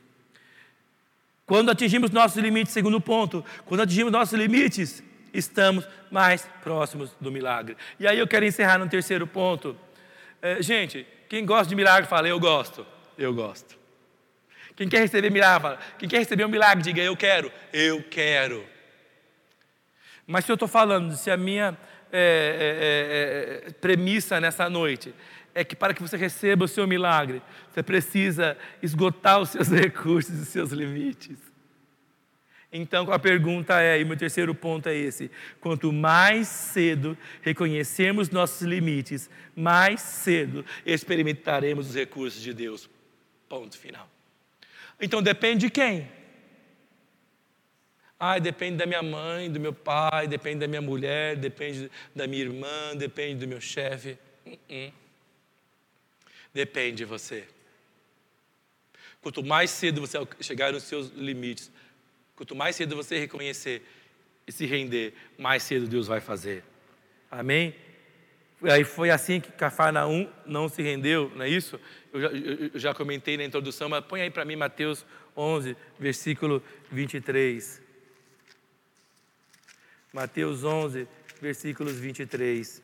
Quando 1.47 1.71
atingimos 1.71 2.11
nossos 2.11 2.37
limites, 2.37 2.73
segundo 2.73 2.99
ponto, 2.99 3.43
quando 3.65 3.79
atingimos 3.79 4.11
nossos 4.11 4.37
limites, 4.37 5.01
estamos 5.33 5.87
mais 6.11 6.47
próximos 6.61 7.15
do 7.21 7.31
milagre. 7.31 7.77
E 7.97 8.05
aí 8.05 8.19
eu 8.19 8.27
quero 8.27 8.45
encerrar 8.45 8.77
no 8.77 8.89
terceiro 8.89 9.25
ponto. 9.25 9.75
É, 10.41 10.61
gente, 10.61 11.07
quem 11.29 11.45
gosta 11.45 11.69
de 11.69 11.75
milagre, 11.75 12.09
fala, 12.09 12.27
eu 12.27 12.37
gosto. 12.37 12.85
Eu 13.17 13.33
gosto. 13.33 13.77
Quem 14.75 14.89
quer 14.89 14.99
receber 14.99 15.31
milagre, 15.31 15.61
fala, 15.61 15.79
quem 15.97 16.09
quer 16.09 16.17
receber 16.17 16.43
um 16.43 16.49
milagre, 16.49 16.83
diga, 16.83 17.01
eu 17.01 17.15
quero. 17.15 17.49
Eu 17.71 18.03
quero. 18.03 18.65
Mas 20.27 20.43
se 20.43 20.51
eu 20.51 20.55
estou 20.55 20.67
falando, 20.67 21.15
se 21.15 21.31
a 21.31 21.37
minha 21.37 21.77
é, 22.11 23.63
é, 23.63 23.67
é, 23.69 23.71
premissa 23.71 24.41
nessa 24.41 24.69
noite 24.69 25.13
é 25.57 25.63
que 25.63 25.75
para 25.75 25.91
que 25.91 26.01
você 26.03 26.15
receba 26.15 26.65
o 26.65 26.67
seu 26.67 26.85
milagre, 26.85 27.41
você 27.73 27.81
precisa 27.81 28.55
esgotar 28.81 29.41
os 29.41 29.49
seus 29.49 29.69
recursos 29.73 30.37
e 30.37 30.41
os 30.43 30.47
seus 30.49 30.71
limites. 30.71 31.39
Então 32.71 33.11
a 33.11 33.17
pergunta 33.17 33.81
é, 33.81 33.99
e 33.99 34.05
meu 34.05 34.15
terceiro 34.15 34.53
ponto 34.53 34.87
é 34.87 34.95
esse: 34.95 35.31
quanto 35.59 35.91
mais 35.91 36.47
cedo 36.47 37.17
reconhecermos 37.41 38.29
nossos 38.29 38.61
limites, 38.61 39.31
mais 39.55 39.99
cedo 40.01 40.63
experimentaremos 40.85 41.89
os 41.89 41.95
recursos 41.95 42.41
de 42.41 42.53
Deus. 42.53 42.87
Ponto 43.49 43.77
final. 43.79 44.07
Então 45.01 45.23
depende 45.23 45.61
de 45.65 45.71
quem? 45.71 46.07
Ah, 48.19 48.37
depende 48.37 48.77
da 48.77 48.85
minha 48.85 49.01
mãe, 49.01 49.49
do 49.49 49.59
meu 49.59 49.73
pai, 49.73 50.27
depende 50.27 50.59
da 50.59 50.67
minha 50.67 50.81
mulher, 50.81 51.35
depende 51.35 51.89
da 52.15 52.27
minha 52.27 52.43
irmã, 52.43 52.95
depende 52.95 53.45
do 53.45 53.47
meu 53.47 53.61
chefe. 53.61 54.19
Uh 54.45 54.57
-uh. 54.69 55.06
Depende 56.57 56.97
de 56.97 57.05
você. 57.05 57.47
Quanto 59.21 59.43
mais 59.43 59.69
cedo 59.69 60.01
você 60.01 60.17
chegar 60.41 60.73
nos 60.73 60.83
seus 60.83 61.09
limites, 61.09 61.71
Quanto 62.37 62.55
mais 62.55 62.75
cedo 62.75 62.95
você 62.95 63.17
reconhecer 63.17 63.81
e 64.45 64.51
se 64.51 64.67
render, 64.67 65.11
mais 65.39 65.63
cedo 65.63 65.87
Deus 65.87 66.05
vai 66.05 66.21
fazer. 66.21 66.63
Amém? 67.31 67.75
Aí 68.61 68.83
foi 68.83 69.09
assim 69.09 69.41
que 69.41 69.51
Cafarnaum 69.51 70.31
não 70.45 70.69
se 70.69 70.83
rendeu, 70.83 71.31
não 71.35 71.43
é 71.43 71.49
isso? 71.49 71.79
Eu 72.13 72.21
já, 72.21 72.27
eu 72.27 72.79
já 72.79 72.93
comentei 72.93 73.37
na 73.37 73.43
introdução, 73.43 73.89
mas 73.89 74.05
põe 74.05 74.21
aí 74.21 74.29
para 74.29 74.45
mim 74.45 74.55
Mateus 74.55 75.03
11, 75.35 75.75
versículo 75.99 76.63
23. 76.91 77.81
Mateus 80.13 80.63
11, 80.63 81.07
versículos 81.41 81.97
23. 81.97 82.83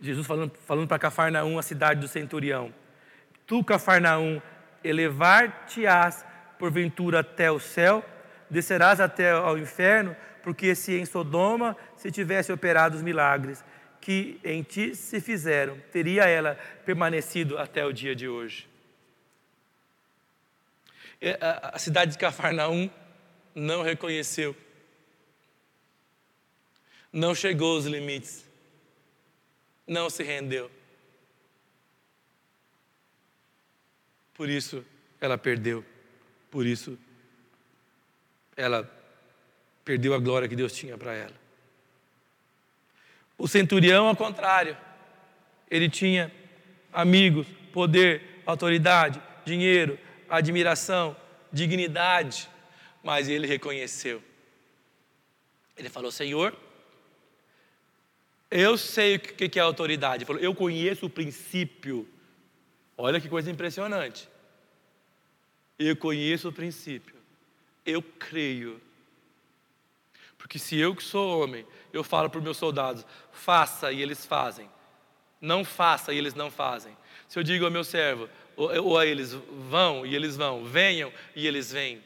Jesus 0.00 0.26
falando, 0.26 0.52
falando 0.66 0.88
para 0.88 0.98
Cafarnaum, 0.98 1.58
a 1.58 1.62
cidade 1.62 2.00
do 2.00 2.08
centurião: 2.08 2.72
Tu, 3.46 3.62
Cafarnaum, 3.64 4.40
elevar-te-ás 4.84 6.24
porventura 6.58 7.20
até 7.20 7.50
o 7.50 7.58
céu, 7.58 8.04
descerás 8.50 9.00
até 9.00 9.30
ao 9.30 9.56
inferno, 9.58 10.16
porque 10.42 10.74
se 10.74 10.98
em 10.98 11.04
Sodoma 11.04 11.76
se 11.96 12.10
tivesse 12.10 12.52
operado 12.52 12.96
os 12.96 13.02
milagres 13.02 13.64
que 14.00 14.40
em 14.44 14.62
ti 14.62 14.94
se 14.94 15.20
fizeram, 15.20 15.78
teria 15.92 16.24
ela 16.26 16.54
permanecido 16.84 17.58
até 17.58 17.84
o 17.84 17.92
dia 17.92 18.14
de 18.14 18.28
hoje. 18.28 18.68
A 21.40 21.78
cidade 21.78 22.12
de 22.12 22.18
Cafarnaum 22.18 22.88
não 23.54 23.82
reconheceu, 23.82 24.56
não 27.12 27.34
chegou 27.34 27.74
aos 27.74 27.86
limites, 27.86 28.47
não 29.88 30.08
se 30.10 30.22
rendeu. 30.22 30.70
Por 34.34 34.48
isso 34.48 34.84
ela 35.20 35.36
perdeu. 35.36 35.84
Por 36.50 36.66
isso, 36.66 36.98
ela 38.56 38.88
perdeu 39.84 40.14
a 40.14 40.18
glória 40.18 40.48
que 40.48 40.56
Deus 40.56 40.72
tinha 40.72 40.96
para 40.96 41.14
ela. 41.14 41.34
O 43.36 43.46
centurião, 43.46 44.08
ao 44.08 44.16
contrário, 44.16 44.76
ele 45.70 45.88
tinha 45.88 46.32
amigos, 46.92 47.46
poder, 47.72 48.42
autoridade, 48.46 49.22
dinheiro, 49.44 49.98
admiração, 50.28 51.16
dignidade, 51.52 52.48
mas 53.02 53.28
ele 53.28 53.46
reconheceu. 53.46 54.22
Ele 55.76 55.88
falou: 55.88 56.10
Senhor, 56.10 56.56
eu 58.50 58.78
sei 58.78 59.16
o 59.16 59.20
que 59.20 59.58
é 59.58 59.62
autoridade. 59.62 60.22
Ele 60.22 60.26
falou: 60.26 60.42
Eu 60.42 60.54
conheço 60.54 61.06
o 61.06 61.10
princípio. 61.10 62.08
Olha 62.96 63.20
que 63.20 63.28
coisa 63.28 63.50
impressionante. 63.50 64.28
Eu 65.78 65.96
conheço 65.96 66.48
o 66.48 66.52
princípio. 66.52 67.14
Eu 67.84 68.02
creio. 68.02 68.80
Porque 70.36 70.58
se 70.58 70.76
eu 70.78 70.94
que 70.94 71.02
sou 71.02 71.42
homem, 71.42 71.66
eu 71.92 72.02
falo 72.02 72.30
para 72.30 72.38
os 72.38 72.44
meus 72.44 72.56
soldados, 72.56 73.04
faça 73.30 73.92
e 73.92 74.00
eles 74.00 74.24
fazem. 74.24 74.68
Não 75.40 75.64
faça 75.64 76.12
e 76.12 76.18
eles 76.18 76.34
não 76.34 76.50
fazem. 76.50 76.96
Se 77.28 77.38
eu 77.38 77.42
digo 77.42 77.64
ao 77.64 77.70
meu 77.70 77.84
servo, 77.84 78.28
ou, 78.56 78.70
ou 78.82 78.98
a 78.98 79.06
eles, 79.06 79.32
vão 79.32 80.04
e 80.04 80.14
eles 80.14 80.36
vão, 80.36 80.64
venham 80.64 81.12
e 81.36 81.46
eles 81.46 81.70
vêm. 81.70 82.02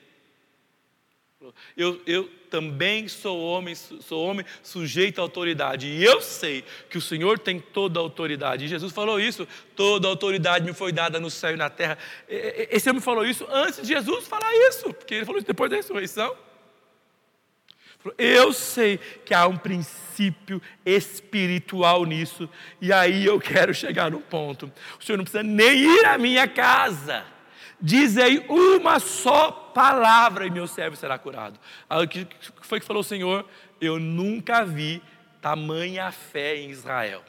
Eu, 1.76 2.00
eu 2.06 2.28
também 2.50 3.08
sou 3.08 3.40
homem, 3.40 3.74
sou 3.74 4.24
homem 4.24 4.44
sujeito 4.62 5.18
à 5.18 5.22
autoridade. 5.22 5.86
E 5.86 6.04
eu 6.04 6.20
sei 6.20 6.64
que 6.88 6.98
o 6.98 7.00
Senhor 7.00 7.38
tem 7.38 7.58
toda 7.58 7.98
a 7.98 8.02
autoridade. 8.02 8.64
E 8.64 8.68
Jesus 8.68 8.92
falou 8.92 9.18
isso: 9.18 9.46
toda 9.74 10.06
a 10.06 10.10
autoridade 10.10 10.64
me 10.64 10.72
foi 10.72 10.92
dada 10.92 11.18
no 11.18 11.30
céu 11.30 11.52
e 11.52 11.56
na 11.56 11.70
terra. 11.70 11.98
Esse 12.28 12.88
homem 12.90 13.00
falou 13.00 13.24
isso 13.24 13.46
antes 13.50 13.82
de 13.82 13.88
Jesus 13.88 14.26
falar 14.26 14.54
isso, 14.68 14.92
porque 14.92 15.14
ele 15.14 15.24
falou 15.24 15.38
isso 15.38 15.46
depois 15.46 15.70
da 15.70 15.76
ressurreição. 15.76 16.36
Eu 18.18 18.52
sei 18.52 18.98
que 19.24 19.32
há 19.32 19.46
um 19.46 19.56
princípio 19.56 20.60
espiritual 20.84 22.04
nisso, 22.04 22.48
e 22.80 22.92
aí 22.92 23.24
eu 23.24 23.40
quero 23.40 23.72
chegar 23.72 24.10
no 24.10 24.20
ponto. 24.20 24.70
O 25.00 25.04
Senhor 25.04 25.16
não 25.16 25.24
precisa 25.24 25.42
nem 25.42 25.84
ir 25.84 26.04
à 26.04 26.18
minha 26.18 26.48
casa 26.48 27.24
Dizei 27.84 28.38
uma 28.48 29.00
só 29.00 29.50
palavra 29.50 30.46
e 30.46 30.50
meu 30.50 30.68
servo 30.68 30.94
será 30.94 31.18
curado. 31.18 31.58
O 31.90 32.06
que 32.06 32.28
foi 32.60 32.78
que 32.78 32.86
falou 32.86 33.00
o 33.00 33.04
Senhor? 33.04 33.44
Eu 33.80 33.98
nunca 33.98 34.64
vi 34.64 35.02
tamanha 35.40 36.12
fé 36.12 36.56
em 36.56 36.70
Israel. 36.70 37.24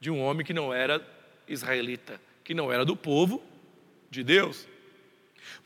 De 0.00 0.10
um 0.10 0.22
homem 0.22 0.46
que 0.46 0.54
não 0.54 0.72
era 0.72 1.06
israelita, 1.46 2.18
que 2.42 2.54
não 2.54 2.72
era 2.72 2.82
do 2.82 2.96
povo 2.96 3.42
de 4.10 4.24
Deus. 4.24 4.66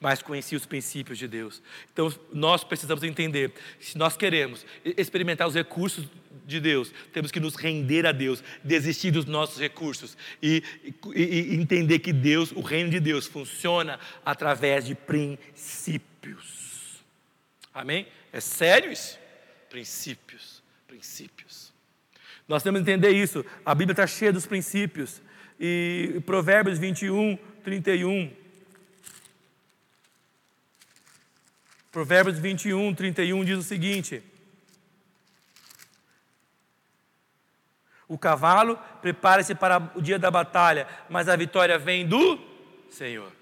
mas 0.01 0.23
conhecia 0.23 0.57
os 0.57 0.67
princípios 0.67 1.19
de 1.19 1.29
Deus. 1.29 1.63
Então, 1.93 2.13
nós 2.33 2.65
precisamos 2.65 3.03
entender, 3.05 3.53
se 3.79 3.97
nós 3.97 4.17
queremos 4.17 4.65
experimentar 4.85 5.47
os 5.47 5.55
recursos 5.55 6.07
de 6.47 6.61
Deus, 6.61 6.93
temos 7.13 7.31
que 7.31 7.41
nos 7.41 7.55
render 7.55 8.07
a 8.07 8.13
Deus, 8.13 8.43
desistir 8.63 9.11
dos 9.11 9.25
nossos 9.25 9.59
recursos 9.59 10.17
e, 10.43 10.63
e, 11.15 11.23
e 11.23 11.55
entender 11.55 11.99
que 12.01 12.13
Deus, 12.13 12.53
o 12.53 12.61
reino 12.61 12.91
de 12.91 13.01
Deus, 13.01 13.27
funciona 13.27 13.99
através 14.25 14.87
de 14.87 14.95
princípios. 14.95 16.03
Amém? 17.73 18.07
É 18.33 18.41
sério 18.41 18.93
isso? 18.93 19.19
Princípios, 19.71 20.63
princípios. 20.87 21.73
Nós 22.47 22.63
temos 22.63 22.83
que 22.83 22.91
entender 22.91 23.11
isso. 23.11 23.45
A 23.65 23.75
Bíblia 23.75 23.93
está 23.93 24.07
cheia 24.07 24.33
dos 24.33 24.47
princípios. 24.47 25.23
E 25.59 26.21
Provérbios 26.27 26.79
21, 26.79 27.39
31 27.63 28.43
Provérbios 31.93 32.39
21, 32.39 32.95
31 32.95 33.45
diz 33.45 33.59
o 33.59 33.63
seguinte: 33.63 34.23
O 38.13 38.19
cavalo 38.19 38.79
prepara-se 39.01 39.55
para 39.55 39.91
o 39.95 40.03
dia 40.03 40.19
da 40.19 40.31
batalha, 40.31 40.87
mas 41.09 41.31
a 41.31 41.35
vitória 41.35 41.79
vem 41.79 42.07
do 42.07 42.39
Senhor. 42.91 43.33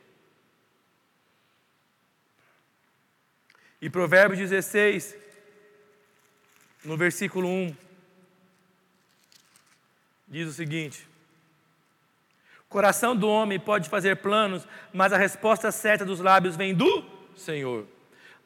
E 3.82 3.90
Provérbios 3.90 4.38
16, 4.38 5.16
no 6.84 6.96
versículo 6.96 7.48
1, 7.48 7.76
diz 10.28 10.48
o 10.48 10.52
seguinte: 10.52 11.04
O 12.60 12.68
coração 12.68 13.16
do 13.16 13.28
homem 13.28 13.58
pode 13.58 13.88
fazer 13.88 14.18
planos, 14.18 14.68
mas 14.92 15.12
a 15.12 15.18
resposta 15.18 15.72
certa 15.72 16.04
dos 16.04 16.20
lábios 16.20 16.54
vem 16.54 16.72
do 16.72 17.04
Senhor. 17.34 17.88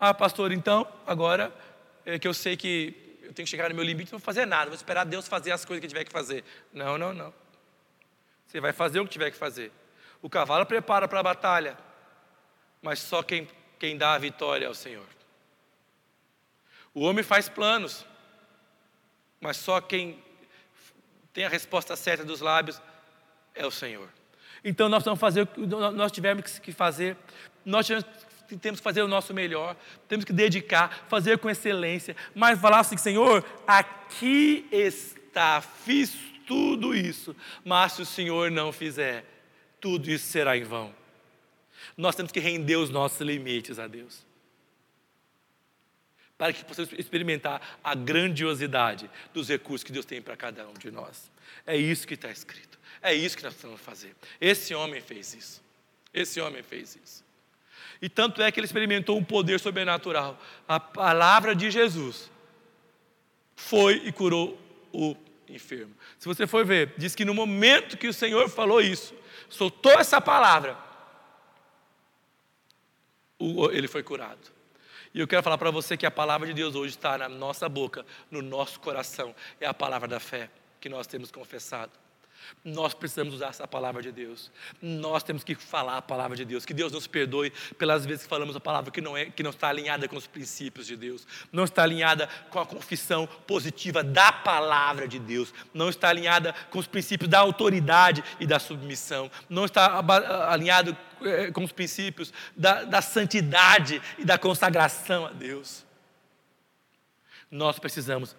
Ah, 0.00 0.14
pastor, 0.14 0.52
então, 0.52 0.90
agora 1.06 1.54
é 2.06 2.18
que 2.18 2.26
eu 2.26 2.32
sei 2.32 2.56
que 2.56 3.03
eu 3.34 3.36
tenho 3.36 3.46
que 3.46 3.50
chegar 3.50 3.68
no 3.68 3.74
meu 3.74 3.84
limite, 3.84 4.12
não 4.12 4.18
vou 4.20 4.24
fazer 4.24 4.46
nada, 4.46 4.66
vou 4.66 4.76
esperar 4.76 5.04
Deus 5.04 5.26
fazer 5.26 5.50
as 5.50 5.64
coisas 5.64 5.80
que 5.80 5.88
tiver 5.88 6.04
que 6.04 6.12
fazer. 6.12 6.44
Não, 6.72 6.96
não, 6.96 7.12
não. 7.12 7.34
Você 8.46 8.60
vai 8.60 8.72
fazer 8.72 9.00
o 9.00 9.04
que 9.04 9.10
tiver 9.10 9.32
que 9.32 9.36
fazer. 9.36 9.72
O 10.22 10.30
cavalo 10.30 10.64
prepara 10.64 11.08
para 11.08 11.18
a 11.18 11.22
batalha, 11.22 11.76
mas 12.80 13.00
só 13.00 13.24
quem, 13.24 13.48
quem 13.76 13.98
dá 13.98 14.14
a 14.14 14.18
vitória 14.18 14.66
é 14.66 14.68
o 14.68 14.74
Senhor. 14.74 15.06
O 16.94 17.00
homem 17.00 17.24
faz 17.24 17.48
planos, 17.48 18.06
mas 19.40 19.56
só 19.56 19.80
quem 19.80 20.22
tem 21.32 21.44
a 21.44 21.48
resposta 21.48 21.96
certa 21.96 22.24
dos 22.24 22.40
lábios 22.40 22.80
é 23.52 23.66
o 23.66 23.70
Senhor. 23.70 24.08
Então 24.62 24.88
nós 24.88 25.02
vamos 25.02 25.18
fazer 25.18 25.42
o 25.42 25.46
que 25.48 25.66
nós 25.66 26.12
tivemos 26.12 26.60
que 26.60 26.70
fazer, 26.70 27.16
nós 27.64 27.84
tivemos 27.84 28.06
temos 28.60 28.80
que 28.80 28.84
fazer 28.84 29.02
o 29.02 29.08
nosso 29.08 29.32
melhor, 29.34 29.76
temos 30.08 30.24
que 30.24 30.32
dedicar, 30.32 31.06
fazer 31.08 31.38
com 31.38 31.48
excelência, 31.50 32.16
mas 32.34 32.60
falar 32.60 32.80
assim, 32.80 32.96
Senhor, 32.96 33.44
aqui 33.66 34.66
está, 34.70 35.60
fiz 35.60 36.16
tudo 36.46 36.94
isso, 36.94 37.34
mas 37.64 37.92
se 37.92 38.02
o 38.02 38.06
Senhor 38.06 38.50
não 38.50 38.72
fizer, 38.72 39.24
tudo 39.80 40.10
isso 40.10 40.26
será 40.26 40.56
em 40.56 40.64
vão. 40.64 40.94
Nós 41.96 42.14
temos 42.14 42.32
que 42.32 42.40
render 42.40 42.76
os 42.76 42.90
nossos 42.90 43.20
limites 43.20 43.78
a 43.78 43.86
Deus. 43.86 44.24
Para 46.36 46.52
que 46.52 46.64
possamos 46.64 46.92
experimentar 46.94 47.78
a 47.82 47.94
grandiosidade 47.94 49.08
dos 49.32 49.48
recursos 49.48 49.84
que 49.84 49.92
Deus 49.92 50.04
tem 50.04 50.20
para 50.20 50.36
cada 50.36 50.66
um 50.68 50.74
de 50.74 50.90
nós. 50.90 51.30
É 51.66 51.76
isso 51.76 52.06
que 52.06 52.14
está 52.14 52.30
escrito. 52.30 52.78
É 53.00 53.14
isso 53.14 53.36
que 53.36 53.42
nós 53.42 53.54
precisamos 53.54 53.80
fazer. 53.80 54.16
Esse 54.40 54.74
homem 54.74 55.00
fez 55.00 55.34
isso. 55.34 55.62
Esse 56.12 56.40
homem 56.40 56.62
fez 56.62 56.98
isso. 57.02 57.23
E 58.00 58.08
tanto 58.08 58.42
é 58.42 58.50
que 58.50 58.60
ele 58.60 58.66
experimentou 58.66 59.16
um 59.16 59.24
poder 59.24 59.58
sobrenatural. 59.60 60.38
A 60.66 60.78
palavra 60.78 61.54
de 61.54 61.70
Jesus 61.70 62.30
foi 63.56 64.02
e 64.04 64.12
curou 64.12 64.58
o 64.92 65.16
enfermo. 65.48 65.94
Se 66.18 66.26
você 66.26 66.46
for 66.46 66.64
ver, 66.64 66.94
diz 66.96 67.14
que 67.14 67.24
no 67.24 67.34
momento 67.34 67.96
que 67.96 68.08
o 68.08 68.12
Senhor 68.12 68.48
falou 68.48 68.80
isso, 68.80 69.14
soltou 69.48 69.92
essa 69.92 70.20
palavra, 70.20 70.76
ele 73.72 73.88
foi 73.88 74.02
curado. 74.02 74.52
E 75.12 75.20
eu 75.20 75.28
quero 75.28 75.42
falar 75.42 75.58
para 75.58 75.70
você 75.70 75.96
que 75.96 76.06
a 76.06 76.10
palavra 76.10 76.46
de 76.48 76.54
Deus 76.54 76.74
hoje 76.74 76.96
está 76.96 77.16
na 77.16 77.28
nossa 77.28 77.68
boca, 77.68 78.04
no 78.30 78.42
nosso 78.42 78.80
coração. 78.80 79.34
É 79.60 79.66
a 79.66 79.72
palavra 79.72 80.08
da 80.08 80.18
fé 80.18 80.50
que 80.80 80.88
nós 80.88 81.06
temos 81.06 81.30
confessado. 81.30 81.92
Nós 82.64 82.94
precisamos 82.94 83.34
usar 83.34 83.48
essa 83.48 83.68
palavra 83.68 84.02
de 84.02 84.10
Deus. 84.10 84.50
Nós 84.80 85.22
temos 85.22 85.44
que 85.44 85.54
falar 85.54 85.98
a 85.98 86.02
palavra 86.02 86.36
de 86.36 86.44
Deus. 86.44 86.64
Que 86.64 86.74
Deus 86.74 86.92
nos 86.92 87.06
perdoe 87.06 87.52
pelas 87.78 88.06
vezes 88.06 88.24
que 88.24 88.28
falamos 88.28 88.56
a 88.56 88.60
palavra 88.60 88.90
que 88.90 89.00
não, 89.00 89.16
é, 89.16 89.26
que 89.26 89.42
não 89.42 89.50
está 89.50 89.68
alinhada 89.68 90.08
com 90.08 90.16
os 90.16 90.26
princípios 90.26 90.86
de 90.86 90.96
Deus, 90.96 91.26
não 91.52 91.64
está 91.64 91.82
alinhada 91.82 92.28
com 92.50 92.58
a 92.58 92.66
confissão 92.66 93.26
positiva 93.46 94.02
da 94.02 94.32
palavra 94.32 95.06
de 95.06 95.18
Deus, 95.18 95.52
não 95.72 95.88
está 95.88 96.08
alinhada 96.08 96.54
com 96.70 96.78
os 96.78 96.86
princípios 96.86 97.28
da 97.28 97.38
autoridade 97.38 98.24
e 98.40 98.46
da 98.46 98.58
submissão, 98.58 99.30
não 99.48 99.64
está 99.64 100.02
alinhado 100.48 100.96
eh, 101.22 101.50
com 101.50 101.64
os 101.64 101.72
princípios 101.72 102.32
da, 102.56 102.84
da 102.84 103.02
santidade 103.02 104.00
e 104.18 104.24
da 104.24 104.38
consagração 104.38 105.26
a 105.26 105.30
Deus. 105.30 105.84
Nós 107.50 107.78
precisamos 107.78 108.34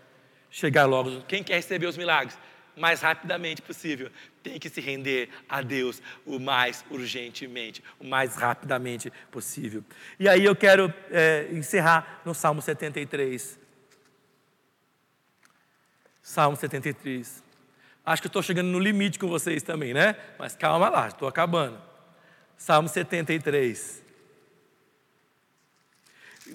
chegar 0.49 0.86
logo. 0.86 1.22
Quem 1.24 1.43
quer 1.43 1.56
receber 1.56 1.88
os 1.88 1.97
milagres? 1.97 2.38
Mais 2.76 3.01
rapidamente 3.01 3.61
possível, 3.61 4.11
tem 4.43 4.59
que 4.59 4.69
se 4.69 4.82
render 4.82 5.30
a 5.47 5.61
Deus 5.61 6.01
o 6.26 6.39
mais 6.39 6.86
urgentemente, 6.89 7.84
o 7.99 8.05
mais 8.05 8.36
rapidamente 8.36 9.11
possível. 9.32 9.84
E 10.19 10.28
aí 10.28 10.43
eu 10.43 10.55
quero 10.55 10.93
é, 11.11 11.47
encerrar 11.51 12.21
no 12.26 12.34
Salmo 12.34 12.61
73. 12.61 13.59
Salmo 16.21 16.57
73. 16.57 17.43
Acho 18.05 18.21
que 18.21 18.28
estou 18.28 18.43
chegando 18.43 18.67
no 18.67 18.80
limite 18.80 19.17
com 19.17 19.28
vocês 19.28 19.63
também, 19.63 19.93
né? 19.93 20.15
Mas 20.38 20.55
calma 20.55 20.89
lá, 20.89 21.07
estou 21.07 21.28
acabando. 21.28 21.82
Salmo 22.57 22.88
73. 22.88 24.03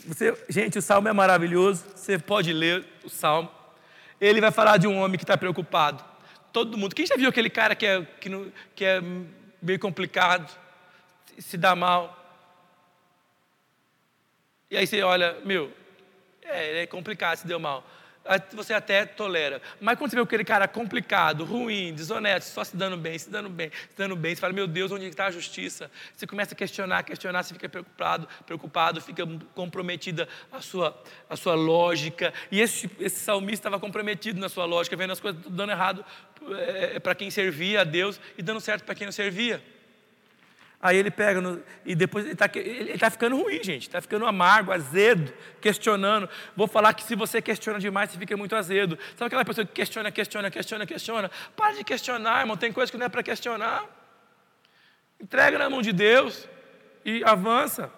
Você, 0.06 0.44
gente, 0.48 0.78
o 0.78 0.82
salmo 0.82 1.08
é 1.08 1.12
maravilhoso. 1.12 1.84
Você 1.94 2.18
pode 2.18 2.52
ler 2.52 2.86
o 3.04 3.08
salmo. 3.08 3.50
Ele 4.20 4.40
vai 4.40 4.52
falar 4.52 4.76
de 4.76 4.86
um 4.86 4.96
homem 4.98 5.18
que 5.18 5.24
está 5.24 5.36
preocupado 5.36 6.09
todo 6.52 6.76
mundo. 6.76 6.94
Quem 6.94 7.06
já 7.06 7.16
viu 7.16 7.28
aquele 7.28 7.50
cara 7.50 7.74
que 7.74 7.86
é, 7.86 8.02
que, 8.20 8.28
não, 8.28 8.52
que 8.74 8.84
é 8.84 9.00
meio 9.60 9.78
complicado, 9.78 10.50
se 11.38 11.56
dá 11.56 11.74
mal? 11.74 12.16
E 14.70 14.76
aí 14.76 14.86
você 14.86 15.02
olha, 15.02 15.38
meu, 15.44 15.72
é, 16.42 16.82
é 16.82 16.86
complicado, 16.86 17.36
se 17.36 17.46
deu 17.46 17.58
mal 17.58 17.84
você 18.52 18.72
até 18.72 19.06
tolera. 19.06 19.60
Mas 19.80 19.98
quando 19.98 20.10
você 20.10 20.16
vê 20.16 20.22
aquele 20.22 20.44
cara 20.44 20.68
complicado, 20.68 21.44
ruim, 21.44 21.94
desonesto, 21.94 22.50
só 22.50 22.62
se 22.62 22.76
dando 22.76 22.96
bem, 22.96 23.18
se 23.18 23.30
dando 23.30 23.48
bem, 23.48 23.70
se 23.70 23.96
dando 23.96 24.14
bem, 24.14 24.34
você 24.34 24.40
fala, 24.40 24.52
meu 24.52 24.66
Deus, 24.66 24.92
onde 24.92 25.06
está 25.06 25.26
a 25.26 25.30
justiça? 25.30 25.90
Você 26.14 26.26
começa 26.26 26.54
a 26.54 26.56
questionar, 26.56 27.02
questionar, 27.02 27.42
você 27.42 27.54
fica 27.54 27.68
preocupado, 27.68 28.28
preocupado, 28.46 29.00
fica 29.00 29.26
comprometida 29.54 30.28
a 30.52 30.60
sua, 30.60 31.02
a 31.28 31.36
sua 31.36 31.54
lógica. 31.54 32.32
E 32.50 32.60
esse, 32.60 32.90
esse 33.00 33.20
salmista 33.20 33.68
estava 33.68 33.80
comprometido 33.80 34.38
na 34.38 34.48
sua 34.48 34.64
lógica, 34.64 34.96
vendo 34.96 35.12
as 35.12 35.20
coisas 35.20 35.40
dando 35.48 35.72
errado 35.72 36.04
é, 36.52 36.96
é 36.96 36.98
para 37.00 37.14
quem 37.14 37.30
servia 37.30 37.80
a 37.80 37.84
Deus 37.84 38.20
e 38.36 38.42
dando 38.42 38.60
certo 38.60 38.84
para 38.84 38.94
quem 38.94 39.06
não 39.06 39.12
servia. 39.12 39.62
Aí 40.82 40.96
ele 40.96 41.10
pega 41.10 41.42
no, 41.42 41.62
e 41.84 41.94
depois 41.94 42.24
ele 42.24 42.32
está 42.32 42.48
tá 42.98 43.10
ficando 43.10 43.36
ruim, 43.36 43.62
gente. 43.62 43.82
Está 43.82 44.00
ficando 44.00 44.24
amargo, 44.24 44.72
azedo, 44.72 45.30
questionando. 45.60 46.26
Vou 46.56 46.66
falar 46.66 46.94
que 46.94 47.02
se 47.02 47.14
você 47.14 47.42
questiona 47.42 47.78
demais, 47.78 48.10
você 48.10 48.18
fica 48.18 48.34
muito 48.34 48.56
azedo. 48.56 48.98
Sabe 49.14 49.26
aquela 49.26 49.44
pessoa 49.44 49.66
que 49.66 49.74
questiona, 49.74 50.10
questiona, 50.10 50.50
questiona, 50.50 50.86
questiona? 50.86 51.30
Para 51.54 51.74
de 51.74 51.84
questionar, 51.84 52.40
irmão. 52.40 52.56
Tem 52.56 52.72
coisa 52.72 52.90
que 52.90 52.96
não 52.96 53.04
é 53.04 53.08
para 53.10 53.22
questionar. 53.22 53.84
Entrega 55.20 55.58
na 55.58 55.68
mão 55.68 55.82
de 55.82 55.92
Deus 55.92 56.48
e 57.04 57.22
avança. 57.24 57.92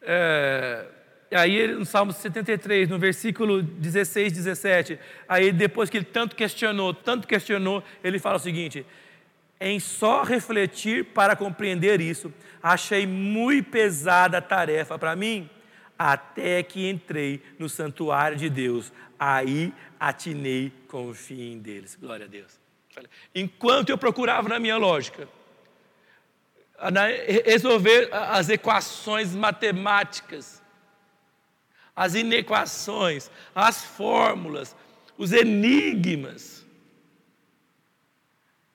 É, 0.00 0.86
aí 1.30 1.68
no 1.68 1.84
Salmo 1.84 2.10
73, 2.10 2.88
no 2.88 2.98
versículo 2.98 3.62
16, 3.62 4.32
17, 4.32 4.98
aí 5.28 5.52
depois 5.52 5.90
que 5.90 5.98
ele 5.98 6.06
tanto 6.06 6.34
questionou, 6.34 6.94
tanto 6.94 7.28
questionou, 7.28 7.84
ele 8.02 8.18
fala 8.18 8.36
o 8.36 8.40
seguinte: 8.40 8.86
em 9.60 9.80
só 9.80 10.22
refletir 10.22 11.06
para 11.06 11.34
compreender 11.34 12.00
isso, 12.00 12.32
achei 12.62 13.06
muito 13.06 13.70
pesada 13.70 14.38
a 14.38 14.42
tarefa 14.42 14.98
para 14.98 15.16
mim, 15.16 15.48
até 15.98 16.62
que 16.62 16.88
entrei 16.88 17.42
no 17.58 17.68
santuário 17.68 18.36
de 18.36 18.50
Deus. 18.50 18.92
Aí 19.18 19.72
atinei 19.98 20.72
com 20.88 21.08
o 21.08 21.14
fim 21.14 21.58
deles. 21.58 21.96
Glória 21.98 22.26
a 22.26 22.28
Deus. 22.28 22.60
Enquanto 23.34 23.90
eu 23.90 23.98
procurava 23.98 24.48
na 24.48 24.58
minha 24.58 24.76
lógica, 24.76 25.28
resolver 27.44 28.10
as 28.12 28.48
equações 28.48 29.34
matemáticas, 29.34 30.62
as 31.94 32.14
inequações, 32.14 33.30
as 33.54 33.82
fórmulas, 33.82 34.76
os 35.16 35.32
enigmas, 35.32 36.55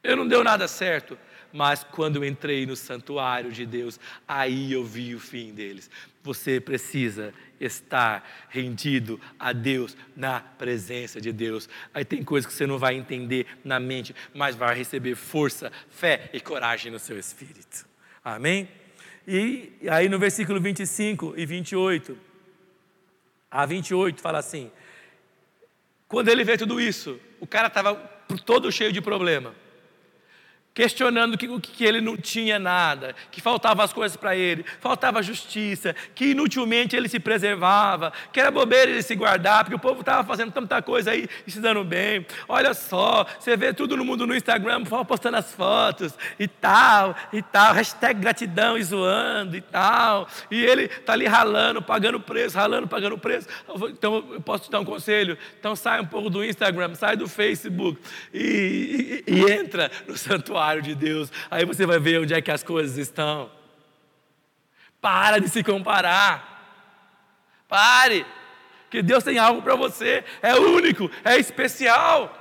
eu 0.03 0.15
não 0.15 0.27
deu 0.27 0.43
nada 0.43 0.67
certo, 0.67 1.17
Mas 1.53 1.83
quando 1.83 2.15
eu 2.15 2.23
entrei 2.23 2.65
no 2.65 2.77
santuário 2.77 3.51
de 3.51 3.65
Deus, 3.65 3.99
aí 4.25 4.71
eu 4.71 4.85
vi 4.85 5.13
o 5.13 5.19
fim 5.19 5.53
deles. 5.53 5.91
Você 6.23 6.61
precisa 6.61 7.33
estar 7.59 8.25
rendido 8.47 9.19
a 9.37 9.51
Deus, 9.51 9.97
na 10.15 10.39
presença 10.39 11.19
de 11.19 11.33
Deus. 11.33 11.67
Aí 11.93 12.05
tem 12.05 12.23
coisas 12.23 12.49
que 12.49 12.57
você 12.57 12.65
não 12.65 12.77
vai 12.77 12.95
entender 12.95 13.45
na 13.65 13.81
mente, 13.81 14.15
mas 14.33 14.55
vai 14.55 14.73
receber 14.73 15.15
força, 15.15 15.71
fé 15.89 16.29
e 16.31 16.39
coragem 16.39 16.89
no 16.89 16.99
seu 16.99 17.19
espírito. 17.19 17.85
Amém? 18.23 18.69
E 19.27 19.73
aí 19.89 20.07
no 20.07 20.17
versículo 20.17 20.59
25 20.61 21.33
e 21.35 21.45
28, 21.45 22.17
a 23.51 23.65
28 23.65 24.21
fala 24.21 24.39
assim: 24.39 24.71
quando 26.07 26.29
ele 26.29 26.45
vê 26.45 26.57
tudo 26.57 26.79
isso, 26.79 27.19
o 27.41 27.45
cara 27.45 27.67
estava 27.67 27.93
todo 28.45 28.71
cheio 28.71 28.93
de 28.93 29.01
problema 29.01 29.53
questionando 30.73 31.37
que, 31.37 31.47
que 31.59 31.83
ele 31.83 31.99
não 31.99 32.15
tinha 32.15 32.57
nada, 32.57 33.13
que 33.29 33.41
faltavam 33.41 33.83
as 33.83 33.91
coisas 33.91 34.15
para 34.15 34.35
ele, 34.35 34.65
faltava 34.79 35.21
justiça, 35.21 35.95
que 36.15 36.31
inutilmente 36.31 36.95
ele 36.95 37.09
se 37.09 37.19
preservava, 37.19 38.13
que 38.31 38.39
era 38.39 38.49
bobeira 38.49 38.91
ele 38.91 39.01
se 39.01 39.15
guardar, 39.15 39.63
porque 39.63 39.75
o 39.75 39.79
povo 39.79 39.99
estava 39.99 40.25
fazendo 40.25 40.51
tanta 40.51 40.81
coisa 40.81 41.11
aí 41.11 41.27
e 41.45 41.51
se 41.51 41.59
dando 41.59 41.83
bem. 41.83 42.25
Olha 42.47 42.73
só, 42.73 43.25
você 43.39 43.57
vê 43.57 43.73
tudo 43.73 43.97
no 43.97 44.05
mundo 44.05 44.25
no 44.25 44.35
Instagram, 44.35 44.83
postando 45.05 45.37
as 45.37 45.51
fotos 45.51 46.13
e 46.39 46.47
tal, 46.47 47.15
e 47.33 47.41
tal, 47.41 47.73
hashtag 47.73 48.19
gratidão 48.19 48.77
e 48.77 48.83
zoando 48.83 49.57
e 49.57 49.61
tal, 49.61 50.27
e 50.49 50.63
ele 50.63 50.83
está 50.83 51.13
ali 51.13 51.27
ralando, 51.27 51.81
pagando 51.81 52.19
preço, 52.19 52.55
ralando, 52.57 52.87
pagando 52.87 53.17
preço. 53.17 53.47
Então 53.89 54.25
eu 54.31 54.41
posso 54.41 54.65
te 54.65 54.71
dar 54.71 54.79
um 54.79 54.85
conselho, 54.85 55.37
então 55.59 55.75
sai 55.75 55.99
um 55.99 56.05
pouco 56.05 56.29
do 56.29 56.43
Instagram, 56.43 56.95
sai 56.95 57.17
do 57.17 57.27
Facebook 57.27 57.99
e, 58.33 59.23
e, 59.27 59.33
e 59.33 59.51
entra 59.51 59.91
no 60.07 60.17
santuário 60.17 60.60
santuário 60.61 60.81
de 60.81 60.93
Deus. 60.93 61.31
Aí 61.49 61.65
você 61.65 61.85
vai 61.85 61.99
ver 61.99 62.21
onde 62.21 62.33
é 62.33 62.41
que 62.41 62.51
as 62.51 62.63
coisas 62.63 62.97
estão. 62.97 63.51
Para 64.99 65.39
de 65.39 65.49
se 65.49 65.63
comparar. 65.63 66.47
Pare. 67.67 68.25
Que 68.89 69.01
Deus 69.01 69.23
tem 69.23 69.39
algo 69.39 69.61
para 69.61 69.75
você. 69.75 70.23
É 70.41 70.55
único, 70.55 71.09
é 71.23 71.37
especial. 71.37 72.37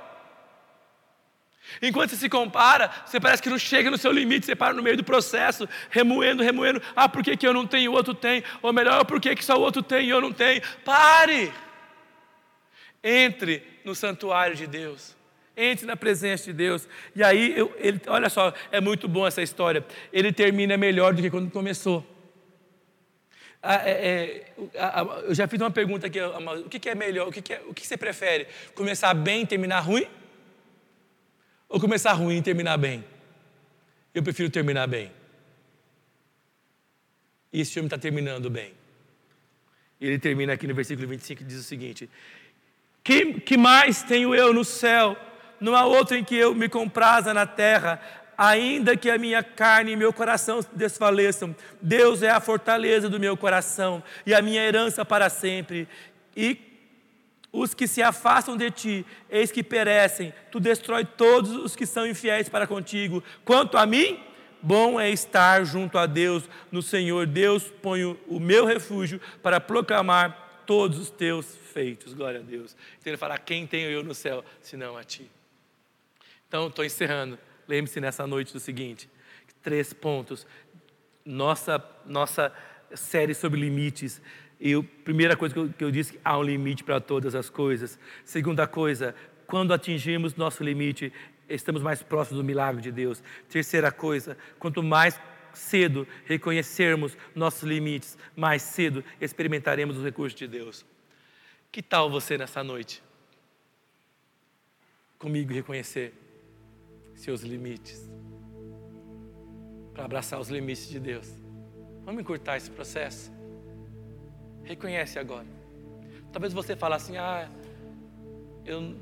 Enquanto 1.81 2.11
você 2.11 2.17
se 2.17 2.29
compara, 2.29 2.91
você 3.05 3.19
parece 3.19 3.41
que 3.41 3.49
não 3.49 3.57
chega 3.57 3.89
no 3.89 3.97
seu 3.97 4.11
limite, 4.11 4.45
você 4.45 4.55
para 4.55 4.73
no 4.73 4.83
meio 4.83 4.97
do 4.97 5.03
processo, 5.03 5.67
remoendo, 5.89 6.43
remoendo. 6.43 6.81
Ah, 6.95 7.07
por 7.07 7.23
que, 7.23 7.37
que 7.37 7.47
eu 7.47 7.53
não 7.53 7.65
tenho, 7.65 7.91
o 7.91 7.95
outro 7.95 8.13
tem? 8.13 8.43
Ou 8.61 8.73
melhor, 8.73 9.05
por 9.05 9.21
que, 9.21 9.33
que 9.35 9.45
só 9.45 9.55
o 9.57 9.61
outro 9.61 9.81
tem 9.81 10.07
e 10.07 10.09
eu 10.09 10.19
não 10.19 10.33
tenho? 10.33 10.61
Pare! 10.83 11.51
Entre 13.01 13.63
no 13.85 13.95
santuário 13.95 14.55
de 14.55 14.67
Deus. 14.67 15.15
Entre 15.55 15.85
na 15.85 15.95
presença 15.95 16.45
de 16.45 16.53
Deus. 16.53 16.87
E 17.15 17.23
aí, 17.23 17.57
eu, 17.57 17.73
ele, 17.77 17.99
olha 18.07 18.29
só, 18.29 18.53
é 18.71 18.79
muito 18.79 19.07
bom 19.07 19.27
essa 19.27 19.41
história. 19.41 19.85
Ele 20.11 20.31
termina 20.31 20.77
melhor 20.77 21.13
do 21.13 21.21
que 21.21 21.29
quando 21.29 21.51
começou. 21.51 22.05
Ah, 23.61 23.87
é, 23.87 23.91
é, 23.91 24.53
eu 25.27 25.35
já 25.35 25.47
fiz 25.47 25.59
uma 25.61 25.69
pergunta 25.69 26.07
aqui: 26.07 26.19
o 26.19 26.69
que, 26.69 26.89
é 26.89 26.95
melhor? 26.95 27.27
O, 27.27 27.31
que, 27.31 27.53
é, 27.53 27.61
o 27.67 27.73
que 27.73 27.85
você 27.85 27.95
prefere? 27.95 28.47
Começar 28.73 29.13
bem 29.13 29.41
e 29.41 29.45
terminar 29.45 29.81
ruim? 29.81 30.07
Ou 31.69 31.79
começar 31.79 32.13
ruim 32.13 32.37
e 32.37 32.41
terminar 32.41 32.77
bem? 32.77 33.03
Eu 34.13 34.23
prefiro 34.23 34.49
terminar 34.49 34.87
bem. 34.87 35.11
E 37.53 37.61
esse 37.61 37.73
filme 37.73 37.87
está 37.87 37.97
terminando 37.97 38.49
bem. 38.49 38.73
Ele 39.99 40.17
termina 40.17 40.53
aqui 40.53 40.65
no 40.65 40.73
versículo 40.73 41.07
25 41.07 41.41
e 41.41 41.45
diz 41.45 41.59
o 41.59 41.63
seguinte: 41.63 42.09
que, 43.03 43.39
que 43.41 43.57
mais 43.57 44.03
tenho 44.03 44.33
eu 44.33 44.53
no 44.53 44.63
céu? 44.63 45.17
Não 45.61 45.75
há 45.75 45.85
outro 45.85 46.17
em 46.17 46.23
que 46.23 46.35
eu 46.35 46.55
me 46.55 46.67
compraza 46.67 47.33
na 47.33 47.45
terra, 47.45 48.01
ainda 48.35 48.97
que 48.97 49.11
a 49.11 49.17
minha 49.19 49.43
carne 49.43 49.91
e 49.91 49.95
meu 49.95 50.11
coração 50.11 50.59
desfaleçam. 50.73 51.55
Deus 51.79 52.23
é 52.23 52.31
a 52.31 52.39
fortaleza 52.39 53.07
do 53.07 53.19
meu 53.19 53.37
coração 53.37 54.01
e 54.25 54.33
a 54.33 54.41
minha 54.41 54.63
herança 54.63 55.05
para 55.05 55.29
sempre. 55.29 55.87
E 56.35 56.57
os 57.53 57.75
que 57.75 57.87
se 57.87 58.01
afastam 58.01 58.57
de 58.57 58.71
ti, 58.71 59.05
eis 59.29 59.51
que 59.51 59.61
perecem. 59.61 60.33
Tu 60.49 60.59
destrói 60.59 61.05
todos 61.05 61.51
os 61.51 61.75
que 61.75 61.85
são 61.85 62.07
infiéis 62.07 62.49
para 62.49 62.65
contigo. 62.65 63.23
Quanto 63.45 63.77
a 63.77 63.85
mim, 63.85 64.19
bom 64.59 64.99
é 64.99 65.11
estar 65.11 65.63
junto 65.63 65.99
a 65.99 66.07
Deus, 66.07 66.49
no 66.71 66.81
Senhor. 66.81 67.27
Deus 67.27 67.65
ponho 67.83 68.19
o 68.27 68.39
meu 68.39 68.65
refúgio 68.65 69.21
para 69.43 69.59
proclamar 69.59 70.63
todos 70.65 70.97
os 70.97 71.09
teus 71.11 71.55
feitos. 71.71 72.15
Glória 72.15 72.39
a 72.39 72.43
Deus. 72.43 72.75
Então 72.99 73.11
ele 73.11 73.17
fala: 73.17 73.37
Quem 73.37 73.67
tenho 73.67 73.91
eu 73.91 74.03
no 74.03 74.15
céu, 74.15 74.43
senão 74.61 74.97
a 74.97 75.03
ti? 75.03 75.29
Então, 76.51 76.67
estou 76.67 76.83
encerrando. 76.83 77.39
Lembre-se 77.65 78.01
nessa 78.01 78.27
noite 78.27 78.51
do 78.51 78.59
seguinte: 78.59 79.09
três 79.63 79.93
pontos. 79.93 80.45
Nossa, 81.23 81.81
nossa 82.05 82.53
série 82.93 83.33
sobre 83.33 83.61
limites. 83.61 84.21
E 84.59 84.73
a 84.73 84.83
primeira 85.05 85.37
coisa 85.37 85.53
que 85.55 85.61
eu, 85.61 85.69
que 85.69 85.81
eu 85.81 85.89
disse, 85.89 86.19
há 86.25 86.37
um 86.37 86.43
limite 86.43 86.83
para 86.83 86.99
todas 86.99 87.35
as 87.35 87.49
coisas. 87.49 87.97
Segunda 88.25 88.67
coisa, 88.67 89.15
quando 89.47 89.73
atingimos 89.73 90.35
nosso 90.35 90.61
limite, 90.61 91.13
estamos 91.47 91.81
mais 91.81 92.03
próximos 92.03 92.41
do 92.41 92.43
milagre 92.43 92.81
de 92.81 92.91
Deus. 92.91 93.23
Terceira 93.47 93.89
coisa, 93.89 94.37
quanto 94.59 94.83
mais 94.83 95.17
cedo 95.53 96.05
reconhecermos 96.25 97.15
nossos 97.33 97.63
limites, 97.63 98.17
mais 98.35 98.61
cedo 98.61 99.05
experimentaremos 99.21 99.97
os 99.97 100.03
recursos 100.03 100.37
de 100.37 100.49
Deus. 100.49 100.85
Que 101.71 101.81
tal 101.81 102.11
você 102.11 102.37
nessa 102.37 102.61
noite? 102.61 103.01
Comigo 105.17 105.53
reconhecer 105.53 106.20
seus 107.21 107.41
limites, 107.41 108.09
para 109.93 110.05
abraçar 110.05 110.39
os 110.39 110.49
limites 110.49 110.89
de 110.89 110.99
Deus. 110.99 111.31
Vamos 112.03 112.21
encurtar 112.21 112.57
esse 112.57 112.71
processo. 112.71 113.31
Reconhece 114.63 115.19
agora. 115.19 115.45
Talvez 116.31 116.51
você 116.51 116.75
fale 116.75 116.95
assim: 116.95 117.17
ah, 117.17 117.47
eu, 118.65 118.95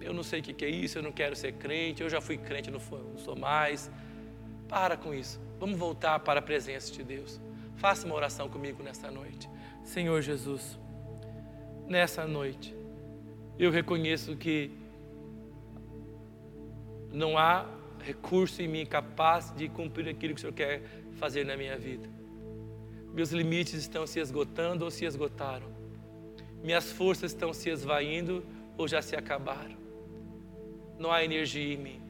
eu 0.00 0.14
não 0.14 0.22
sei 0.22 0.40
o 0.40 0.42
que 0.42 0.64
é 0.64 0.70
isso, 0.70 0.98
eu 0.98 1.02
não 1.02 1.12
quero 1.12 1.36
ser 1.36 1.52
crente, 1.52 2.02
eu 2.02 2.08
já 2.08 2.20
fui 2.20 2.38
crente, 2.38 2.70
não, 2.70 2.80
não 2.80 3.18
sou 3.18 3.36
mais. 3.36 3.90
Para 4.66 4.96
com 4.96 5.12
isso. 5.12 5.38
Vamos 5.60 5.78
voltar 5.78 6.18
para 6.20 6.40
a 6.40 6.42
presença 6.42 6.90
de 6.90 7.04
Deus. 7.04 7.38
Faça 7.76 8.06
uma 8.06 8.14
oração 8.14 8.48
comigo 8.48 8.82
nesta 8.82 9.10
noite. 9.10 9.50
Senhor 9.84 10.22
Jesus, 10.22 10.78
nessa 11.86 12.26
noite, 12.26 12.74
eu 13.58 13.70
reconheço 13.70 14.34
que 14.36 14.81
não 17.12 17.36
há 17.36 17.66
recurso 18.02 18.60
em 18.62 18.68
mim 18.68 18.86
capaz 18.86 19.52
de 19.54 19.68
cumprir 19.68 20.08
aquilo 20.08 20.34
que 20.34 20.38
o 20.38 20.40
Senhor 20.40 20.52
quer 20.52 20.82
fazer 21.12 21.44
na 21.44 21.56
minha 21.56 21.76
vida. 21.76 22.08
Meus 23.12 23.30
limites 23.30 23.74
estão 23.74 24.06
se 24.06 24.18
esgotando 24.18 24.84
ou 24.84 24.90
se 24.90 25.04
esgotaram. 25.04 25.70
Minhas 26.62 26.90
forças 26.90 27.32
estão 27.32 27.52
se 27.52 27.68
esvaindo 27.68 28.44
ou 28.76 28.88
já 28.88 29.02
se 29.02 29.14
acabaram. 29.14 29.76
Não 30.98 31.12
há 31.12 31.22
energia 31.22 31.74
em 31.74 31.76
mim. 31.76 32.02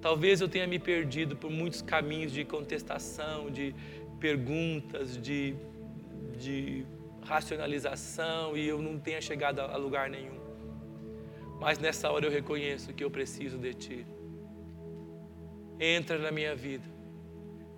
Talvez 0.00 0.40
eu 0.40 0.48
tenha 0.48 0.66
me 0.66 0.78
perdido 0.78 1.36
por 1.36 1.50
muitos 1.50 1.80
caminhos 1.80 2.32
de 2.32 2.44
contestação, 2.44 3.50
de 3.50 3.74
perguntas, 4.18 5.16
de, 5.20 5.54
de 6.38 6.84
racionalização 7.22 8.56
e 8.56 8.66
eu 8.66 8.82
não 8.82 8.98
tenha 8.98 9.20
chegado 9.20 9.60
a 9.60 9.76
lugar 9.76 10.10
nenhum. 10.10 10.38
Mas 11.60 11.78
nessa 11.78 12.10
hora 12.10 12.26
eu 12.26 12.30
reconheço 12.30 12.92
que 12.92 13.04
eu 13.04 13.10
preciso 13.10 13.56
de 13.56 13.72
Ti 13.72 14.06
entra 15.78 16.18
na 16.18 16.30
minha 16.30 16.54
vida. 16.54 16.84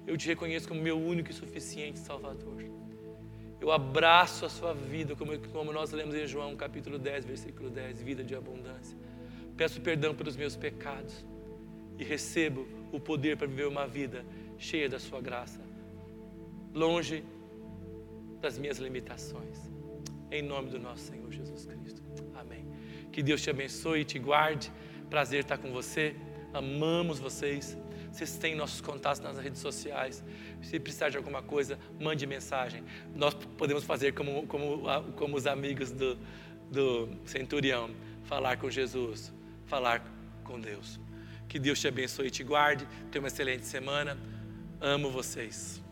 Eu 0.06 0.16
te 0.16 0.26
reconheço 0.28 0.68
como 0.68 0.80
meu 0.80 0.98
único 0.98 1.30
e 1.30 1.34
suficiente 1.34 1.98
Salvador. 1.98 2.64
Eu 3.60 3.72
abraço 3.72 4.44
a 4.44 4.48
sua 4.48 4.74
vida, 4.74 5.16
como, 5.16 5.38
como 5.48 5.72
nós 5.72 5.90
lemos 5.90 6.14
em 6.14 6.26
João 6.26 6.54
capítulo 6.56 6.98
10, 6.98 7.24
versículo 7.24 7.70
10, 7.70 8.02
vida 8.02 8.22
de 8.22 8.34
abundância. 8.34 8.96
Peço 9.56 9.80
perdão 9.80 10.14
pelos 10.14 10.36
meus 10.36 10.54
pecados 10.54 11.24
e 11.98 12.04
recebo 12.04 12.66
o 12.92 13.00
poder 13.00 13.36
para 13.36 13.46
viver 13.46 13.66
uma 13.66 13.86
vida 13.86 14.24
cheia 14.58 14.88
da 14.88 14.98
sua 14.98 15.20
graça, 15.20 15.60
longe 16.74 17.24
das 18.40 18.58
minhas 18.58 18.78
limitações. 18.78 19.70
Em 20.30 20.42
nome 20.42 20.70
do 20.70 20.78
nosso 20.78 21.04
Senhor 21.04 21.32
Jesus 21.32 21.66
Cristo. 21.66 22.02
Amém. 22.34 22.66
Que 23.10 23.22
Deus 23.22 23.42
te 23.42 23.48
abençoe 23.48 24.00
e 24.00 24.04
te 24.04 24.18
guarde. 24.18 24.70
Prazer 25.08 25.40
estar 25.40 25.56
com 25.56 25.72
você. 25.72 26.14
Amamos 26.52 27.18
vocês. 27.18 27.76
Vocês 28.16 28.38
têm 28.38 28.54
nossos 28.54 28.80
contatos 28.80 29.20
nas 29.20 29.36
redes 29.36 29.60
sociais. 29.60 30.24
Se 30.62 30.80
precisar 30.80 31.10
de 31.10 31.18
alguma 31.18 31.42
coisa, 31.42 31.78
mande 32.00 32.26
mensagem. 32.26 32.82
Nós 33.14 33.34
podemos 33.34 33.84
fazer 33.84 34.14
como, 34.14 34.46
como, 34.46 34.84
como 35.16 35.36
os 35.36 35.46
amigos 35.46 35.92
do, 35.92 36.18
do 36.70 37.10
centurião: 37.26 37.90
falar 38.24 38.56
com 38.56 38.70
Jesus, 38.70 39.34
falar 39.66 40.02
com 40.42 40.58
Deus. 40.58 40.98
Que 41.46 41.58
Deus 41.58 41.78
te 41.78 41.88
abençoe 41.88 42.28
e 42.28 42.30
te 42.30 42.42
guarde. 42.42 42.88
Tenha 43.10 43.20
uma 43.20 43.28
excelente 43.28 43.66
semana. 43.66 44.16
Amo 44.80 45.10
vocês. 45.10 45.85